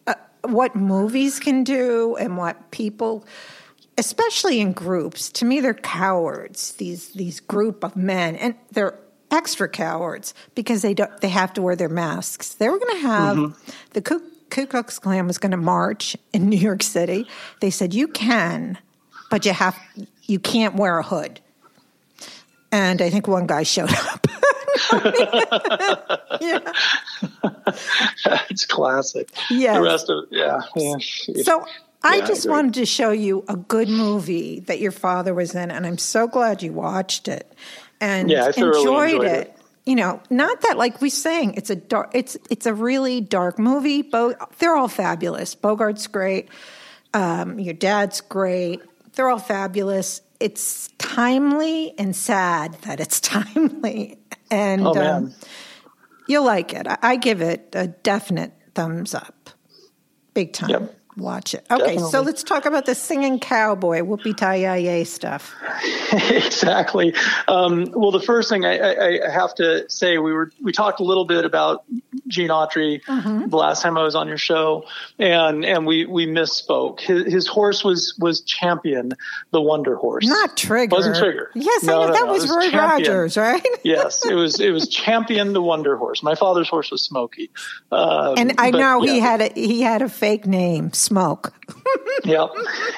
uh, 0.05 0.13
what 0.43 0.75
movies 0.75 1.39
can 1.39 1.63
do 1.63 2.15
and 2.17 2.37
what 2.37 2.69
people, 2.69 3.25
especially 3.97 4.59
in 4.61 4.73
groups, 4.73 5.29
to 5.31 5.45
me, 5.45 5.59
they're 5.59 5.73
cowards, 5.73 6.73
these, 6.73 7.09
these 7.13 7.39
group 7.39 7.83
of 7.83 7.95
men. 7.95 8.35
And 8.35 8.53
they're 8.71 8.99
extra 9.31 9.67
cowards 9.67 10.33
because 10.53 10.83
they 10.83 10.93
don't, 10.93 11.19
they 11.21 11.29
have 11.29 11.51
to 11.53 11.61
wear 11.63 11.75
their 11.75 11.89
masks. 11.89 12.53
They 12.53 12.69
were 12.69 12.77
going 12.79 12.95
to 13.01 13.07
have 13.07 13.37
Mm-hmm. 13.37 13.71
the 13.93 14.01
Ku, 14.01 14.21
Ku 14.51 14.67
Klux 14.67 14.99
Klan 14.99 15.25
was 15.25 15.39
going 15.39 15.51
to 15.51 15.57
march 15.57 16.15
in 16.31 16.47
New 16.49 16.57
York 16.57 16.83
City. 16.83 17.25
They 17.59 17.71
said, 17.71 17.93
you 17.93 18.07
can, 18.07 18.77
but 19.31 19.45
you 19.47 19.53
have, 19.53 19.75
you 20.23 20.37
can't 20.37 20.75
wear 20.75 20.99
a 20.99 21.03
hood. 21.03 21.39
And 22.71 23.01
I 23.01 23.09
think 23.09 23.27
one 23.27 23.47
guy 23.47 23.63
showed 23.63 23.91
up. 23.91 24.27
yeah. 26.41 26.59
it's 28.49 28.65
classic. 28.65 29.29
Yes. 29.49 29.75
The 29.77 29.81
rest 29.81 30.09
of 30.09 30.25
yeah, 30.31 30.61
yeah. 30.75 30.95
So 31.43 31.65
I 32.03 32.15
Yeah, 32.17 32.23
I 32.23 32.27
just 32.27 32.45
agree. 32.45 32.55
wanted 32.55 32.73
to 32.75 32.85
show 32.85 33.11
you 33.11 33.43
a 33.47 33.55
good 33.57 33.89
movie 33.89 34.61
that 34.61 34.79
your 34.79 34.91
father 34.91 35.33
was 35.33 35.53
in, 35.55 35.69
and 35.71 35.85
I'm 35.85 35.97
so 35.97 36.27
glad 36.27 36.63
you 36.63 36.71
watched 36.73 37.27
it 37.27 37.51
and 37.99 38.29
Yeah, 38.29 38.45
I 38.45 38.47
enjoyed, 38.47 38.75
enjoyed 38.75 39.23
it. 39.25 39.31
it. 39.47 39.57
You 39.85 39.95
know, 39.95 40.21
not 40.29 40.61
that 40.61 40.77
like 40.77 41.01
we 41.01 41.09
saying 41.09 41.55
it's 41.55 41.69
a 41.69 41.75
dark. 41.75 42.11
It's 42.13 42.37
it's 42.49 42.65
a 42.65 42.73
really 42.73 43.19
dark 43.19 43.59
movie. 43.59 44.01
Bo- 44.03 44.35
they're 44.59 44.75
all 44.75 44.87
fabulous. 44.87 45.55
Bogart's 45.55 46.07
great. 46.07 46.47
Um, 47.13 47.59
your 47.59 47.73
dad's 47.73 48.21
great. 48.21 48.81
They're 49.15 49.29
all 49.29 49.39
fabulous. 49.39 50.21
It's 50.39 50.89
timely 50.97 51.93
and 51.97 52.15
sad 52.15 52.73
that 52.81 52.99
it's 52.99 53.19
timely, 53.21 54.17
and 54.49 54.85
Oh, 54.85 54.95
um, 54.95 55.33
you'll 56.27 56.45
like 56.45 56.73
it. 56.73 56.87
I, 56.87 56.97
I 57.01 57.15
give 57.17 57.41
it 57.41 57.69
a 57.73 57.87
definite 57.87 58.53
thumbs 58.73 59.13
up, 59.13 59.49
big 60.33 60.53
time. 60.53 60.69
Yep. 60.69 60.97
Watch 61.17 61.53
it. 61.53 61.65
Okay, 61.69 61.97
so 61.97 62.21
let's 62.21 62.43
talk 62.43 62.65
about 62.65 62.85
the 62.85 62.95
singing 62.95 63.39
cowboy, 63.39 63.99
whoopie 63.99 64.35
tie 64.35 64.55
yay 64.55 65.03
stuff. 65.03 65.53
exactly. 66.13 67.13
Um, 67.47 67.91
well, 67.91 68.11
the 68.11 68.21
first 68.21 68.49
thing 68.49 68.65
I, 68.65 68.77
I, 68.77 69.27
I 69.27 69.29
have 69.29 69.53
to 69.55 69.89
say, 69.89 70.17
we 70.17 70.33
were 70.33 70.51
we 70.61 70.71
talked 70.71 70.99
a 70.99 71.03
little 71.03 71.25
bit 71.25 71.45
about 71.45 71.83
Gene 72.27 72.49
Autry 72.49 73.01
Mm-hmm. 73.01 73.49
the 73.49 73.57
last 73.57 73.81
time 73.81 73.97
I 73.97 74.03
was 74.03 74.15
on 74.15 74.27
your 74.27 74.37
show, 74.37 74.85
and 75.19 75.65
and 75.65 75.85
we 75.85 76.05
we 76.05 76.25
misspoke. 76.27 76.99
His, 76.99 77.31
his 77.31 77.47
horse 77.47 77.83
was 77.83 78.15
was 78.19 78.41
Champion, 78.41 79.13
the 79.51 79.61
Wonder 79.61 79.95
Horse. 79.95 80.25
Not 80.25 80.55
Trigger. 80.57 80.95
Wasn't 80.95 81.15
Trigger. 81.17 81.51
Yes, 81.55 81.83
I 81.83 81.87
know 81.87 82.07
no, 82.07 82.13
that 82.13 82.25
no, 82.25 82.31
was, 82.31 82.43
was 82.43 82.51
Roy 82.51 82.69
Champion. 82.69 82.89
Rogers, 82.89 83.37
right? 83.37 83.65
yes, 83.83 84.25
it 84.25 84.33
was 84.33 84.59
it 84.59 84.71
was 84.71 84.87
Champion 84.87 85.53
the 85.53 85.61
Wonder 85.61 85.97
Horse. 85.97 86.23
My 86.23 86.35
father's 86.35 86.69
horse 86.69 86.91
was 86.91 87.01
Smoky. 87.01 87.49
Um, 87.91 88.35
And 88.37 88.53
I 88.57 88.71
but, 88.71 88.77
know 88.79 89.01
he 89.01 89.19
had 89.19 89.41
a 89.41 89.51
he 89.53 89.81
had 89.81 90.01
a 90.01 90.09
fake 90.09 90.45
name, 90.45 90.93
Smoke. 91.01 91.51
yep, 92.23 92.49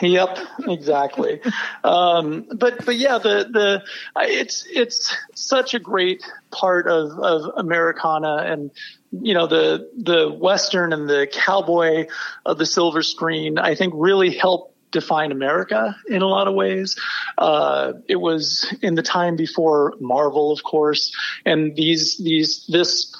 yep, 0.01 0.37
exactly. 0.67 1.39
Um, 1.85 2.45
but 2.53 2.85
but 2.85 2.97
yeah, 2.97 3.17
the 3.17 3.47
the 3.49 3.83
it's 4.21 4.65
it's 4.69 5.15
such 5.33 5.73
a 5.73 5.79
great 5.79 6.21
part 6.51 6.87
of 6.87 7.11
of 7.19 7.53
Americana 7.55 8.43
and 8.45 8.71
you 9.11 9.33
know 9.33 9.47
the 9.47 9.89
the 9.97 10.29
western 10.29 10.91
and 10.91 11.09
the 11.09 11.29
cowboy 11.31 12.07
of 12.45 12.57
the 12.57 12.65
silver 12.65 13.03
screen. 13.03 13.57
I 13.57 13.75
think 13.75 13.93
really 13.95 14.31
helped 14.31 14.73
define 14.91 15.31
America 15.31 15.95
in 16.07 16.21
a 16.21 16.27
lot 16.27 16.47
of 16.49 16.53
ways. 16.53 16.97
Uh, 17.37 17.93
it 18.09 18.17
was 18.17 18.71
in 18.81 18.95
the 18.95 19.01
time 19.01 19.37
before 19.37 19.93
Marvel, 20.01 20.51
of 20.51 20.63
course, 20.63 21.15
and 21.45 21.75
these 21.75 22.17
these 22.17 22.65
this 22.67 23.15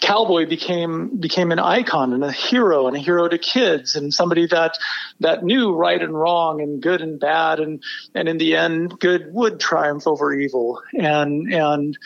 cowboy 0.00 0.46
became 0.46 1.16
became 1.18 1.52
an 1.52 1.58
icon 1.58 2.12
and 2.12 2.24
a 2.24 2.32
hero 2.32 2.86
and 2.86 2.96
a 2.96 3.00
hero 3.00 3.28
to 3.28 3.38
kids 3.38 3.96
and 3.96 4.12
somebody 4.12 4.46
that 4.46 4.78
that 5.20 5.44
knew 5.44 5.74
right 5.74 6.02
and 6.02 6.14
wrong 6.14 6.60
and 6.60 6.82
good 6.82 7.00
and 7.00 7.20
bad 7.20 7.60
and 7.60 7.82
and 8.14 8.28
in 8.28 8.38
the 8.38 8.56
end 8.56 8.98
good 8.98 9.32
would 9.32 9.60
triumph 9.60 10.06
over 10.06 10.32
evil. 10.32 10.80
And 10.94 11.52
and 11.52 11.98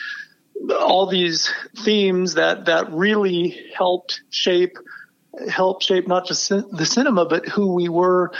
all 0.71 1.07
these 1.07 1.51
themes 1.77 2.35
that 2.35 2.65
that 2.65 2.91
really 2.91 3.71
helped 3.75 4.21
shape 4.29 4.77
help 5.49 5.81
shape 5.81 6.07
not 6.07 6.27
just 6.27 6.49
the 6.49 6.85
cinema 6.85 7.25
but 7.25 7.47
who 7.47 7.73
we 7.73 7.89
were 7.89 8.31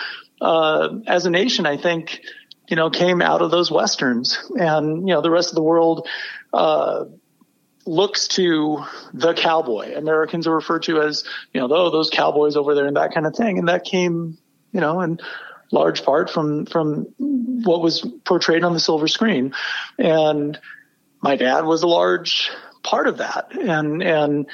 uh, 0.42 0.90
as 1.08 1.26
a 1.26 1.30
nation 1.30 1.66
I 1.66 1.78
think 1.78 2.22
you 2.68 2.76
know 2.76 2.90
came 2.90 3.22
out 3.22 3.42
of 3.42 3.52
those 3.52 3.72
westerns. 3.72 4.38
And 4.58 5.08
you 5.08 5.14
know 5.14 5.22
the 5.22 5.32
rest 5.32 5.50
of 5.50 5.56
the 5.56 5.64
world 5.64 6.08
uh, 6.54 7.06
looks 7.86 8.28
to 8.30 8.84
the 9.14 9.34
cowboy. 9.34 9.96
Americans 9.96 10.48
are 10.48 10.56
referred 10.56 10.84
to 10.84 11.02
as, 11.02 11.24
you 11.54 11.62
know, 11.62 11.68
oh, 11.72 11.90
those 11.92 12.10
cowboys 12.10 12.56
over 12.56 12.74
there 12.76 12.88
and 12.88 12.98
that 12.98 13.14
kind 13.14 13.26
of 13.26 13.36
thing. 13.36 13.60
And 13.60 13.68
that 13.68 13.84
came, 13.84 14.38
you 14.72 14.82
know, 14.82 15.02
in 15.02 15.20
large 15.72 16.04
part 16.04 16.30
from, 16.30 16.66
from 16.66 17.08
what 17.18 17.82
was 17.82 18.08
portrayed 18.24 18.64
on 18.64 18.74
the 18.74 18.80
silver 18.80 19.08
screen. 19.08 19.54
And 19.98 20.60
my 21.22 21.36
dad 21.36 21.66
was 21.66 21.84
a 21.84 21.88
large 21.88 22.52
part 22.84 23.08
of 23.08 23.18
that. 23.18 23.52
And, 23.52 24.02
and 24.02 24.48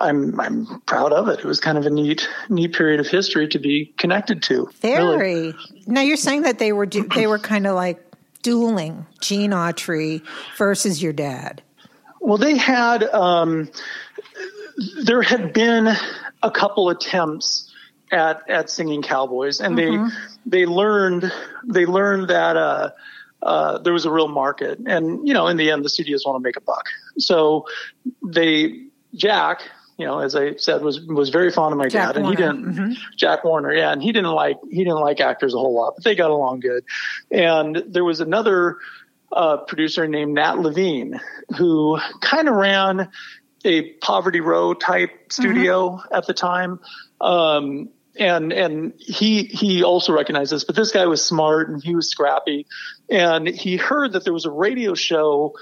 I'm, 0.00 0.40
I'm 0.40 0.80
proud 0.86 1.12
of 1.12 1.28
it. 1.28 1.40
It 1.40 1.44
was 1.44 1.60
kind 1.60 1.76
of 1.76 1.86
a 1.86 1.90
neat, 1.90 2.28
neat 2.48 2.72
period 2.74 3.00
of 3.00 3.06
history 3.06 3.48
to 3.48 3.58
be 3.58 3.92
connected 3.98 4.42
to. 4.44 4.70
really. 4.82 5.16
Very. 5.16 5.54
Now 5.86 6.00
you're 6.00 6.16
saying 6.16 6.42
that 6.42 6.58
they 6.58 6.72
were 6.72 6.86
they 6.86 7.26
were 7.26 7.38
kind 7.38 7.66
of 7.66 7.74
like 7.74 8.02
dueling 8.42 9.06
Gene 9.20 9.50
Autry 9.50 10.22
versus 10.56 11.02
your 11.02 11.12
dad. 11.12 11.62
Well, 12.20 12.36
they 12.36 12.56
had, 12.56 13.02
um, 13.02 13.70
there 15.02 15.22
had 15.22 15.52
been 15.52 15.88
a 16.42 16.50
couple 16.50 16.90
attempts 16.90 17.72
at, 18.12 18.48
at 18.48 18.68
singing 18.68 19.02
cowboys 19.02 19.60
and 19.60 19.76
they, 19.76 19.98
they 20.44 20.66
learned, 20.66 21.32
they 21.64 21.86
learned 21.86 22.28
that, 22.28 22.56
uh, 22.56 22.90
uh, 23.42 23.78
there 23.78 23.94
was 23.94 24.04
a 24.04 24.10
real 24.10 24.28
market 24.28 24.78
and, 24.86 25.26
you 25.26 25.32
know, 25.32 25.46
in 25.46 25.56
the 25.56 25.70
end, 25.70 25.82
the 25.82 25.88
studios 25.88 26.24
want 26.26 26.36
to 26.36 26.46
make 26.46 26.56
a 26.56 26.60
buck. 26.60 26.84
So 27.18 27.66
they, 28.22 28.84
Jack, 29.14 29.62
you 29.96 30.04
know, 30.04 30.18
as 30.18 30.36
I 30.36 30.56
said, 30.56 30.82
was, 30.82 31.00
was 31.00 31.30
very 31.30 31.50
fond 31.50 31.72
of 31.72 31.78
my 31.78 31.88
Jack 31.88 32.14
dad 32.14 32.16
and 32.18 32.26
he 32.26 32.36
didn't, 32.36 32.98
Jack 33.16 33.44
Warner. 33.44 33.72
Yeah. 33.72 33.92
And 33.92 34.02
he 34.02 34.12
didn't 34.12 34.32
like, 34.32 34.58
he 34.70 34.84
didn't 34.84 35.00
like 35.00 35.20
actors 35.20 35.54
a 35.54 35.58
whole 35.58 35.74
lot, 35.74 35.94
but 35.96 36.04
they 36.04 36.14
got 36.14 36.30
along 36.30 36.60
good. 36.60 36.84
And 37.30 37.82
there 37.86 38.04
was 38.04 38.20
another, 38.20 38.76
uh, 39.32 39.58
producer 39.58 40.06
named 40.06 40.34
Nat 40.34 40.58
Levine, 40.58 41.20
who 41.56 41.98
kind 42.20 42.48
of 42.48 42.54
ran 42.54 43.10
a 43.64 43.92
Poverty 43.94 44.40
Row 44.40 44.74
type 44.74 45.10
studio 45.30 46.00
at 46.10 46.26
the 46.26 46.34
time. 46.34 46.80
Um, 47.20 47.90
and 48.18 48.52
and 48.52 48.92
he 48.98 49.44
he 49.44 49.82
also 49.84 50.12
recognized 50.12 50.52
this, 50.52 50.64
but 50.64 50.74
this 50.74 50.90
guy 50.90 51.06
was 51.06 51.24
smart 51.24 51.68
and 51.68 51.82
he 51.82 51.94
was 51.94 52.08
scrappy, 52.08 52.66
and 53.08 53.46
he 53.46 53.76
heard 53.76 54.12
that 54.12 54.24
there 54.24 54.32
was 54.32 54.44
a 54.44 54.50
radio 54.50 54.94
show 54.94 55.54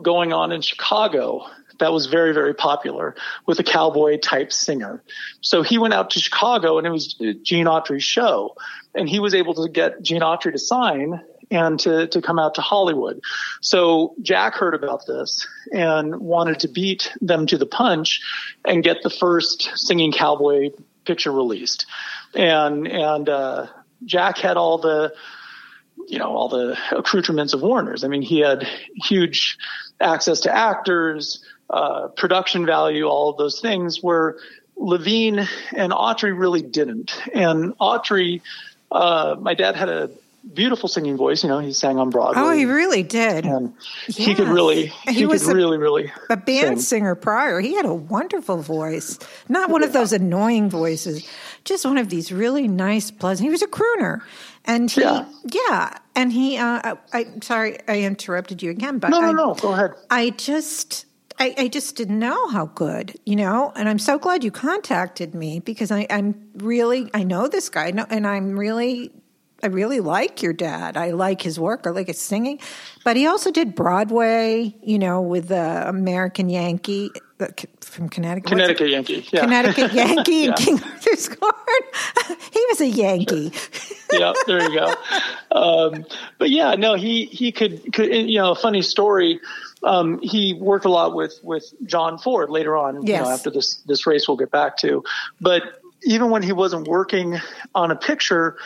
going 0.00 0.32
on 0.32 0.52
in 0.52 0.62
Chicago 0.62 1.46
that 1.78 1.92
was 1.92 2.06
very 2.06 2.34
very 2.34 2.54
popular 2.54 3.14
with 3.46 3.58
a 3.60 3.62
cowboy 3.62 4.18
type 4.18 4.52
singer. 4.52 5.02
So 5.42 5.62
he 5.62 5.78
went 5.78 5.94
out 5.94 6.10
to 6.10 6.20
Chicago 6.20 6.78
and 6.78 6.86
it 6.86 6.90
was 6.90 7.14
Gene 7.42 7.66
Autry's 7.66 8.04
show, 8.04 8.56
and 8.94 9.08
he 9.08 9.20
was 9.20 9.34
able 9.34 9.54
to 9.54 9.68
get 9.68 10.02
Gene 10.02 10.22
Autry 10.22 10.52
to 10.52 10.58
sign 10.58 11.22
and 11.52 11.78
to, 11.80 12.06
to 12.08 12.22
come 12.22 12.38
out 12.38 12.54
to 12.54 12.62
Hollywood. 12.62 13.20
So 13.60 14.14
Jack 14.22 14.54
heard 14.54 14.74
about 14.74 15.06
this 15.06 15.46
and 15.70 16.16
wanted 16.16 16.60
to 16.60 16.68
beat 16.68 17.12
them 17.20 17.46
to 17.46 17.58
the 17.58 17.66
punch 17.66 18.20
and 18.64 18.82
get 18.82 19.02
the 19.02 19.10
first 19.10 19.70
singing 19.74 20.12
cowboy 20.12 20.70
picture 21.04 21.32
released. 21.32 21.86
And, 22.34 22.88
and, 22.88 23.28
uh, 23.28 23.66
Jack 24.04 24.38
had 24.38 24.56
all 24.56 24.78
the, 24.78 25.14
you 26.08 26.18
know, 26.18 26.34
all 26.34 26.48
the 26.48 26.76
accoutrements 26.90 27.54
of 27.54 27.62
Warner's. 27.62 28.02
I 28.02 28.08
mean, 28.08 28.22
he 28.22 28.40
had 28.40 28.66
huge 28.96 29.58
access 30.00 30.40
to 30.40 30.52
actors, 30.52 31.44
uh, 31.70 32.08
production 32.08 32.66
value, 32.66 33.04
all 33.04 33.30
of 33.30 33.36
those 33.36 33.60
things 33.60 34.02
where 34.02 34.38
Levine 34.76 35.46
and 35.72 35.92
Autry 35.92 36.36
really 36.36 36.62
didn't. 36.62 37.16
And 37.32 37.78
Autry, 37.78 38.40
uh, 38.90 39.36
my 39.38 39.54
dad 39.54 39.76
had 39.76 39.88
a 39.88 40.10
beautiful 40.54 40.88
singing 40.88 41.16
voice. 41.16 41.42
You 41.42 41.48
know, 41.48 41.58
he 41.58 41.72
sang 41.72 41.98
on 41.98 42.10
Broadway. 42.10 42.42
Oh, 42.42 42.50
he 42.52 42.64
really 42.64 43.02
did. 43.02 43.44
and 43.46 43.72
he 44.06 44.34
could 44.34 44.48
really, 44.48 44.86
He 45.06 45.12
he, 45.14 45.26
was 45.26 45.42
could 45.44 45.52
a- 45.52 45.56
really, 45.56 45.78
really 45.78 46.12
A 46.30 46.36
band 46.36 46.80
sing. 46.80 47.00
singer 47.00 47.14
prior, 47.14 47.60
he 47.60 47.74
had 47.74 47.86
a 47.86 47.94
wonderful 47.94 48.58
voice. 48.62 49.18
Not 49.48 49.70
one 49.70 49.82
of 49.82 49.92
those 49.92 50.12
annoying 50.12 50.68
voices, 50.70 51.28
just 51.64 51.84
one 51.84 51.98
of 51.98 52.08
these 52.08 52.32
really 52.32 52.68
nice, 52.68 53.10
pleasant. 53.10 53.44
He 53.46 53.50
was 53.50 53.62
a 53.62 53.66
crooner, 53.68 54.20
and 54.64 54.90
he, 54.90 55.00
yeah, 55.00 55.24
Yeah. 55.44 55.96
and 56.14 56.32
he. 56.32 56.56
Uh, 56.58 56.80
I, 56.84 56.96
I'm 57.12 57.42
sorry, 57.42 57.78
I 57.88 58.00
interrupted 58.00 58.62
you 58.62 58.70
again, 58.70 58.98
but 58.98 59.08
No, 59.10 59.20
no, 59.20 59.28
I, 59.28 59.32
no. 59.32 59.54
Go 59.54 59.72
ahead. 59.72 59.92
I 60.10 60.30
just. 60.30 61.06
I, 61.38 61.54
I 61.56 61.68
just 61.68 61.96
didn't 61.96 62.18
know 62.18 62.48
how 62.48 62.66
good, 62.66 63.18
you 63.24 63.36
know, 63.36 63.72
and 63.74 63.88
I'm 63.88 63.98
so 63.98 64.18
glad 64.18 64.44
you 64.44 64.50
contacted 64.50 65.34
me 65.34 65.60
because 65.60 65.90
I, 65.90 66.06
I'm 66.10 66.50
really 66.56 67.10
I 67.14 67.24
know 67.24 67.48
this 67.48 67.68
guy, 67.70 67.86
and 68.10 68.26
I'm 68.26 68.56
really 68.56 69.10
I 69.62 69.68
really 69.68 70.00
like 70.00 70.42
your 70.42 70.52
dad. 70.52 70.96
I 70.96 71.10
like 71.12 71.40
his 71.40 71.58
work. 71.58 71.86
I 71.86 71.90
like 71.90 72.08
his 72.08 72.18
singing, 72.20 72.58
but 73.04 73.16
he 73.16 73.26
also 73.26 73.52
did 73.52 73.76
Broadway, 73.76 74.74
you 74.82 74.98
know, 74.98 75.20
with 75.20 75.48
the 75.48 75.88
American 75.88 76.48
Yankee 76.48 77.10
from 77.80 78.08
Connecticut. 78.08 78.48
Connecticut 78.50 78.88
Yankee. 78.90 79.24
Yeah. 79.32 79.40
Connecticut 79.42 79.92
Yankee 79.94 80.32
Yeah. 80.32 80.46
and 80.48 80.56
King 80.56 80.82
Arthur's 80.82 81.28
Court. 81.28 81.54
he 82.52 82.64
was 82.70 82.80
a 82.80 82.88
Yankee. 82.88 83.52
yeah, 84.12 84.32
there 84.46 84.62
you 84.68 84.78
go. 84.80 84.94
Um, 85.56 86.06
but 86.38 86.50
yeah, 86.50 86.74
no, 86.74 86.94
he 86.94 87.26
he 87.26 87.52
could, 87.52 87.92
could 87.92 88.12
you 88.12 88.38
know, 88.38 88.50
a 88.52 88.56
funny 88.56 88.82
story. 88.82 89.40
Um, 89.84 90.20
he 90.22 90.54
worked 90.54 90.84
a 90.86 90.90
lot 90.90 91.14
with 91.14 91.38
with 91.44 91.72
John 91.86 92.18
Ford 92.18 92.50
later 92.50 92.76
on. 92.76 93.06
You 93.06 93.14
know, 93.14 93.28
after 93.28 93.50
this 93.50 93.76
this 93.86 94.06
race, 94.08 94.26
we'll 94.26 94.36
get 94.36 94.50
back 94.50 94.76
to. 94.78 95.04
But 95.40 95.62
even 96.04 96.30
when 96.30 96.42
he 96.42 96.52
wasn't 96.52 96.88
working 96.88 97.38
on 97.76 97.90
a 97.92 97.96
picture, 97.96 98.56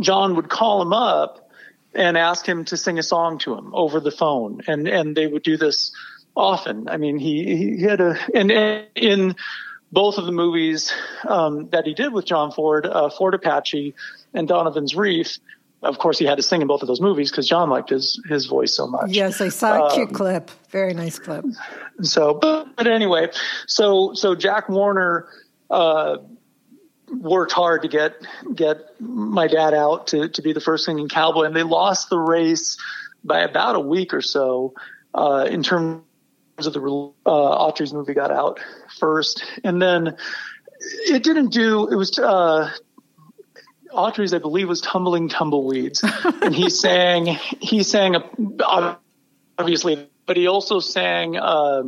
John 0.00 0.36
would 0.36 0.48
call 0.48 0.82
him 0.82 0.92
up 0.92 1.50
and 1.94 2.16
ask 2.16 2.46
him 2.46 2.64
to 2.66 2.76
sing 2.76 2.98
a 2.98 3.02
song 3.02 3.38
to 3.38 3.54
him 3.54 3.74
over 3.74 4.00
the 4.00 4.10
phone, 4.10 4.62
and 4.66 4.88
and 4.88 5.16
they 5.16 5.26
would 5.26 5.42
do 5.42 5.56
this 5.56 5.92
often. 6.34 6.88
I 6.88 6.96
mean, 6.96 7.18
he 7.18 7.56
he 7.56 7.82
had 7.82 8.00
a 8.00 8.18
and, 8.34 8.50
and 8.50 8.86
in 8.94 9.36
both 9.90 10.16
of 10.16 10.24
the 10.24 10.32
movies 10.32 10.92
um, 11.28 11.68
that 11.70 11.86
he 11.86 11.94
did 11.94 12.12
with 12.12 12.24
John 12.24 12.50
Ford, 12.50 12.86
uh, 12.86 13.10
Fort 13.10 13.34
Apache 13.34 13.94
and 14.32 14.48
Donovan's 14.48 14.96
Reef. 14.96 15.38
Of 15.82 15.98
course, 15.98 16.16
he 16.18 16.24
had 16.24 16.36
to 16.36 16.42
sing 16.42 16.62
in 16.62 16.68
both 16.68 16.82
of 16.82 16.88
those 16.88 17.00
movies 17.00 17.30
because 17.30 17.46
John 17.48 17.68
liked 17.68 17.90
his 17.90 18.22
his 18.28 18.46
voice 18.46 18.74
so 18.74 18.86
much. 18.86 19.10
Yes, 19.10 19.40
I 19.40 19.48
saw 19.48 19.74
a 19.74 19.84
Um, 19.86 19.90
cute 19.92 20.12
clip. 20.14 20.50
Very 20.70 20.94
nice 20.94 21.18
clip. 21.18 21.44
So, 22.02 22.34
but, 22.34 22.76
but 22.76 22.86
anyway, 22.86 23.28
so 23.66 24.14
so 24.14 24.34
Jack 24.34 24.68
Warner 24.68 25.26
uh, 25.70 26.18
worked 27.12 27.52
hard 27.52 27.82
to 27.82 27.88
get 27.88 28.14
get 28.54 29.00
my 29.00 29.46
dad 29.46 29.74
out 29.74 30.08
to 30.08 30.28
to 30.28 30.42
be 30.42 30.52
the 30.52 30.60
first 30.60 30.84
singing 30.84 31.08
cowboy, 31.08 31.44
and 31.44 31.54
they 31.54 31.62
lost 31.62 32.10
the 32.10 32.18
race 32.18 32.78
by 33.24 33.40
about 33.40 33.76
a 33.76 33.80
week 33.80 34.14
or 34.14 34.22
so 34.22 34.74
uh, 35.14 35.46
in 35.48 35.62
terms 35.62 36.02
of 36.58 36.72
the 36.72 36.80
uh, 37.26 37.30
Autry's 37.30 37.92
movie 37.92 38.14
got 38.14 38.30
out 38.30 38.60
first, 38.98 39.44
and 39.64 39.80
then 39.80 40.16
it 40.80 41.22
didn't 41.22 41.52
do. 41.52 41.88
It 41.88 41.96
was. 41.96 42.18
Uh, 42.18 42.70
Autry's, 43.92 44.32
I 44.32 44.38
believe, 44.38 44.68
was 44.68 44.80
tumbling 44.80 45.28
tumbleweeds, 45.28 46.02
and 46.42 46.54
he 46.54 46.70
sang. 46.70 47.26
He 47.60 47.82
sang 47.82 48.16
a, 48.16 48.98
obviously, 49.58 50.08
but 50.24 50.38
he 50.38 50.46
also 50.46 50.80
sang 50.80 51.36
uh, 51.36 51.82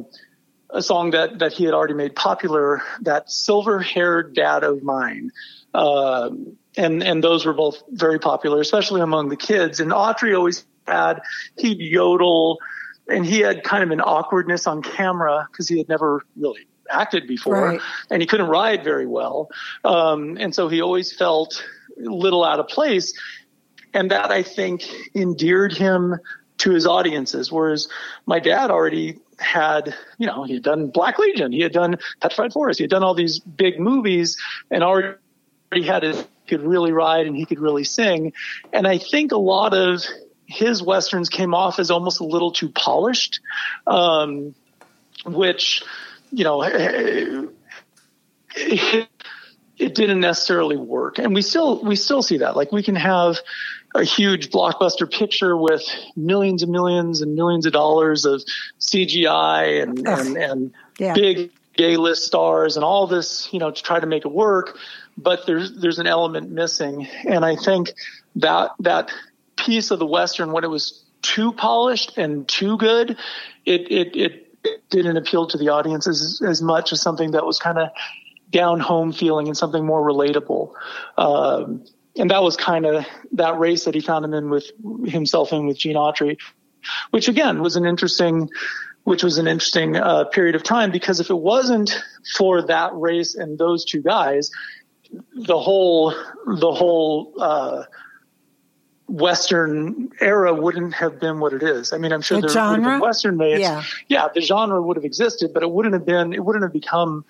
a 0.75 0.83
song 0.83 1.13
that 1.13 1.39
that 1.39 1.53
he 1.53 1.65
had 1.65 1.73
already 1.73 1.95
made 1.95 2.15
popular, 2.15 2.83
that 3.03 3.31
"Silver 3.31 3.79
Haired 3.81 4.35
Dad 4.35 4.65
of 4.65 4.83
Mine," 4.83 5.31
uh, 5.73 6.31
and 6.77 7.03
and 7.03 7.25
those 7.25 7.47
were 7.47 7.55
both 7.55 7.83
very 7.89 8.19
popular, 8.19 8.61
especially 8.61 9.01
among 9.01 9.29
the 9.31 9.37
kids. 9.37 9.81
And 9.81 9.91
Autry 9.93 10.37
always 10.37 10.67
had 10.87 11.23
he'd 11.57 11.79
yodel, 11.81 12.59
and 13.09 13.25
he 13.25 13.41
had 13.41 13.65
kind 13.65 13.83
of 13.83 13.91
an 13.91 14.01
awkwardness 14.01 14.67
on 14.67 14.83
camera 14.83 15.49
because 15.51 15.69
he 15.69 15.79
had 15.79 15.89
never 15.89 16.23
really 16.37 16.67
acted 16.91 17.27
before, 17.27 17.55
Right. 17.55 17.81
and 18.11 18.21
he 18.21 18.27
couldn't 18.27 18.49
ride 18.49 18.85
very 18.85 19.07
well, 19.07 19.49
um, 19.85 20.37
and 20.39 20.55
so 20.55 20.69
he 20.69 20.83
always 20.83 21.17
felt 21.17 21.65
a 21.99 22.11
little 22.11 22.45
out 22.45 22.61
of 22.61 22.69
place 22.69 23.15
and 23.95 24.11
that 24.11 24.31
I 24.31 24.43
think 24.43 24.85
endeared 25.15 25.73
him 25.73 26.17
to 26.59 26.71
his 26.73 26.87
audiences. 26.87 27.51
Whereas 27.51 27.89
my 28.27 28.41
dad 28.41 28.71
already 28.71 29.21
had, 29.45 29.95
you 30.19 30.27
know, 30.27 30.45
he 30.45 30.55
had 30.55 30.63
done 30.63 30.89
Black 30.89 31.19
Legion, 31.19 31.53
he 31.53 31.61
had 31.61 31.73
done 31.73 31.97
Petrified 32.21 32.53
Forest, 32.53 32.79
he 32.79 32.85
had 32.85 32.91
done 32.91 33.05
all 33.05 33.15
these 33.15 33.39
big 33.39 33.79
movies, 33.79 34.37
and 34.71 34.83
already 34.83 35.19
had 35.85 36.03
his 36.03 36.25
could 36.47 36.63
really 36.63 36.93
ride 36.93 37.27
and 37.27 37.37
he 37.37 37.47
could 37.47 37.59
really 37.59 37.85
sing. 37.85 38.33
And 38.73 38.87
I 38.87 38.99
think 38.99 39.33
a 39.33 39.39
lot 39.39 39.73
of 39.73 40.05
his 40.47 40.83
westerns 40.83 41.31
came 41.31 41.55
off 41.55 41.79
as 41.79 41.91
almost 41.91 42.21
a 42.21 42.25
little 42.25 42.53
too 42.53 42.69
polished, 42.69 43.41
um, 43.87 44.55
which, 45.25 45.83
you 46.31 46.45
know. 46.45 46.63
It, 48.57 49.09
it 49.77 49.95
didn't 49.95 50.21
necessarily 50.21 50.77
work 50.77 51.19
and 51.19 51.35
we 51.35 51.43
still 51.43 51.83
we 51.83 51.97
still 51.97 52.23
see 52.23 52.39
that 52.39 52.57
like 52.57 52.71
we 52.71 52.83
can 52.83 52.95
have 52.95 53.39
a 53.95 54.05
huge 54.05 54.51
blockbuster 54.51 55.11
picture 55.11 55.57
with 55.57 55.83
millions 56.17 56.63
and 56.63 56.73
millions 56.73 57.21
and 57.21 57.35
millions 57.35 57.65
of 57.65 57.73
dollars 57.73 58.25
of 58.25 58.43
CGI 58.81 59.83
and 59.83 60.07
and, 60.07 60.37
and 60.37 60.73
Yeah. 60.99 61.15
big 61.15 61.51
gay 61.77 61.97
list 61.97 62.25
stars 62.25 62.77
and 62.77 62.85
all 62.85 63.07
this 63.07 63.49
you 63.53 63.59
know 63.59 63.71
to 63.71 63.83
try 63.83 63.99
to 63.99 64.07
make 64.07 64.25
it 64.25 64.33
work 64.33 64.79
but 65.19 65.45
there's 65.47 65.81
there's 65.81 65.99
an 65.99 66.07
element 66.07 66.51
missing 66.51 67.09
and 67.27 67.45
I 67.45 67.57
think 67.57 67.93
that 68.37 68.71
that 68.81 69.11
piece 69.57 69.91
of 69.91 69.99
the 69.99 70.07
western 70.07 70.53
when 70.53 70.65
it 70.65 70.71
was 70.71 71.03
too 71.23 71.53
polished 71.53 72.17
and 72.17 72.47
too 72.47 72.77
good 72.77 73.17
it 73.65 73.91
it 73.91 74.17
it 74.17 74.45
didn't 74.91 75.17
appeal 75.17 75.47
to 75.49 75.59
the 75.59 75.69
audience 75.69 76.07
as, 76.07 76.41
as 76.47 76.63
much 76.63 76.93
as 76.93 77.01
something 77.01 77.33
that 77.33 77.45
was 77.45 77.59
kind 77.59 77.79
of 77.79 77.91
down 78.51 78.81
home 78.81 79.13
feeling 79.13 79.49
and 79.49 79.57
something 79.57 79.85
more 79.85 80.01
relatable. 80.07 80.73
Um, 81.19 81.85
and 82.17 82.31
that 82.31 82.43
was 82.43 82.57
kind 82.57 82.87
of 82.87 83.05
that 83.33 83.59
race 83.59 83.85
that 83.85 83.95
he 83.95 84.01
found 84.01 84.25
him 84.25 84.35
in 84.35 84.51
with 84.51 84.71
himself 85.07 85.53
in 85.53 85.67
with 85.67 85.79
Gene 85.79 85.97
Autry, 85.97 86.37
which 87.11 87.29
again 87.29 87.63
was 87.63 87.77
an 87.77 87.85
interesting, 87.87 88.49
which 89.05 89.23
was 89.25 89.39
an 89.39 89.47
interesting 89.47 89.97
uh, 89.97 90.25
period 90.25 90.55
of 90.55 90.63
time 90.63 90.91
because 90.91 91.21
if 91.21 91.31
it 91.31 91.39
wasn't 91.39 92.01
for 92.37 92.63
that 92.63 92.95
race 92.95 93.35
and 93.35 93.59
those 93.59 93.85
two 93.85 94.01
guys, 94.03 94.51
the 95.35 95.59
whole 95.59 96.15
the 96.47 96.73
whole 96.73 97.33
uh, 97.39 97.85
Western 99.07 100.11
era 100.21 100.55
wouldn't 100.55 100.95
have 100.95 101.21
been 101.21 101.39
what 101.39 101.53
it 101.53 101.63
is. 101.63 101.93
I 101.93 101.99
mean, 101.99 102.13
I'm 102.13 102.23
sure 102.23 102.41
The 102.41 102.49
there 102.49 102.63
would 102.63 102.69
have 102.71 102.77
genre? 102.77 102.93
been 102.95 103.01
Western 103.01 103.37
made. 103.37 103.61
Yeah. 103.61 103.83
yeah, 104.09 104.29
the 104.35 104.41
genre 104.41 104.81
would 104.81 104.97
have 104.97 105.05
existed, 105.05 105.53
but 105.53 105.63
it 105.63 105.71
wouldn't 105.71 105.93
have 105.95 106.07
been. 106.07 106.33
It 106.33 106.45
wouldn't 106.45 106.63
have 106.63 106.73
become 106.73 107.25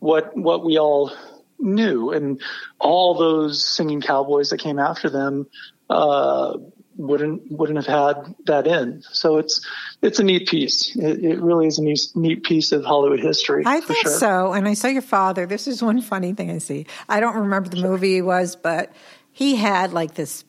what 0.00 0.36
what 0.36 0.64
we 0.64 0.78
all 0.78 1.12
knew, 1.60 2.10
and 2.10 2.40
all 2.78 3.14
those 3.14 3.64
singing 3.64 4.00
cowboys 4.00 4.50
that 4.50 4.58
came 4.58 4.78
after 4.78 5.10
them 5.10 5.46
uh, 5.88 6.56
wouldn't 6.96 7.50
wouldn't 7.50 7.76
have 7.76 7.86
had 7.86 8.34
that 8.46 8.66
in. 8.66 9.02
So 9.12 9.38
it's 9.38 9.64
it's 10.02 10.18
a 10.18 10.24
neat 10.24 10.48
piece. 10.48 10.94
It, 10.96 11.24
it 11.24 11.40
really 11.40 11.66
is 11.66 11.78
a 11.78 11.82
neat, 11.82 12.00
neat 12.14 12.44
piece 12.44 12.72
of 12.72 12.84
Hollywood 12.84 13.20
history. 13.20 13.64
I 13.66 13.80
think 13.80 14.00
sure. 14.00 14.12
so. 14.12 14.52
And 14.52 14.68
I 14.68 14.74
saw 14.74 14.88
your 14.88 15.02
father. 15.02 15.46
This 15.46 15.66
is 15.66 15.82
one 15.82 16.00
funny 16.00 16.32
thing 16.32 16.50
I 16.50 16.58
see. 16.58 16.86
I 17.08 17.20
don't 17.20 17.36
remember 17.36 17.68
the 17.68 17.82
movie 17.82 18.14
he 18.14 18.22
was, 18.22 18.56
but 18.56 18.92
he 19.32 19.56
had 19.56 19.92
like 19.92 20.14
this 20.14 20.44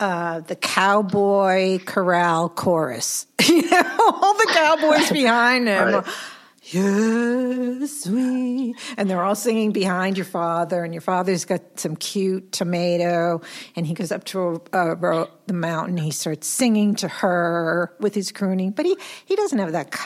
uh, 0.00 0.40
the 0.40 0.56
cowboy 0.56 1.78
corral 1.84 2.48
chorus. 2.48 3.26
you 3.48 3.68
know, 3.70 3.98
all 3.98 4.34
the 4.34 4.50
cowboys 4.52 5.10
behind 5.12 5.68
him. 5.68 5.94
Right. 5.94 6.04
Yes, 6.74 8.06
we. 8.06 8.74
And 8.96 9.08
they're 9.08 9.22
all 9.22 9.34
singing 9.36 9.70
behind 9.72 10.16
your 10.18 10.24
father, 10.24 10.82
and 10.84 10.92
your 10.92 11.00
father's 11.00 11.44
got 11.44 11.78
some 11.78 11.96
cute 11.96 12.50
tomato, 12.52 13.40
and 13.76 13.86
he 13.86 13.94
goes 13.94 14.10
up 14.10 14.24
to 14.24 14.60
uh, 14.72 14.94
the 15.46 15.52
mountain. 15.54 15.96
He 15.98 16.10
starts 16.10 16.46
singing 16.48 16.94
to 16.96 17.08
her 17.08 17.94
with 18.00 18.14
his 18.14 18.32
crooning, 18.32 18.72
but 18.72 18.86
he, 18.86 18.96
he 19.24 19.36
doesn't 19.36 19.58
have 19.58 19.72
that 19.72 19.96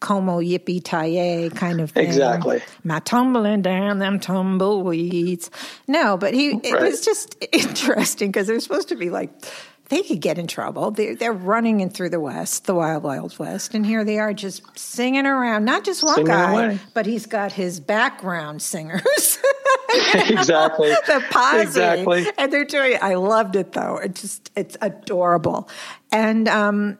como 0.00 0.40
yippee 0.40 0.82
tie 0.84 1.48
kind 1.56 1.80
of 1.80 1.90
thing. 1.90 2.06
Exactly. 2.06 2.62
My 2.84 3.00
tumbling 3.00 3.62
down 3.62 3.98
them 3.98 4.20
tumbleweeds. 4.20 5.50
No, 5.88 6.16
but 6.16 6.34
he 6.34 6.50
it 6.62 6.72
Right. 6.72 6.82
was 6.82 7.04
just 7.04 7.36
interesting 7.52 8.30
because 8.30 8.46
they're 8.46 8.60
supposed 8.60 8.88
to 8.90 8.96
be 8.96 9.10
like 9.10 9.30
they 9.88 10.02
could 10.02 10.20
get 10.20 10.38
in 10.38 10.46
trouble. 10.46 10.90
They're, 10.90 11.14
they're 11.14 11.32
running 11.32 11.80
in 11.80 11.90
through 11.90 12.10
the 12.10 12.20
West, 12.20 12.66
the 12.66 12.74
wild, 12.74 13.02
wild 13.02 13.38
West, 13.38 13.74
and 13.74 13.86
here 13.86 14.04
they 14.04 14.18
are 14.18 14.34
just 14.34 14.78
singing 14.78 15.26
around. 15.26 15.64
Not 15.64 15.84
just 15.84 16.02
one 16.02 16.16
Singing 16.16 16.26
guy, 16.26 16.64
away. 16.64 16.78
but 16.94 17.06
he's 17.06 17.26
got 17.26 17.52
his 17.52 17.80
background 17.80 18.60
singers. 18.60 19.02
exactly. 20.14 20.90
the 20.90 21.24
posse. 21.30 21.60
Exactly. 21.62 22.26
And 22.36 22.52
they're 22.52 22.64
doing 22.64 22.92
it. 22.92 23.02
I 23.02 23.14
loved 23.14 23.56
it 23.56 23.72
though. 23.72 23.96
It 23.96 24.14
just 24.14 24.50
it's 24.54 24.76
adorable. 24.80 25.68
And 26.12 26.48
um 26.48 26.98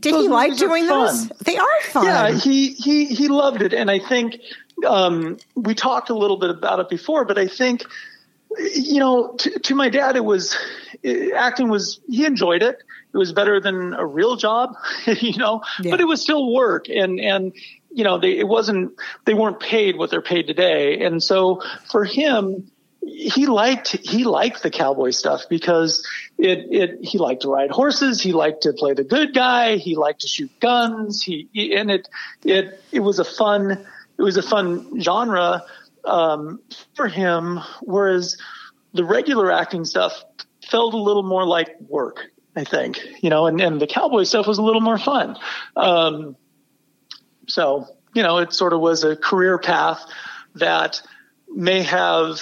did 0.00 0.12
Those 0.12 0.22
he 0.24 0.28
like 0.28 0.56
doing 0.56 0.86
those? 0.86 1.28
They 1.44 1.56
are 1.56 1.80
fun. 1.84 2.04
Yeah, 2.04 2.30
he 2.32 2.72
he 2.72 3.06
he 3.06 3.28
loved 3.28 3.62
it, 3.62 3.72
and 3.72 3.90
I 3.92 4.00
think 4.00 4.40
um, 4.86 5.38
we 5.54 5.72
talked 5.74 6.10
a 6.10 6.14
little 6.14 6.36
bit 6.36 6.50
about 6.50 6.80
it 6.80 6.88
before, 6.88 7.24
but 7.24 7.38
I 7.38 7.46
think 7.46 7.84
you 8.74 9.00
know, 9.00 9.34
to, 9.38 9.58
to 9.58 9.74
my 9.74 9.88
dad, 9.88 10.16
it 10.16 10.24
was 10.24 10.56
acting 11.34 11.68
was 11.68 12.00
he 12.08 12.24
enjoyed 12.24 12.62
it. 12.62 12.78
It 13.12 13.16
was 13.18 13.32
better 13.32 13.60
than 13.60 13.94
a 13.94 14.04
real 14.04 14.36
job, 14.36 14.74
you 15.06 15.36
know, 15.38 15.62
Yeah. 15.80 15.92
but 15.92 16.00
it 16.00 16.04
was 16.04 16.20
still 16.20 16.52
work, 16.52 16.88
and 16.88 17.20
and 17.20 17.52
you 17.92 18.02
know, 18.04 18.18
they 18.18 18.38
it 18.38 18.48
wasn't 18.48 18.92
they 19.24 19.34
weren't 19.34 19.60
paid 19.60 19.96
what 19.96 20.10
they're 20.10 20.22
paid 20.22 20.46
today, 20.46 21.04
and 21.04 21.22
so 21.22 21.62
for 21.90 22.04
him. 22.04 22.70
He 23.06 23.44
liked 23.44 23.88
he 24.02 24.24
liked 24.24 24.62
the 24.62 24.70
cowboy 24.70 25.10
stuff 25.10 25.42
because 25.50 26.02
it 26.38 26.60
it 26.70 26.98
he 27.04 27.18
liked 27.18 27.42
to 27.42 27.50
ride 27.52 27.70
horses 27.70 28.18
he 28.22 28.32
liked 28.32 28.62
to 28.62 28.72
play 28.72 28.94
the 28.94 29.04
good 29.04 29.34
guy 29.34 29.76
he 29.76 29.94
liked 29.94 30.22
to 30.22 30.26
shoot 30.26 30.50
guns 30.58 31.20
he 31.22 31.46
and 31.76 31.90
it 31.90 32.08
it 32.46 32.80
it 32.92 33.00
was 33.00 33.18
a 33.18 33.24
fun 33.24 33.72
it 34.18 34.22
was 34.22 34.38
a 34.38 34.42
fun 34.42 35.02
genre 35.02 35.62
um, 36.04 36.60
for 36.94 37.08
him, 37.08 37.60
whereas 37.82 38.36
the 38.92 39.04
regular 39.04 39.52
acting 39.52 39.84
stuff 39.84 40.24
felt 40.68 40.94
a 40.94 40.98
little 40.98 41.22
more 41.22 41.46
like 41.46 41.76
work, 41.88 42.30
I 42.56 42.64
think, 42.64 43.00
you 43.20 43.30
know, 43.30 43.46
and, 43.46 43.60
and 43.60 43.80
the 43.80 43.86
cowboy 43.86 44.24
stuff 44.24 44.46
was 44.46 44.58
a 44.58 44.62
little 44.62 44.80
more 44.80 44.98
fun. 44.98 45.36
Um, 45.76 46.36
so, 47.48 47.86
you 48.14 48.22
know, 48.22 48.38
it 48.38 48.52
sort 48.52 48.72
of 48.72 48.80
was 48.80 49.04
a 49.04 49.16
career 49.16 49.58
path 49.58 50.04
that 50.54 51.02
may 51.48 51.82
have 51.82 52.40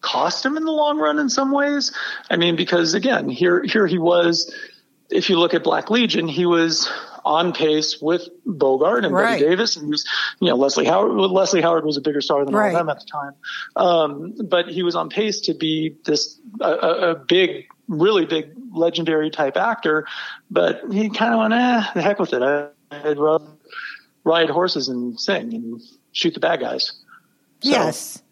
cost 0.00 0.44
him 0.44 0.56
in 0.56 0.64
the 0.64 0.72
long 0.72 0.98
run 0.98 1.18
in 1.18 1.28
some 1.28 1.52
ways. 1.52 1.92
I 2.30 2.36
mean, 2.36 2.56
because 2.56 2.94
again, 2.94 3.28
here, 3.28 3.62
here 3.62 3.86
he 3.86 3.98
was, 3.98 4.54
if 5.10 5.30
you 5.30 5.38
look 5.38 5.54
at 5.54 5.64
Black 5.64 5.90
Legion, 5.90 6.28
he 6.28 6.46
was 6.46 6.90
on 7.28 7.52
pace 7.52 8.00
with 8.00 8.26
Bogart 8.46 9.04
and 9.04 9.14
Right. 9.14 9.38
Bette 9.38 9.50
Davis, 9.50 9.76
and 9.76 9.84
he 9.84 9.90
was, 9.90 10.06
you 10.40 10.48
know, 10.48 10.56
Leslie 10.56 10.86
Howard. 10.86 11.12
Leslie 11.12 11.60
Howard 11.60 11.84
was 11.84 11.96
a 11.98 12.00
bigger 12.00 12.22
star 12.22 12.44
than 12.44 12.54
Right. 12.54 12.74
all 12.74 12.80
of 12.80 12.86
them 12.86 12.88
at 12.88 13.00
the 13.00 13.06
time, 13.06 13.34
um, 13.76 14.34
but 14.48 14.68
he 14.68 14.82
was 14.82 14.94
on 14.96 15.10
pace 15.10 15.40
to 15.42 15.52
be 15.54 15.94
this 16.06 16.40
a, 16.60 16.70
a, 16.70 17.10
a 17.10 17.14
big, 17.14 17.66
really 17.86 18.24
big, 18.24 18.50
legendary 18.72 19.30
type 19.30 19.56
actor. 19.58 20.06
But 20.50 20.80
he 20.90 21.10
kind 21.10 21.34
of 21.34 21.40
went, 21.40 21.52
eh, 21.54 21.82
the 21.94 22.02
heck 22.02 22.18
with 22.18 22.32
it. 22.32 22.42
I, 22.42 22.68
I'd 22.90 23.18
rather 23.18 23.44
ride 24.24 24.48
horses 24.50 24.88
and 24.88 25.20
sing 25.20 25.52
and 25.54 25.80
shoot 26.12 26.32
the 26.34 26.40
bad 26.40 26.60
guys. 26.60 26.92
So- 27.60 27.70
yes. 27.70 28.22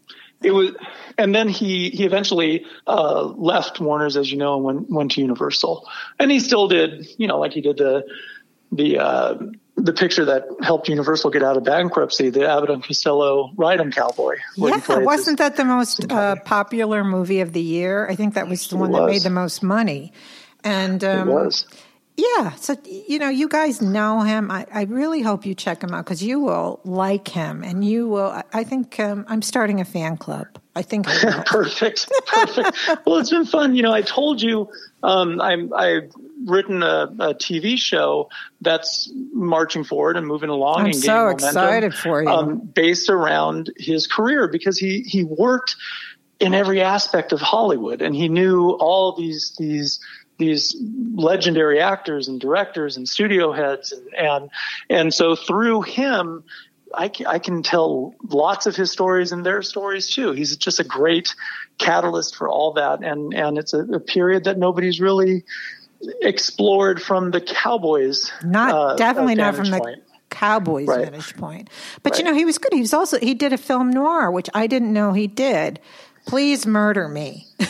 it 0.42 0.52
was, 0.52 0.70
and 1.18 1.34
then 1.34 1.48
he 1.48 1.90
he 1.90 2.04
eventually 2.04 2.64
uh, 2.86 3.24
left 3.36 3.80
Warner's, 3.80 4.16
as 4.16 4.30
you 4.30 4.38
know, 4.38 4.54
and 4.56 4.64
went 4.64 4.90
went 4.90 5.10
to 5.12 5.20
Universal, 5.20 5.86
and 6.18 6.30
he 6.30 6.40
still 6.40 6.68
did, 6.68 7.06
you 7.18 7.26
know, 7.26 7.38
like 7.38 7.52
he 7.52 7.60
did 7.60 7.76
the 7.78 8.04
the 8.72 8.98
uh, 8.98 9.34
the 9.76 9.92
picture 9.92 10.24
that 10.24 10.44
helped 10.62 10.88
Universal 10.88 11.30
get 11.30 11.42
out 11.42 11.56
of 11.56 11.64
bankruptcy, 11.64 12.30
the 12.30 12.48
Abbott 12.48 12.70
and 12.70 12.82
Costello 12.82 13.52
Ride 13.56 13.80
'em 13.80 13.92
Cowboy. 13.92 14.36
Yeah, 14.56 14.80
wasn't 15.00 15.38
that 15.38 15.56
the 15.56 15.64
most 15.64 16.10
uh, 16.10 16.36
popular 16.44 17.04
movie 17.04 17.40
of 17.40 17.52
the 17.52 17.60
year? 17.60 18.08
I 18.08 18.14
think 18.14 18.34
that 18.34 18.48
was 18.48 18.66
the 18.68 18.76
It 18.76 18.80
one 18.80 18.92
that 18.92 19.06
made 19.06 19.22
the 19.22 19.30
most 19.30 19.62
money. 19.62 20.12
And 20.64 21.02
It 21.02 21.06
um, 21.06 21.28
was. 21.28 21.66
yeah, 22.16 22.52
so 22.52 22.74
you 22.84 23.18
know, 23.18 23.28
you 23.28 23.48
guys 23.48 23.80
know 23.82 24.20
him. 24.22 24.50
I, 24.50 24.66
I 24.72 24.82
really 24.84 25.20
hope 25.22 25.44
you 25.46 25.54
check 25.54 25.82
him 25.82 25.92
out 25.92 26.04
because 26.04 26.22
you 26.22 26.40
will 26.40 26.80
like 26.84 27.28
him, 27.28 27.62
and 27.62 27.84
you 27.84 28.08
will. 28.08 28.30
I- 28.30 28.44
I 28.52 28.64
think 28.64 28.98
um, 28.98 29.26
I'm 29.28 29.42
starting 29.42 29.80
a 29.80 29.84
fan 29.84 30.16
club. 30.16 30.46
I 30.76 30.82
think 30.82 31.08
I 31.08 31.42
perfect, 31.46 32.06
perfect. 32.26 33.06
well, 33.06 33.16
it's 33.16 33.30
been 33.30 33.46
fun. 33.46 33.74
You 33.74 33.82
know, 33.82 33.94
I 33.94 34.02
told 34.02 34.42
you 34.42 34.68
um, 35.02 35.40
I'm 35.40 35.72
I've 35.72 36.12
written 36.44 36.82
a, 36.82 37.04
a 37.18 37.34
TV 37.34 37.78
show 37.78 38.28
that's 38.60 39.10
marching 39.32 39.84
forward 39.84 40.18
and 40.18 40.26
moving 40.26 40.50
along. 40.50 40.80
I'm 40.80 40.86
and 40.86 40.94
so 40.94 41.14
momentum, 41.14 41.48
excited 41.48 41.94
for 41.94 42.22
you. 42.22 42.28
Um, 42.28 42.58
based 42.58 43.08
around 43.08 43.72
his 43.78 44.06
career 44.06 44.48
because 44.48 44.76
he 44.76 45.00
he 45.00 45.24
worked 45.24 45.76
in 46.40 46.52
every 46.52 46.82
aspect 46.82 47.32
of 47.32 47.40
Hollywood 47.40 48.02
and 48.02 48.14
he 48.14 48.28
knew 48.28 48.72
all 48.72 49.12
these 49.12 49.54
these 49.58 49.98
these 50.36 50.76
legendary 51.14 51.80
actors 51.80 52.28
and 52.28 52.38
directors 52.38 52.98
and 52.98 53.08
studio 53.08 53.50
heads 53.52 53.92
and 53.92 54.14
and 54.14 54.50
and 54.90 55.14
so 55.14 55.34
through 55.36 55.80
him 55.80 56.44
I 56.96 57.08
can, 57.08 57.26
I 57.26 57.38
can 57.38 57.62
tell 57.62 58.14
lots 58.28 58.66
of 58.66 58.74
his 58.74 58.90
stories 58.90 59.32
and 59.32 59.44
their 59.44 59.62
stories 59.62 60.08
too. 60.08 60.32
He's 60.32 60.56
just 60.56 60.80
a 60.80 60.84
great 60.84 61.34
catalyst 61.78 62.36
for 62.36 62.48
all 62.48 62.72
that, 62.74 63.04
and 63.04 63.34
and 63.34 63.58
it's 63.58 63.74
a, 63.74 63.80
a 63.80 64.00
period 64.00 64.44
that 64.44 64.58
nobody's 64.58 65.00
really 65.00 65.44
explored 66.22 67.00
from 67.00 67.30
the 67.30 67.40
Cowboys. 67.40 68.32
Not 68.42 68.72
uh, 68.72 68.96
definitely 68.96 69.34
not 69.34 69.54
from 69.54 69.70
the 69.70 69.78
point. 69.78 70.02
Cowboys' 70.30 70.88
Right. 70.88 71.04
vantage 71.04 71.36
point. 71.36 71.70
But 72.02 72.18
you 72.18 72.24
know, 72.24 72.34
he 72.34 72.44
was 72.44 72.58
good. 72.58 72.72
He 72.72 72.80
was 72.80 72.92
also 72.92 73.18
he 73.18 73.34
did 73.34 73.52
a 73.52 73.58
film 73.58 73.90
noir, 73.90 74.30
which 74.30 74.48
I 74.54 74.66
didn't 74.66 74.92
know 74.92 75.12
he 75.12 75.26
did. 75.26 75.80
Please 76.26 76.66
murder 76.66 77.08
me. 77.08 77.46
Do 77.58 77.64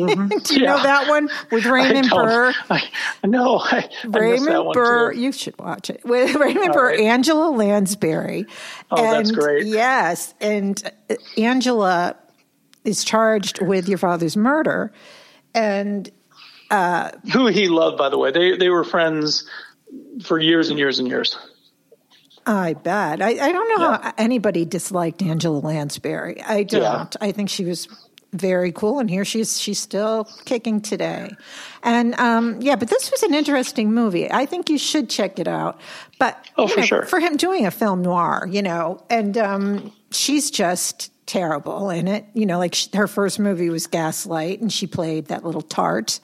you 0.00 0.06
know 0.06 0.16
Mm-hmm. 0.16 0.82
That 0.82 1.08
one 1.08 1.28
with 1.50 1.64
Raymond 1.66 2.08
don't- 2.10 2.24
Burr? 2.26 2.52
I, 2.70 2.82
no, 3.24 3.58
I, 3.58 3.88
I 4.04 4.18
Raymond 4.18 4.72
Burr, 4.72 5.12
you 5.12 5.32
should 5.32 5.58
watch 5.58 5.90
it. 5.90 6.02
With 6.04 6.34
Raymond 6.36 6.72
Burr, 6.72 6.88
right. 6.88 7.00
Angela 7.00 7.50
Lansbury. 7.50 8.46
Oh, 8.90 9.00
that's 9.02 9.30
great. 9.30 9.66
Yes, 9.66 10.34
and 10.40 10.82
uh, 11.10 11.14
Angela 11.36 12.16
is 12.84 13.04
charged 13.04 13.60
with 13.62 13.88
your 13.88 13.98
father's 13.98 14.36
murder, 14.36 14.92
and 15.54 16.10
Who 17.32 17.46
he 17.48 17.68
loved, 17.68 17.96
by 17.98 18.08
the 18.08 18.18
way. 18.18 18.30
They 18.30 18.56
they 18.56 18.68
were 18.68 18.84
friends 18.84 19.48
for 20.22 20.38
years 20.38 20.68
and 20.68 20.78
years 20.78 20.98
and 20.98 21.08
years. 21.08 21.36
I 22.46 22.74
bet. 22.74 23.20
I, 23.20 23.30
I 23.30 23.52
don't 23.52 23.68
know 23.78 23.90
how 23.90 24.12
anybody 24.16 24.64
disliked 24.64 25.20
Angela 25.22 25.58
Lansbury. 25.58 26.40
I 26.42 26.62
don't. 26.62 26.82
Yeah. 26.82 27.06
I 27.20 27.32
think 27.32 27.48
she 27.50 27.64
was 27.64 27.88
very 28.32 28.70
cool, 28.70 28.98
and 29.00 29.08
here 29.10 29.24
she's 29.24 29.58
she's 29.60 29.78
still 29.80 30.28
kicking 30.44 30.80
today. 30.80 31.30
And 31.82 32.14
um, 32.20 32.60
yeah, 32.60 32.76
but 32.76 32.88
this 32.88 33.10
was 33.10 33.22
an 33.22 33.34
interesting 33.34 33.92
movie. 33.92 34.30
I 34.30 34.46
think 34.46 34.68
you 34.70 34.78
should 34.78 35.08
check 35.10 35.38
it 35.38 35.48
out. 35.48 35.80
But 36.18 36.38
Oh, 36.56 36.68
for 36.68 36.80
know, 36.80 36.86
sure. 36.86 37.02
for 37.06 37.18
him 37.20 37.36
doing 37.36 37.66
a 37.66 37.70
film 37.70 38.02
noir, 38.02 38.46
you 38.50 38.62
know, 38.62 39.02
and 39.10 39.36
um, 39.38 39.92
she's 40.10 40.50
just 40.50 41.10
terrible 41.26 41.90
in 41.90 42.06
it. 42.08 42.26
You 42.34 42.46
know, 42.46 42.58
like 42.58 42.74
sh 42.74 42.88
her 42.94 43.08
first 43.08 43.38
movie 43.40 43.70
was 43.70 43.86
Gaslight, 43.86 44.60
and 44.60 44.72
she 44.72 44.86
played 44.86 45.26
that 45.26 45.44
little 45.44 45.62
tart. 45.62 46.20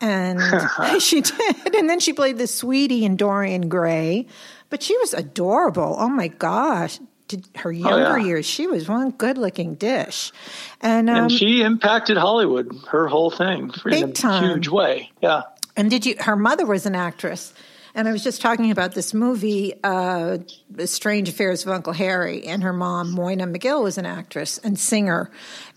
And 0.00 0.40
she 1.00 1.20
did, 1.22 1.74
and 1.74 1.88
then 1.88 1.98
she 2.00 2.12
played 2.12 2.38
the 2.38 2.46
sweetie 2.46 3.04
in 3.04 3.16
Dorian 3.16 3.68
Gray, 3.68 4.26
but 4.74 4.82
she 4.82 4.96
was 4.98 5.14
adorable. 5.14 5.94
Oh 6.00 6.08
my 6.08 6.26
gosh! 6.26 6.98
Did 7.28 7.46
her 7.58 7.70
younger 7.70 8.14
Oh, 8.14 8.16
yeah. 8.16 8.24
years, 8.26 8.44
she 8.44 8.66
was 8.66 8.88
one 8.88 9.10
good-looking 9.12 9.76
dish, 9.76 10.32
and 10.80 11.08
um, 11.08 11.16
And 11.16 11.32
she 11.32 11.62
impacted 11.62 12.16
Hollywood, 12.16 12.74
her 12.88 13.06
whole 13.06 13.30
thing, 13.30 13.70
in 13.86 14.10
a 14.10 14.12
time. 14.12 14.42
huge 14.50 14.66
way. 14.68 15.10
Yeah. 15.22 15.42
And 15.76 15.88
did 15.90 16.04
you? 16.06 16.16
Her 16.18 16.34
mother 16.34 16.66
was 16.66 16.86
an 16.86 16.96
actress, 16.96 17.54
and 17.94 18.08
I 18.08 18.12
was 18.12 18.24
just 18.24 18.40
talking 18.40 18.72
about 18.72 18.94
this 18.94 19.14
movie, 19.14 19.74
uh, 19.84 20.38
"The 20.70 20.86
Strange 20.88 21.28
Affairs 21.28 21.64
of 21.64 21.70
Uncle 21.72 21.92
Harry," 21.92 22.44
and 22.46 22.62
her 22.64 22.72
mom, 22.72 23.14
Moyna 23.14 23.46
McGill, 23.46 23.82
was 23.84 23.96
an 23.96 24.06
actress 24.06 24.58
and 24.58 24.76
singer, 24.78 25.30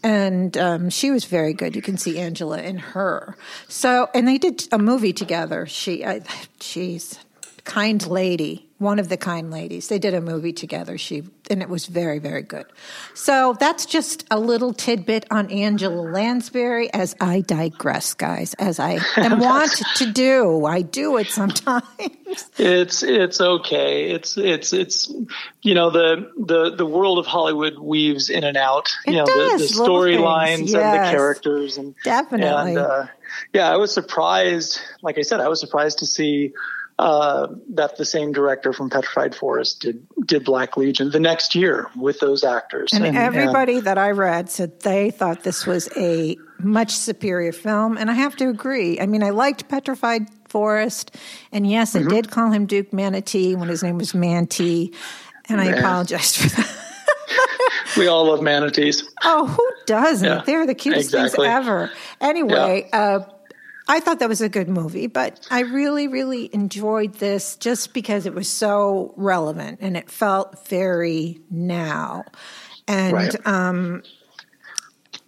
and 0.04 0.58
um, 0.58 0.90
she 0.90 1.12
was 1.12 1.26
very 1.26 1.54
good. 1.54 1.76
You 1.76 1.84
can 1.84 1.98
see 1.98 2.18
Angela 2.20 2.60
in 2.62 2.78
her. 2.80 3.38
So, 3.68 4.10
and 4.16 4.28
they 4.28 4.38
did 4.40 4.68
a 4.72 4.80
movie 4.80 5.14
together. 5.14 5.66
She, 5.68 6.04
I, 6.04 6.22
she's 6.60 7.18
kind 7.64 8.06
lady, 8.08 8.67
one 8.78 9.00
of 9.00 9.10
the 9.10 9.18
kind 9.18 9.50
ladies. 9.50 9.88
They 9.88 10.00
did 10.00 10.14
a 10.14 10.22
movie 10.22 10.54
together. 10.54 10.98
She 10.98 11.24
and 11.50 11.62
it 11.62 11.70
was 11.70 11.86
very, 11.86 12.20
very 12.20 12.42
good. 12.42 12.66
So 13.14 13.56
that's 13.60 13.86
just 13.86 14.26
a 14.30 14.40
little 14.40 14.74
tidbit 14.74 15.26
on 15.32 15.50
Angela 15.50 16.02
Lansbury. 16.02 16.92
As 16.94 17.16
I 17.20 17.42
digress, 17.42 18.14
guys, 18.14 18.54
as 18.56 18.80
I 18.80 19.00
am 19.18 19.40
want 19.40 19.72
to 19.98 20.12
do, 20.12 20.66
I 20.66 20.82
do 20.82 21.18
it 21.18 21.28
sometimes. 21.28 21.84
It's 22.58 23.04
it's 23.04 23.40
okay. 23.40 24.12
It's 24.12 24.38
it's 24.38 24.74
it's 24.74 25.10
you 25.62 25.74
know 25.74 25.90
the 25.92 26.30
the 26.38 26.76
the 26.76 26.86
world 26.86 27.20
of 27.20 27.26
Hollywood 27.26 27.80
weaves 27.80 28.30
in 28.30 28.44
and 28.44 28.58
out. 28.58 28.90
It 29.06 29.12
you 29.12 29.18
know 29.18 29.26
does, 29.26 29.62
the, 29.62 29.68
the 29.78 29.90
storylines 29.90 30.60
and 30.60 30.70
the 30.74 31.10
characters 31.10 31.78
and 31.78 31.96
Definitely. 32.04 32.76
And, 32.76 32.80
uh, 32.80 33.06
yeah, 33.54 33.72
I 33.72 33.78
was 33.78 33.94
surprised. 33.94 34.82
Like 35.02 35.18
I 35.18 35.22
said, 35.22 35.40
I 35.40 35.48
was 35.48 35.62
surprised 35.62 36.00
to 36.00 36.06
see 36.06 36.54
uh, 37.00 37.48
that 37.70 37.98
the 37.98 38.06
same 38.06 38.32
director 38.32 38.74
from 38.74 38.90
Petrified 38.90 39.36
Forest 39.36 39.82
did 39.82 40.08
did 40.26 40.44
Black 40.44 40.78
Legion 40.78 41.12
the 41.12 41.20
next 41.20 41.54
year 41.54 41.90
with 41.96 42.20
those 42.20 42.44
actors. 42.44 42.92
And 42.94 43.06
everybody 43.16 43.80
that 43.80 43.98
I 43.98 44.12
read 44.12 44.50
said 44.50 44.80
they 44.82 45.12
thought 45.12 45.44
this 45.44 45.66
was 45.68 45.90
a 45.96 46.38
much 46.60 46.92
superior 46.92 47.52
film. 47.52 47.98
And 47.98 48.10
I 48.10 48.14
have 48.14 48.36
to 48.38 48.50
agree. 48.50 49.00
I 49.00 49.06
mean, 49.06 49.22
I 49.22 49.30
liked 49.30 49.70
Petrified 49.70 50.28
Forest. 50.50 51.16
And 51.52 51.70
yes, 51.70 51.94
Mm-hmm. 51.94 52.08
I 52.08 52.12
did 52.12 52.32
call 52.32 52.50
him 52.52 52.66
Duke 52.66 52.92
Manatee 52.92 53.56
when 53.56 53.70
his 53.70 53.84
name 53.84 53.98
was 54.00 54.14
Mantee. 54.14 54.94
And 55.50 55.62
I 55.62 55.66
Man. 55.66 55.78
apologized 55.78 56.38
for 56.38 56.50
that. 56.50 56.78
we 57.98 58.08
all 58.08 58.26
love 58.26 58.42
manatees. 58.42 59.04
Oh, 59.24 59.46
who 59.46 59.70
doesn't? 59.86 60.28
Yeah, 60.28 60.42
They're 60.46 60.66
the 60.66 60.76
cutest 60.76 61.06
exactly. 61.14 61.46
things 61.46 61.56
ever. 61.56 61.92
Anyway, 62.22 62.90
uh, 62.92 63.20
I 63.90 64.00
thought 64.02 64.20
that 64.20 64.30
was 64.30 64.42
a 64.42 64.50
good 64.50 64.68
movie, 64.68 65.08
but 65.08 65.46
I 65.50 65.62
really, 65.62 66.08
really 66.08 66.54
enjoyed 66.54 67.14
this 67.16 67.56
just 67.56 67.94
because 67.94 68.26
it 68.26 68.34
was 68.34 68.50
so 68.50 69.14
relevant 69.16 69.80
and 69.82 69.96
it 69.96 70.10
felt 70.10 70.68
very 70.68 71.40
now. 71.50 72.26
And 72.88 73.14
Right. 73.14 73.48
um, 73.48 74.04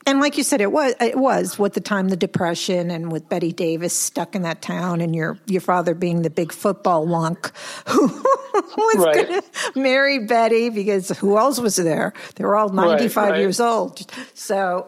and 0.05 0.20
like 0.22 0.38
you 0.38 0.43
said, 0.43 0.60
it 0.60 0.72
was 0.72 0.95
it 0.99 1.18
was 1.18 1.60
with 1.60 1.74
the 1.74 1.82
time 1.82 2.10
the 2.10 2.18
depression 2.18 2.89
and 2.89 3.12
with 3.12 3.30
Bette 3.30 3.51
Davis 3.51 3.93
stuck 3.93 4.34
in 4.36 4.41
that 4.41 4.62
town, 4.62 5.01
and 5.01 5.16
your 5.16 5.38
your 5.45 5.62
father 5.62 5.93
being 5.93 6.24
the 6.24 6.30
big 6.32 6.51
football 6.51 7.05
wonk 7.05 7.51
who 7.88 8.07
was 8.07 8.95
Right. 9.05 9.28
going 9.28 9.41
to 9.41 9.80
marry 9.80 10.20
Bette 10.26 10.70
because 10.70 11.10
who 11.20 11.38
else 11.38 11.60
was 11.60 11.76
there? 11.76 12.14
They 12.36 12.43
were 12.43 12.55
all 12.55 12.70
ninety 12.70 13.07
five 13.07 13.32
right. 13.32 13.39
years 13.39 13.60
old. 13.60 14.10
So 14.34 14.88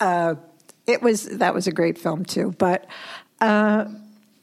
uh, 0.00 0.34
it 0.88 1.02
was 1.02 1.24
that 1.24 1.54
was 1.54 1.66
a 1.66 1.72
great 1.72 1.98
film 1.98 2.24
too. 2.24 2.54
But 2.58 2.86
uh, 3.40 3.86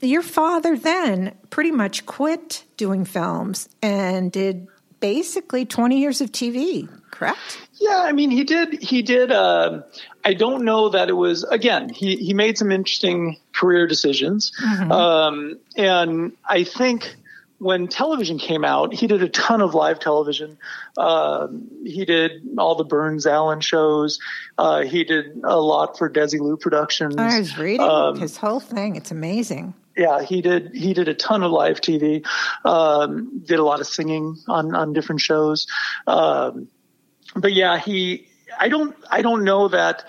your 0.01 0.21
father 0.21 0.77
then 0.77 1.33
pretty 1.49 1.71
much 1.71 2.05
quit 2.05 2.63
doing 2.77 3.05
films 3.05 3.67
and 3.81 4.31
did 4.31 4.67
basically 4.99 5.65
twenty 5.65 5.99
years 5.99 6.21
of 6.21 6.31
TV. 6.31 6.87
Correct. 7.11 7.59
Yeah, 7.79 8.03
I 8.03 8.11
mean, 8.11 8.29
he 8.29 8.43
did. 8.43 8.81
He 8.81 9.01
did. 9.01 9.31
Uh, 9.31 9.81
I 10.23 10.33
don't 10.33 10.65
know 10.65 10.89
that 10.89 11.09
it 11.09 11.13
was. 11.13 11.43
Again, 11.45 11.89
he 11.89 12.17
he 12.17 12.33
made 12.33 12.57
some 12.57 12.71
interesting 12.71 13.37
career 13.53 13.87
decisions, 13.87 14.51
um, 14.91 15.57
and 15.75 16.33
I 16.49 16.63
think 16.63 17.15
when 17.65 17.87
television 17.87 18.37
came 18.37 18.63
out, 18.63 18.93
he 18.93 19.07
did 19.07 19.21
a 19.23 19.29
ton 19.29 19.59
of 19.61 19.73
live 19.73 19.99
television. 19.99 20.57
Um 20.97 21.67
he 21.83 22.05
did 22.05 22.31
all 22.57 22.75
the 22.75 22.83
Burns 22.85 23.25
Allen 23.25 23.59
shows. 23.61 24.19
Uh, 24.57 24.81
he 24.83 25.03
did 25.03 25.25
a 25.43 25.57
lot 25.59 25.97
for 25.97 26.09
Desilu 26.09 26.59
Productions. 26.59 27.15
I 27.17 27.39
was 27.39 27.57
reading 27.57 27.81
Um, 27.81 28.19
his 28.19 28.37
whole 28.37 28.59
thing. 28.59 28.95
It's 28.95 29.11
amazing. 29.11 29.73
yeah, 29.97 30.21
he 30.23 30.41
did. 30.41 30.71
He 30.73 30.93
did 30.93 31.07
a 31.07 31.13
ton 31.13 31.41
of 31.43 31.51
live 31.51 31.79
TV. 31.81 32.25
Um, 32.65 33.41
did 33.45 33.59
a 33.59 33.63
lot 33.63 33.79
of 33.81 33.87
singing 33.87 34.37
on 34.47 34.75
on 34.75 34.93
different 34.93 35.21
shows. 35.21 35.67
Um, 36.07 36.67
but 37.35 37.53
yeah, 37.53 37.77
he. 37.79 38.27
I 38.59 38.69
don't. 38.69 38.95
I 39.11 39.21
don't 39.21 39.43
know 39.43 39.67
that 39.69 40.05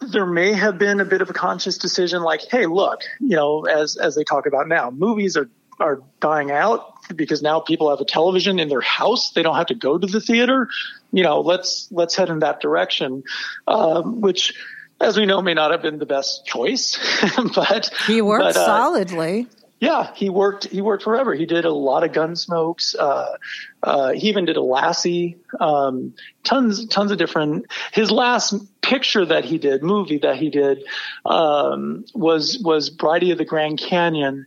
there 0.00 0.26
may 0.26 0.52
have 0.52 0.78
been 0.78 1.00
a 1.00 1.04
bit 1.04 1.20
of 1.20 1.28
a 1.30 1.32
conscious 1.34 1.76
decision, 1.78 2.22
like, 2.22 2.40
hey, 2.50 2.66
look, 2.66 3.00
you 3.20 3.36
know, 3.36 3.64
as 3.66 3.96
as 3.96 4.14
they 4.14 4.24
talk 4.24 4.46
about 4.46 4.66
now, 4.68 4.90
movies 4.90 5.36
are 5.36 5.48
are 5.78 6.00
dying 6.20 6.50
out 6.50 6.94
because 7.14 7.42
now 7.42 7.60
people 7.60 7.90
have 7.90 8.00
a 8.00 8.04
television 8.04 8.58
in 8.58 8.68
their 8.68 8.80
house. 8.80 9.30
They 9.32 9.42
don't 9.42 9.56
have 9.56 9.66
to 9.66 9.74
go 9.74 9.98
to 9.98 10.06
the 10.06 10.20
theater. 10.20 10.68
You 11.12 11.22
know, 11.22 11.40
let's 11.40 11.88
let's 11.90 12.14
head 12.16 12.28
in 12.30 12.40
that 12.40 12.60
direction, 12.60 13.22
um, 13.66 14.20
which. 14.20 14.54
As 14.98 15.18
we 15.18 15.26
know, 15.26 15.42
may 15.42 15.52
not 15.52 15.72
have 15.72 15.82
been 15.82 15.98
the 15.98 16.06
best 16.06 16.46
choice, 16.46 16.96
but 17.54 17.90
He 18.06 18.22
worked 18.22 18.44
but, 18.44 18.56
uh, 18.56 18.64
solidly. 18.64 19.46
yeah, 19.78 20.10
he 20.14 20.30
worked. 20.30 20.64
He 20.68 20.80
worked 20.80 21.02
forever. 21.02 21.34
He 21.34 21.44
did 21.44 21.66
a 21.66 21.70
lot 21.70 22.02
of 22.02 22.12
Gunsmokes. 22.12 22.96
Uh, 22.98 23.36
uh, 23.82 24.12
he 24.12 24.30
even 24.30 24.46
did 24.46 24.56
a 24.56 24.62
Lassie. 24.62 25.36
Um, 25.60 26.14
tons, 26.44 26.86
tons 26.86 27.10
of 27.10 27.18
different. 27.18 27.66
His 27.92 28.10
last 28.10 28.54
picture 28.80 29.26
that 29.26 29.44
he 29.44 29.58
did, 29.58 29.82
movie 29.82 30.16
that 30.20 30.36
he 30.36 30.48
did, 30.48 30.82
um, 31.26 32.06
was 32.14 32.58
was 32.64 32.88
Brighty 32.88 33.32
of 33.32 33.36
the 33.36 33.44
Grand 33.44 33.78
Canyon, 33.78 34.46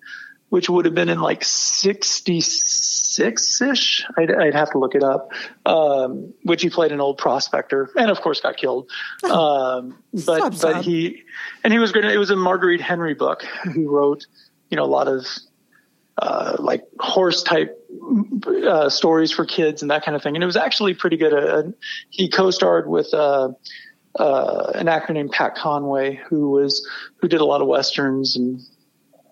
which 0.50 0.70
would 0.70 0.86
have 0.86 0.96
been 0.96 1.10
in 1.10 1.20
like 1.20 1.44
sixty 1.44 2.42
six 2.42 3.62
ish. 3.62 4.06
I'd, 4.18 4.32
I'd 4.32 4.54
have 4.54 4.72
to 4.72 4.80
look 4.80 4.96
it 4.96 5.04
up. 5.04 5.32
Um, 5.66 6.34
which 6.44 6.62
he 6.62 6.70
played 6.70 6.92
an 6.92 7.02
old 7.02 7.18
prospector, 7.18 7.90
and 7.96 8.12
of 8.12 8.22
course 8.22 8.42
got 8.42 8.58
killed. 8.58 8.90
Um, 9.30 9.98
but 10.12 10.56
sad. 10.56 10.62
but 10.62 10.84
he 10.84 11.24
and 11.64 11.72
he 11.72 11.80
was 11.80 11.92
great. 11.92 12.06
It 12.06 12.18
was 12.18 12.32
a 12.32 12.36
Marguerite 12.36 12.82
Henry 12.82 13.14
book. 13.14 13.44
who 13.44 13.90
wrote 13.90 14.26
you 14.70 14.78
know, 14.78 14.84
a 14.84 14.86
lot 14.86 15.08
of 15.08 15.26
uh, 16.18 16.56
like 16.60 16.84
horse 17.00 17.44
type 17.44 17.78
uh, 18.68 18.90
stories 18.90 19.32
for 19.32 19.46
kids 19.46 19.82
and 19.82 19.92
that 19.92 20.04
kind 20.04 20.16
of 20.16 20.24
thing. 20.24 20.36
And 20.36 20.44
it 20.44 20.46
was 20.48 20.58
actually 20.58 20.94
pretty 20.94 21.18
good. 21.18 21.34
Uh, 21.34 21.72
he 22.10 22.30
co-starred 22.30 22.88
with 22.88 23.14
uh, 23.14 23.50
uh, 24.18 24.72
an 24.76 24.88
actor 24.88 25.14
named 25.14 25.32
Pat 25.32 25.56
Conway, 25.56 26.16
who 26.30 26.52
was 26.52 26.88
who 27.18 27.28
did 27.28 27.42
a 27.42 27.46
lot 27.46 27.62
of 27.62 27.68
westerns 27.68 28.36
and 28.36 28.60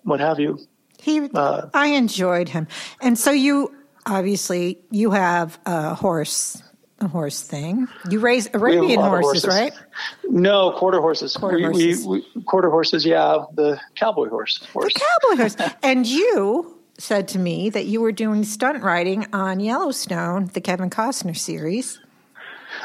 what 0.02 0.20
have 0.20 0.40
you. 0.40 0.58
He, 1.00 1.28
uh, 1.32 1.68
I 1.74 1.88
enjoyed 1.88 2.48
him, 2.48 2.66
and 3.00 3.18
so 3.18 3.30
you 3.30 3.74
obviously 4.06 4.78
you 4.90 5.10
have 5.10 5.58
a 5.66 5.94
horse, 5.94 6.62
a 7.00 7.08
horse 7.08 7.42
thing. 7.42 7.88
You 8.10 8.18
raise 8.18 8.46
We 8.46 8.52
have 8.52 8.62
a 8.62 8.66
Arabian 8.66 9.00
of 9.00 9.06
horses, 9.06 9.46
right? 9.46 9.72
No, 10.24 10.72
quarter 10.72 11.00
horses. 11.00 11.36
Quarter 11.36 11.56
we, 11.56 11.62
horses. 11.62 12.06
We, 12.06 12.26
we, 12.34 12.42
quarter 12.42 12.70
horses. 12.70 13.04
Yeah, 13.04 13.44
the 13.54 13.80
cowboy 13.94 14.28
horse. 14.28 14.64
horse. 14.72 14.92
The 14.94 15.00
cowboy 15.00 15.42
horse. 15.42 15.56
and 15.82 16.06
you 16.06 16.78
said 16.98 17.28
to 17.28 17.38
me 17.38 17.70
that 17.70 17.86
you 17.86 18.00
were 18.00 18.12
doing 18.12 18.44
stunt 18.44 18.82
riding 18.82 19.26
on 19.32 19.60
Yellowstone, 19.60 20.46
the 20.52 20.60
Kevin 20.60 20.90
Costner 20.90 21.36
series. 21.36 22.00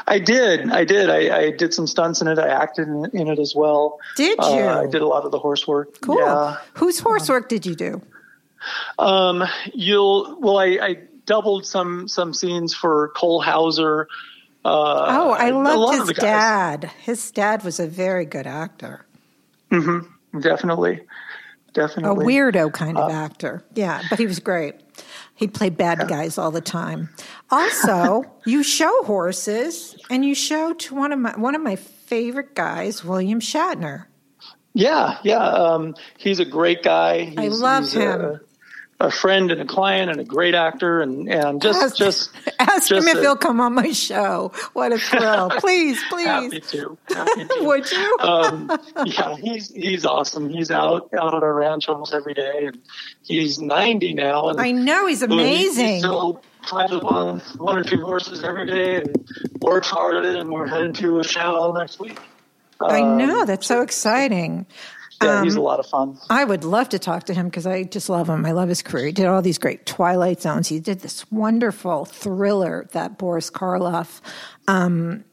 I 0.06 0.18
did. 0.18 0.70
I 0.70 0.84
did. 0.84 1.10
I, 1.10 1.36
I 1.38 1.50
did 1.50 1.72
some 1.74 1.86
stunts 1.86 2.20
in 2.20 2.28
it. 2.28 2.38
I 2.38 2.48
acted 2.48 2.88
in, 2.88 3.04
in 3.12 3.28
it 3.28 3.38
as 3.38 3.54
well. 3.54 3.98
Did 4.16 4.38
Uh, 4.40 4.54
you? 4.56 4.64
I 4.66 4.86
did 4.86 5.02
a 5.02 5.06
lot 5.06 5.24
of 5.24 5.30
the 5.30 5.38
horse 5.38 5.66
work. 5.66 6.00
Cool. 6.00 6.18
Yeah. 6.18 6.56
Whose 6.74 6.98
horse 7.00 7.28
work 7.28 7.48
did 7.48 7.64
you 7.66 7.74
do? 7.74 8.02
Um, 8.98 9.44
you'll 9.72 10.38
well, 10.40 10.58
I, 10.58 10.66
I 10.80 10.96
doubled 11.26 11.66
some 11.66 12.08
some 12.08 12.32
scenes 12.32 12.74
for 12.74 13.08
Cole 13.14 13.42
Hauser. 13.42 14.08
Uh, 14.64 15.06
Oh, 15.10 15.30
I 15.32 15.50
loved 15.50 16.08
his 16.08 16.16
dad. 16.18 16.90
His 17.02 17.30
dad 17.30 17.62
was 17.64 17.78
a 17.78 17.86
very 17.86 18.24
good 18.24 18.46
actor, 18.46 19.04
Hmm. 19.70 19.98
Definitely, 20.40 21.00
definitely 21.74 22.24
a 22.24 22.26
weirdo 22.26 22.72
kind 22.72 22.96
Uh, 22.96 23.02
of 23.02 23.10
actor. 23.12 23.62
Yeah, 23.74 24.00
but 24.08 24.18
he 24.18 24.26
was 24.26 24.38
great. 24.38 24.74
He'd 25.34 25.52
play 25.52 25.68
bad 25.68 26.06
guys 26.08 26.38
all 26.38 26.50
the 26.50 26.60
time. 26.60 27.10
Also, 27.50 28.24
you 28.46 28.62
show 28.62 29.02
horses, 29.04 29.96
and 30.08 30.24
you 30.24 30.34
show 30.34 30.74
to 30.74 30.94
one 30.94 31.12
of 31.12 31.18
my 31.18 31.36
one 31.36 31.54
of 31.54 31.62
my 31.62 31.76
favorite 31.76 32.54
guys, 32.54 33.04
William 33.04 33.40
Shatner. 33.40 34.06
Yeah, 34.74 35.18
yeah. 35.22 35.38
Um, 35.38 35.94
he's 36.18 36.40
a 36.40 36.44
great 36.44 36.82
guy. 36.82 37.24
He's, 37.24 37.38
I 37.38 37.48
love 37.48 37.92
him. 37.92 38.20
A, 38.20 38.40
a 39.00 39.10
friend 39.10 39.50
and 39.50 39.60
a 39.60 39.64
client 39.64 40.10
and 40.10 40.20
a 40.20 40.24
great 40.24 40.54
actor 40.54 41.00
and 41.00 41.28
and 41.28 41.60
just 41.60 41.82
Ask, 41.82 41.96
just 41.96 42.30
ask 42.60 42.88
just 42.88 42.92
him 42.92 43.08
if 43.08 43.16
a- 43.18 43.20
he'll 43.20 43.36
come 43.36 43.60
on 43.60 43.74
my 43.74 43.90
show. 43.92 44.52
What 44.72 44.92
a 44.92 44.98
thrill! 44.98 45.50
please, 45.58 46.00
happy 46.02 46.48
please, 46.60 46.70
to. 46.70 46.96
Happy 47.08 47.44
to. 47.48 47.58
would 47.62 47.90
you? 47.90 48.16
um, 48.20 48.70
yeah, 49.04 49.36
he's 49.36 49.68
he's 49.70 50.06
awesome. 50.06 50.48
He's 50.48 50.70
out 50.70 51.10
out 51.12 51.34
at 51.34 51.42
our 51.42 51.54
ranch 51.54 51.88
almost 51.88 52.14
every 52.14 52.34
day, 52.34 52.66
and 52.66 52.78
he's 53.22 53.60
ninety 53.60 54.14
now. 54.14 54.48
And 54.48 54.60
I 54.60 54.70
know 54.70 55.06
he's 55.06 55.22
amazing. 55.22 55.86
He 55.94 55.98
still 55.98 56.40
climbs 56.62 56.92
up 56.92 57.04
on 57.04 57.40
one 57.58 57.76
or 57.76 57.84
two 57.84 58.00
horses 58.04 58.42
every 58.44 58.66
day 58.66 58.96
and 58.96 59.28
works 59.60 59.88
hard 59.90 60.16
at 60.16 60.24
it. 60.24 60.36
And 60.36 60.50
we're 60.50 60.66
heading 60.66 60.92
to 60.94 61.18
a 61.18 61.24
show 61.24 61.72
next 61.76 61.98
week. 62.00 62.18
I 62.80 63.02
Um, 63.02 63.18
know 63.18 63.44
that's 63.44 63.66
so 63.66 63.82
exciting. 63.82 64.66
Yeah, 65.22 65.42
he's 65.42 65.54
a 65.54 65.58
Um, 65.58 65.64
lot 65.64 65.80
of 65.80 65.86
fun. 65.86 66.18
I 66.28 66.44
would 66.44 66.64
love 66.64 66.88
to 66.90 66.98
talk 66.98 67.24
to 67.24 67.34
him 67.34 67.46
because 67.46 67.66
I 67.66 67.84
just 67.84 68.08
love 68.08 68.28
him. 68.28 68.44
I 68.44 68.52
love 68.52 68.68
his 68.68 68.82
career. 68.82 69.06
He 69.06 69.12
did 69.12 69.26
all 69.26 69.42
these 69.42 69.58
great 69.58 69.86
Twilight 69.86 70.42
Zones. 70.42 70.68
He 70.68 70.80
did 70.80 71.00
this 71.00 71.30
wonderful 71.30 72.04
thriller 72.04 72.88
that 72.92 73.16
Boris 73.18 73.50
Karloff, 73.50 74.20
um, 74.68 75.24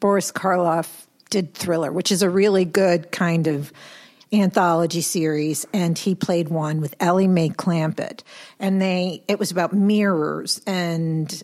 Boris 0.00 0.30
Karloff 0.30 1.06
did 1.30 1.54
Thriller, 1.54 1.90
which 1.92 2.12
is 2.12 2.22
a 2.22 2.28
really 2.30 2.64
good 2.64 3.10
kind 3.12 3.46
of 3.46 3.72
anthology 4.32 5.00
series. 5.00 5.66
And 5.72 5.98
he 5.98 6.14
played 6.14 6.48
one 6.48 6.80
with 6.80 6.94
Elly 7.00 7.26
May 7.26 7.48
Clampett, 7.50 8.22
and 8.58 8.80
they 8.80 9.22
it 9.28 9.38
was 9.38 9.50
about 9.50 9.72
mirrors 9.72 10.60
and 10.66 11.42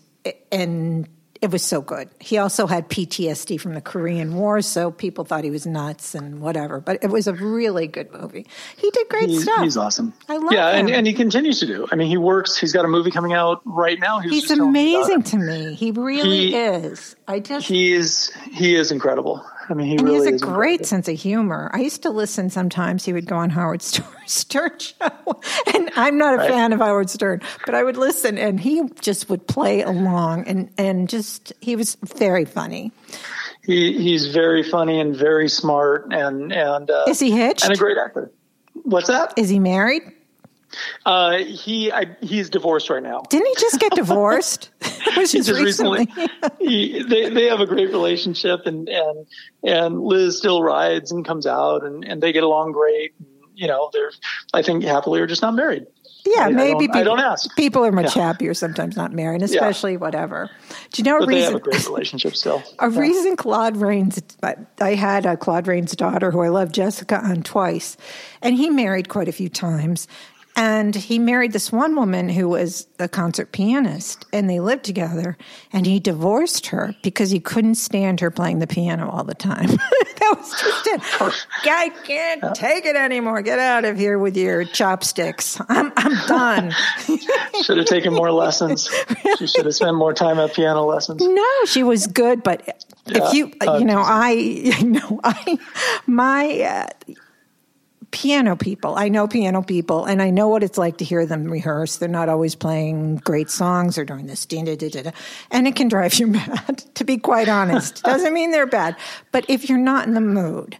and 0.51 1.07
it 1.41 1.51
was 1.51 1.63
so 1.63 1.81
good. 1.81 2.09
He 2.19 2.37
also 2.37 2.67
had 2.67 2.89
PTSD 2.89 3.59
from 3.59 3.73
the 3.73 3.81
Korean 3.81 4.35
War, 4.35 4.61
so 4.61 4.91
people 4.91 5.23
thought 5.23 5.43
he 5.43 5.49
was 5.51 5.65
nuts 5.65 6.15
and 6.15 6.41
whatever. 6.41 6.79
But 6.79 7.03
it 7.03 7.09
was 7.09 7.27
a 7.27 7.33
really 7.33 7.87
good 7.87 8.11
movie. 8.11 8.47
He 8.77 8.89
did 8.91 9.07
great 9.09 9.29
He's, 9.29 9.43
stuff. 9.43 9.61
he's 9.63 9.77
awesome. 9.77 10.13
I 10.29 10.37
love 10.37 10.51
yeah, 10.51 10.69
and, 10.69 10.89
him. 10.89 10.95
and 10.95 11.07
he 11.07 11.13
continues 11.13 11.59
to 11.59 11.65
do. 11.67 11.87
I 11.91 11.95
mean, 11.95 12.07
he 12.07 12.17
works. 12.17 12.57
He's 12.57 12.73
got 12.73 12.85
a 12.85 12.87
movie 12.87 13.11
coming 13.11 13.33
out 13.33 13.61
right 13.65 13.99
now. 13.99 14.19
He 14.19 14.29
He's 14.29 14.43
just 14.43 14.55
telling 14.55 14.71
me 14.71 14.95
about 14.95 15.05
amazing 15.11 15.23
to 15.23 15.37
me. 15.37 15.73
He 15.75 15.91
really 15.91 16.47
He- 16.51 16.55
is. 16.55 17.15
I 17.27 17.39
just 17.39 17.67
He 17.67 17.93
is 17.93 18.31
he 18.51 18.75
is 18.75 18.91
incredible. 18.91 19.45
I 19.69 19.73
mean, 19.73 19.87
he 19.87 19.95
and 19.97 20.07
he 20.07 20.15
has 20.15 20.25
a 20.25 20.37
great 20.37 20.85
sense 20.85 21.07
of 21.07 21.19
humor. 21.19 21.69
I 21.73 21.79
used 21.79 22.01
to 22.03 22.09
listen 22.09 22.49
sometimes. 22.49 23.03
He 23.05 23.11
would 23.13 23.25
go 23.25 23.35
on 23.35 23.49
Howard 23.49 23.81
Stern- 23.81 24.05
Stern 24.25 24.77
show, 24.79 25.41
and 25.73 25.89
I'm 25.95 26.17
not 26.17 26.35
a 26.35 26.37
Right. 26.37 26.49
fan 26.49 26.73
of 26.73 26.79
Howard 26.79 27.09
Stern, 27.09 27.41
but 27.65 27.75
I 27.75 27.83
would 27.83 27.97
listen, 27.97 28.37
and 28.37 28.59
he 28.59 28.83
just 29.01 29.29
would 29.29 29.47
play 29.47 29.81
along, 29.81 30.45
and 30.47 30.69
and 30.77 31.09
just 31.09 31.51
he 31.61 31.75
was 31.75 31.95
very 32.15 32.45
funny. 32.45 32.91
He 33.63 33.93
he's 34.01 34.27
very 34.27 34.63
funny 34.63 34.99
and 34.99 35.15
very 35.15 35.49
smart 35.49 36.07
and 36.13 36.53
and 36.53 36.89
uh, 36.89 37.05
Is 37.07 37.19
he 37.19 37.31
hitched? 37.31 37.65
and 37.65 37.73
a 37.73 37.77
great 37.77 37.97
actor. 37.97 38.31
What's 38.83 39.07
that? 39.09 39.33
Is 39.37 39.49
he 39.49 39.59
married? 39.59 40.03
Uh, 41.05 41.37
he 41.37 41.91
I, 41.91 42.15
he's 42.21 42.49
divorced 42.49 42.89
right 42.89 43.01
now. 43.01 43.23
Didn't 43.29 43.47
he 43.47 43.55
just 43.59 43.79
get 43.79 43.93
divorced? 43.93 44.69
Which 45.17 45.33
is 45.33 45.47
just 45.47 45.61
recently, 45.61 46.07
he, 46.59 47.03
they 47.03 47.29
they 47.29 47.45
have 47.45 47.59
a 47.61 47.65
great 47.65 47.87
relationship, 47.89 48.65
and 48.65 48.87
and 48.89 49.25
and 49.63 50.01
Liz 50.01 50.37
still 50.37 50.61
rides 50.61 51.11
and 51.11 51.25
comes 51.25 51.47
out, 51.47 51.83
and 51.83 52.03
and 52.03 52.21
they 52.21 52.31
get 52.33 52.43
along 52.43 52.73
great. 52.73 53.13
You 53.55 53.67
know, 53.67 53.89
they're 53.93 54.11
I 54.53 54.61
think 54.61 54.83
happily 54.83 55.19
are 55.21 55.27
just 55.27 55.41
not 55.41 55.55
married. 55.55 55.87
Yeah, 56.25 56.47
I, 56.47 56.49
maybe 56.49 56.59
I 56.59 56.67
don't, 56.73 56.79
people, 56.79 56.99
I 56.99 57.03
don't 57.05 57.19
ask. 57.21 57.55
people 57.55 57.85
are 57.85 57.91
much 57.93 58.13
happier 58.13 58.53
sometimes 58.53 58.97
not 58.97 59.13
married, 59.13 59.41
especially 59.43 59.95
whatever. 59.95 60.49
Do 60.91 61.01
you 61.01 61.05
know 61.05 61.17
a 61.17 61.19
But 61.21 61.29
they 61.29 61.35
have 61.43 61.53
reason? 61.53 61.55
a 61.55 61.59
great 61.61 61.85
relationship 61.87 62.35
still. 62.35 62.61
A 62.79 62.91
Yeah. 62.91 62.99
reason 62.99 63.37
Claude 63.37 63.77
Rains, 63.77 64.21
I 64.81 64.95
had 64.95 65.25
a 65.25 65.37
Claude 65.37 65.67
Rains 65.67 65.95
daughter 65.95 66.31
who 66.31 66.41
I 66.41 66.49
love, 66.49 66.73
Jessica, 66.73 67.23
on 67.23 67.43
twice, 67.43 67.95
and 68.41 68.57
he 68.57 68.69
married 68.69 69.07
quite 69.07 69.29
a 69.29 69.31
few 69.31 69.47
times. 69.47 70.05
And 70.57 70.95
he 70.95 71.19
married 71.19 71.53
this 71.53 71.71
one 71.71 71.95
woman 71.95 72.29
who 72.29 72.49
was 72.49 72.87
a 72.97 73.07
concert 73.07 73.51
pianist, 73.51 74.25
and 74.33 74.49
they 74.49 74.59
lived 74.59 74.83
together. 74.83 75.37
And 75.71 75.85
he 75.85 75.99
divorced 75.99 76.67
her 76.67 76.95
because 77.03 77.29
he 77.29 77.39
couldn't 77.39 77.75
stand 77.75 78.19
her 78.21 78.31
playing 78.31 78.57
the 78.57 78.65
piano 78.65 79.07
all 79.07 79.23
the 79.23 79.35
time. 79.35 79.67
that 79.67 80.33
was 80.35 80.49
just 80.59 80.87
it. 80.87 81.45
I 81.63 81.89
can't 82.03 82.55
take 82.55 82.85
it 82.85 82.95
anymore. 82.95 83.43
Get 83.43 83.59
out 83.59 83.85
of 83.85 83.99
here 83.99 84.17
with 84.17 84.35
your 84.35 84.65
chopsticks. 84.65 85.61
I'm, 85.69 85.93
I'm 85.95 86.27
done. 86.27 86.73
Should 87.61 87.77
have 87.77 87.85
taken 87.85 88.11
more 88.11 88.31
lessons. 88.31 88.89
She 89.37 89.47
should 89.47 89.65
have 89.65 89.75
spent 89.75 89.95
more 89.95 90.13
time 90.13 90.39
at 90.39 90.53
piano 90.53 90.85
lessons. 90.85 91.21
No, 91.21 91.45
she 91.65 91.83
was 91.83 92.07
good, 92.07 92.41
but 92.41 92.63
Yeah, 92.65 92.73
if 93.27 93.33
you, 93.33 93.51
uh, 93.65 93.77
you 93.77 93.85
know, 93.85 94.01
I, 94.03 94.31
you 94.31 94.85
know, 94.85 95.19
I, 95.23 95.59
my 96.07 96.61
uh, 96.61 97.13
piano 98.11 98.55
people, 98.55 98.95
I 98.95 99.09
know 99.09 99.27
piano 99.27 99.61
people, 99.61 100.05
and 100.05 100.21
I 100.21 100.29
know 100.29 100.47
what 100.47 100.63
it's 100.63 100.77
like 100.77 100.97
to 100.97 101.05
hear 101.05 101.25
them 101.25 101.45
rehearse. 101.45 101.97
They're 101.97 102.09
not 102.09 102.29
always 102.29 102.55
playing 102.55 103.17
great 103.17 103.49
songs. 103.49 103.95
They're 103.95 104.05
doing 104.05 104.27
this, 104.27 104.45
da, 104.45 104.63
da, 104.63 104.75
da, 104.75 104.89
da, 104.89 105.01
da. 105.03 105.11
and 105.51 105.67
it 105.67 105.75
can 105.75 105.87
drive 105.87 106.13
you 106.19 106.27
mad. 106.27 106.83
To 106.95 107.03
be 107.03 107.17
quite 107.17 107.49
honest, 107.49 108.03
doesn't 108.03 108.33
mean 108.33 108.51
they're 108.51 108.65
bad, 108.65 108.95
but 109.31 109.45
if 109.47 109.69
you're 109.69 109.77
not 109.77 110.07
in 110.07 110.13
the 110.13 110.21
mood. 110.21 110.77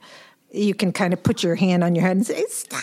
You 0.49 0.73
can 0.73 0.93
kind 0.93 1.11
of 1.11 1.21
put 1.21 1.43
your 1.43 1.55
hand 1.55 1.83
on 1.83 1.93
your 1.93 2.05
head 2.05 2.15
and 2.15 2.25
say 2.25 2.41
stop, 2.47 2.81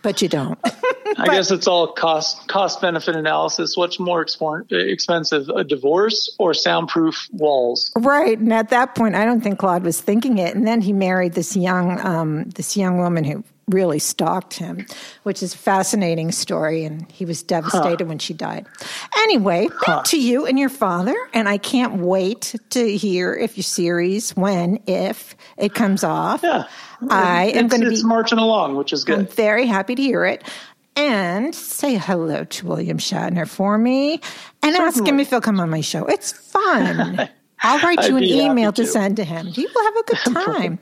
but 0.00 0.22
you 0.22 0.28
don't. 0.28 0.58
I 1.18 1.26
guess 1.26 1.50
it's 1.50 1.66
all 1.66 1.88
cost 1.88 2.48
cost 2.48 2.80
benefit 2.80 3.14
analysis. 3.14 3.76
What's 3.76 4.00
more 4.00 4.22
expensive, 4.70 5.48
a 5.50 5.64
divorce 5.64 6.34
or 6.38 6.54
soundproof 6.54 7.28
walls? 7.32 7.92
Right, 7.94 8.38
and 8.38 8.52
at 8.54 8.70
that 8.70 8.94
point, 8.94 9.16
I 9.16 9.26
don't 9.26 9.42
think 9.42 9.58
Claude 9.58 9.84
was 9.84 10.00
thinking 10.00 10.38
it. 10.38 10.56
And 10.56 10.66
then 10.66 10.80
he 10.80 10.94
married 10.94 11.34
this 11.34 11.54
young, 11.54 12.00
um, 12.04 12.44
this 12.50 12.74
young 12.76 12.98
woman 12.98 13.22
who 13.22 13.44
really 13.68 13.98
stalked 13.98 14.54
him, 14.54 14.86
which 15.22 15.42
is 15.42 15.54
a 15.54 15.58
fascinating 15.58 16.32
story. 16.32 16.84
And 16.84 17.10
he 17.12 17.24
was 17.24 17.42
devastated 17.42 18.08
when 18.08 18.18
she 18.18 18.34
died. 18.34 18.66
Anyway, 19.18 19.68
back 19.86 20.04
to 20.06 20.20
you 20.20 20.46
and 20.46 20.58
your 20.58 20.68
father. 20.68 21.16
And 21.32 21.48
I 21.48 21.58
can't 21.58 22.00
wait 22.00 22.54
to 22.70 22.96
hear 22.96 23.34
if 23.34 23.56
your 23.56 23.64
series, 23.64 24.36
when, 24.36 24.80
if 24.86 25.36
it 25.56 25.74
comes 25.74 26.04
off. 26.04 26.42
Yeah, 26.42 26.64
I 27.10 27.46
am 27.54 27.68
going 27.68 27.82
to 27.82 27.90
be. 27.90 28.02
Marching 28.02 28.38
along, 28.38 28.76
which 28.76 28.92
is 28.92 29.04
good. 29.04 29.18
I'm 29.18 29.26
very 29.26 29.66
happy 29.66 29.94
to 29.94 30.02
hear 30.02 30.24
it. 30.24 30.42
And 30.96 31.54
say 31.54 31.94
hello 31.94 32.42
to 32.42 32.66
William 32.66 32.98
Shatner 32.98 33.46
for 33.48 33.78
me 33.78 34.20
and 34.62 34.74
ask 34.74 35.06
him 35.06 35.20
if 35.20 35.30
he'll 35.30 35.40
come 35.40 35.60
on 35.60 35.70
my 35.70 35.80
show. 35.80 36.04
It's 36.06 36.32
fun. 36.32 37.28
I'll 37.62 37.80
write 37.80 38.00
I'd 38.00 38.08
you 38.08 38.16
an 38.16 38.24
email 38.24 38.72
to 38.72 38.82
to. 38.82 38.88
send 38.88 39.16
to 39.16 39.24
him. 39.24 39.46
He 39.46 39.66
will 39.66 39.84
have 39.84 39.96
a 39.96 40.02
good 40.04 40.18
time. 40.46 40.78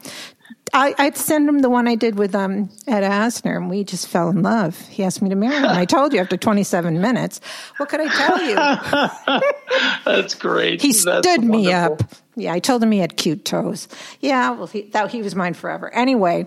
I, 0.77 0.95
I'd 0.99 1.17
send 1.17 1.49
him 1.49 1.61
the 1.61 1.71
one 1.71 1.89
I 1.89 1.95
did 1.95 2.19
with 2.19 2.35
um, 2.35 2.69
Ed 2.87 3.01
Asner, 3.03 3.57
and 3.57 3.71
we 3.71 3.83
just 3.83 4.09
fell 4.09 4.29
in 4.29 4.43
love. 4.43 4.79
He 4.89 5.03
asked 5.05 5.23
me 5.23 5.31
to 5.31 5.35
marry 5.35 5.57
him. 5.57 5.65
I 5.65 5.87
told 5.87 6.13
you 6.13 6.21
after 6.21 6.37
27 6.37 7.01
minutes. 7.01 7.41
What 7.79 7.89
could 7.89 8.01
I 8.03 8.09
tell 8.09 8.43
you? 9.33 9.41
That's 10.05 10.35
great. 10.35 10.83
He 10.83 10.89
That's 10.93 11.01
stood 11.01 11.43
me 11.43 11.69
wonderful. 11.69 12.07
up. 12.07 12.15
Yeah, 12.37 12.53
I 12.53 12.59
told 12.59 12.83
him 12.83 12.91
he 12.91 12.99
had 12.99 13.17
cute 13.17 13.47
toes. 13.47 13.89
Yeah, 14.21 14.51
well, 14.51 14.67
he, 14.67 14.83
that 14.91 15.11
he 15.11 15.23
was 15.23 15.35
mine 15.35 15.55
forever. 15.55 15.93
Anyway, 15.95 16.47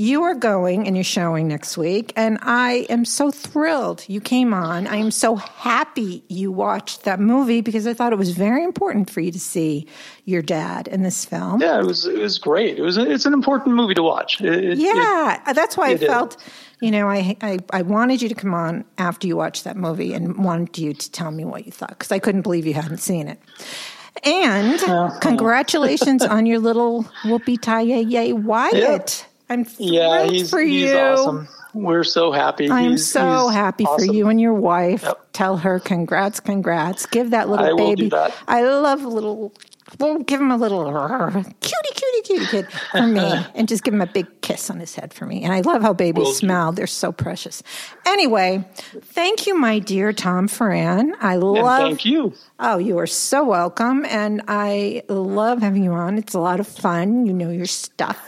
you 0.00 0.22
are 0.22 0.34
going 0.34 0.86
and 0.86 0.96
you're 0.96 1.04
showing 1.04 1.46
next 1.46 1.76
week, 1.76 2.12
and 2.16 2.38
I 2.40 2.86
am 2.88 3.04
so 3.04 3.30
thrilled 3.30 4.02
you 4.08 4.18
came 4.18 4.54
on. 4.54 4.86
I 4.86 4.96
am 4.96 5.10
so 5.10 5.36
happy 5.36 6.24
you 6.28 6.50
watched 6.50 7.04
that 7.04 7.20
movie 7.20 7.60
because 7.60 7.86
I 7.86 7.92
thought 7.92 8.14
it 8.14 8.18
was 8.18 8.30
very 8.30 8.64
important 8.64 9.10
for 9.10 9.20
you 9.20 9.30
to 9.30 9.38
see 9.38 9.86
your 10.24 10.40
dad 10.40 10.88
in 10.88 11.02
this 11.02 11.26
film. 11.26 11.60
Yeah, 11.60 11.78
it 11.78 11.84
was 11.84 12.06
it 12.06 12.18
was 12.18 12.38
great. 12.38 12.78
It 12.78 12.82
was 12.82 12.96
it's 12.96 13.26
an 13.26 13.34
important 13.34 13.76
movie 13.76 13.92
to 13.94 14.02
watch. 14.02 14.40
It- 14.40 14.46
it- 14.54 14.64
it- 14.64 14.78
Yeah, 14.78 15.38
that's 15.52 15.76
why 15.76 15.90
I 15.90 15.92
is. 15.92 16.00
felt, 16.02 16.38
you 16.80 16.90
know, 16.90 17.06
I, 17.06 17.36
I 17.42 17.58
I 17.70 17.82
wanted 17.82 18.22
you 18.22 18.30
to 18.30 18.34
come 18.34 18.54
on 18.54 18.86
after 18.96 19.26
you 19.26 19.36
watched 19.36 19.64
that 19.64 19.76
movie 19.76 20.14
and 20.14 20.42
wanted 20.42 20.78
you 20.78 20.94
to 20.94 21.10
tell 21.12 21.30
me 21.30 21.44
what 21.44 21.66
you 21.66 21.72
thought 21.72 21.90
because 21.90 22.10
I 22.10 22.20
couldn't 22.20 22.42
believe 22.42 22.66
you 22.66 22.72
hadn't 22.74 22.98
seen 22.98 23.28
it. 23.28 23.38
And 24.24 24.80
uh-huh. 24.82 25.18
congratulations 25.20 26.22
on 26.24 26.46
your 26.46 26.58
little 26.58 27.02
whoopee 27.24 27.58
tie 27.58 27.82
yay 27.82 28.32
Wyatt. 28.32 29.26
I'm 29.50 29.64
thrilled 29.64 29.92
yeah, 29.92 30.26
he's 30.26 30.48
for 30.48 30.60
he's 30.60 30.90
you. 30.90 30.96
awesome. 30.96 31.48
We're 31.74 32.04
so 32.04 32.32
happy. 32.32 32.68
I 32.70 32.80
am 32.82 32.90
He's- 32.92 33.06
so 33.06 33.48
he's 33.48 33.54
happy 33.56 33.84
for 33.84 34.02
you 34.04 34.28
and 34.28 34.40
your 34.40 34.54
wife. 34.54 35.02
Yep. 35.04 35.26
Tell 35.32 35.56
her 35.58 35.78
congrats, 35.78 36.40
congrats. 36.40 37.06
Give 37.06 37.30
that 37.30 37.48
little 37.48 37.64
I 37.66 37.70
will 37.72 37.90
baby. 37.90 38.02
do 38.02 38.08
that. 38.10 38.34
I 38.48 38.62
love 38.62 39.02
little. 39.04 39.52
Well, 39.98 40.18
give 40.18 40.40
him 40.40 40.52
a 40.52 40.56
little 40.56 40.84
cutie, 41.60 41.94
cutie, 41.94 42.22
cutie 42.22 42.46
kid 42.46 42.66
for 42.92 43.02
me, 43.08 43.20
and 43.56 43.66
just 43.68 43.82
give 43.82 43.92
him 43.92 44.00
a 44.00 44.06
big 44.06 44.26
kiss 44.40 44.70
on 44.70 44.78
his 44.78 44.94
head 44.94 45.12
for 45.12 45.26
me. 45.26 45.42
And 45.42 45.52
I 45.52 45.62
love 45.62 45.82
how 45.82 45.92
babies 45.92 46.24
Will 46.24 46.30
do. 46.32 46.36
smell; 46.38 46.70
they're 46.72 46.86
so 46.86 47.10
precious. 47.10 47.62
Anyway, 48.06 48.64
thank 49.02 49.48
you, 49.48 49.58
my 49.58 49.80
dear 49.80 50.12
Tom 50.12 50.46
Foran. 50.48 51.12
I 51.20 51.34
And 51.34 51.42
love. 51.42 51.82
thank 51.82 52.04
you. 52.04 52.34
Oh, 52.60 52.78
you 52.78 52.98
are 52.98 53.06
so 53.06 53.42
welcome. 53.44 54.04
And 54.06 54.42
I 54.46 55.02
love 55.08 55.60
having 55.62 55.82
you 55.82 55.92
on. 55.92 56.18
It's 56.18 56.34
a 56.34 56.40
lot 56.40 56.60
of 56.60 56.68
fun. 56.68 57.26
You 57.26 57.32
know 57.32 57.50
your 57.50 57.66
stuff. 57.66 58.18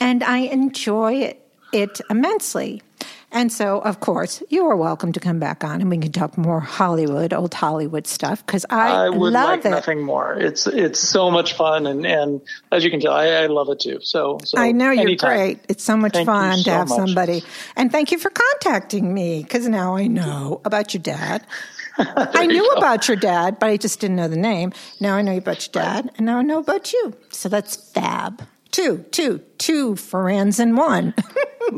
And 0.00 0.22
I 0.22 0.38
enjoy 0.38 1.14
it, 1.14 1.42
it 1.72 2.00
immensely. 2.10 2.82
And 3.30 3.52
so, 3.52 3.80
of 3.80 4.00
course, 4.00 4.42
you 4.48 4.64
are 4.66 4.76
welcome 4.76 5.12
to 5.12 5.20
come 5.20 5.38
back 5.38 5.62
on 5.62 5.82
and 5.82 5.90
we 5.90 5.98
can 5.98 6.12
talk 6.12 6.38
more 6.38 6.60
Hollywood, 6.60 7.34
old 7.34 7.52
Hollywood 7.52 8.06
stuff, 8.06 8.44
because 8.44 8.64
I, 8.70 8.88
I 8.88 9.10
would 9.10 9.34
love 9.34 9.50
like 9.50 9.64
it. 9.66 9.70
nothing 9.70 10.02
more. 10.02 10.32
It's 10.32 10.66
it's 10.66 10.98
so 10.98 11.30
much 11.30 11.52
fun, 11.52 11.86
and, 11.86 12.06
and 12.06 12.40
as 12.72 12.84
you 12.84 12.90
can 12.90 13.00
tell, 13.00 13.12
I, 13.12 13.26
I 13.26 13.46
love 13.46 13.68
it 13.68 13.80
too. 13.80 13.98
So, 14.00 14.38
so 14.44 14.58
I 14.58 14.72
know 14.72 14.90
you're 14.90 15.14
great. 15.16 15.60
It's 15.68 15.84
so 15.84 15.94
much 15.94 16.14
Thank 16.14 16.26
you 16.26 16.32
fun 16.32 16.58
to 16.60 16.70
have 16.70 16.88
much. 16.88 16.96
somebody. 16.96 17.42
And 17.76 17.92
thank 17.92 18.12
you 18.12 18.18
for 18.18 18.30
contacting 18.30 19.12
me 19.12 19.42
because 19.42 19.68
now 19.68 19.94
I 19.94 20.06
know 20.06 20.62
about 20.64 20.94
your 20.94 21.02
dad. 21.02 21.44
I 21.98 22.46
knew 22.46 22.66
about 22.76 23.08
your 23.08 23.16
dad, 23.16 23.58
but 23.58 23.68
I 23.68 23.76
just 23.76 24.00
didn't 24.00 24.16
know 24.16 24.28
the 24.28 24.36
name. 24.36 24.72
Now 25.00 25.16
I 25.16 25.22
know 25.22 25.36
about 25.36 25.66
your 25.66 25.82
dad, 25.82 26.10
and 26.16 26.24
now 26.24 26.38
I 26.38 26.42
know 26.42 26.60
about 26.60 26.94
you. 26.94 27.14
So 27.30 27.50
that's 27.50 27.76
fab. 27.76 28.46
Two, 28.70 29.04
two, 29.10 29.40
two 29.58 29.94
Forans 29.94 30.60
in 30.60 30.76
one. 30.76 31.14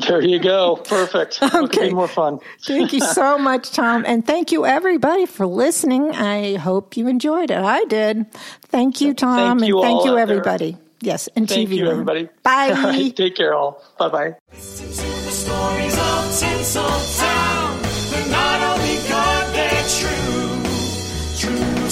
There 0.07 0.23
you 0.23 0.39
go. 0.39 0.77
Perfect. 0.77 1.43
Okay. 1.43 1.89
be 1.89 1.95
more 1.95 2.07
fun? 2.07 2.39
thank 2.63 2.93
you 2.93 3.01
so 3.01 3.37
much, 3.51 3.73
Tom. 3.73 4.05
And 4.07 4.25
thank 4.25 4.53
you, 4.53 4.65
everybody, 4.65 5.27
for 5.27 5.47
listening. 5.49 6.13
I 6.13 6.55
hope 6.55 6.97
you 6.97 7.09
enjoyed 7.09 7.51
it. 7.51 7.59
I 7.59 7.85
did. 7.87 8.31
Thank 8.67 9.01
you, 9.01 9.15
Tom. 9.15 9.59
Thank 9.59 9.69
you 9.69 9.79
and 9.79 9.85
thank 9.85 10.05
you, 10.05 10.11
out 10.13 10.15
there. 10.15 10.23
everybody. 10.23 10.77
Yes, 11.01 11.29
and 11.35 11.49
Thank 11.49 11.71
TV 11.71 11.77
you, 11.77 11.85
land. 11.87 11.93
everybody. 11.93 12.29
Bye. 12.43 12.69
All 12.77 12.83
right, 12.85 13.17
take 13.17 13.35
care, 13.35 13.55
all. 13.55 13.83
Bye 13.99 14.09
bye. 14.11 14.37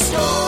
Listen 0.00 0.47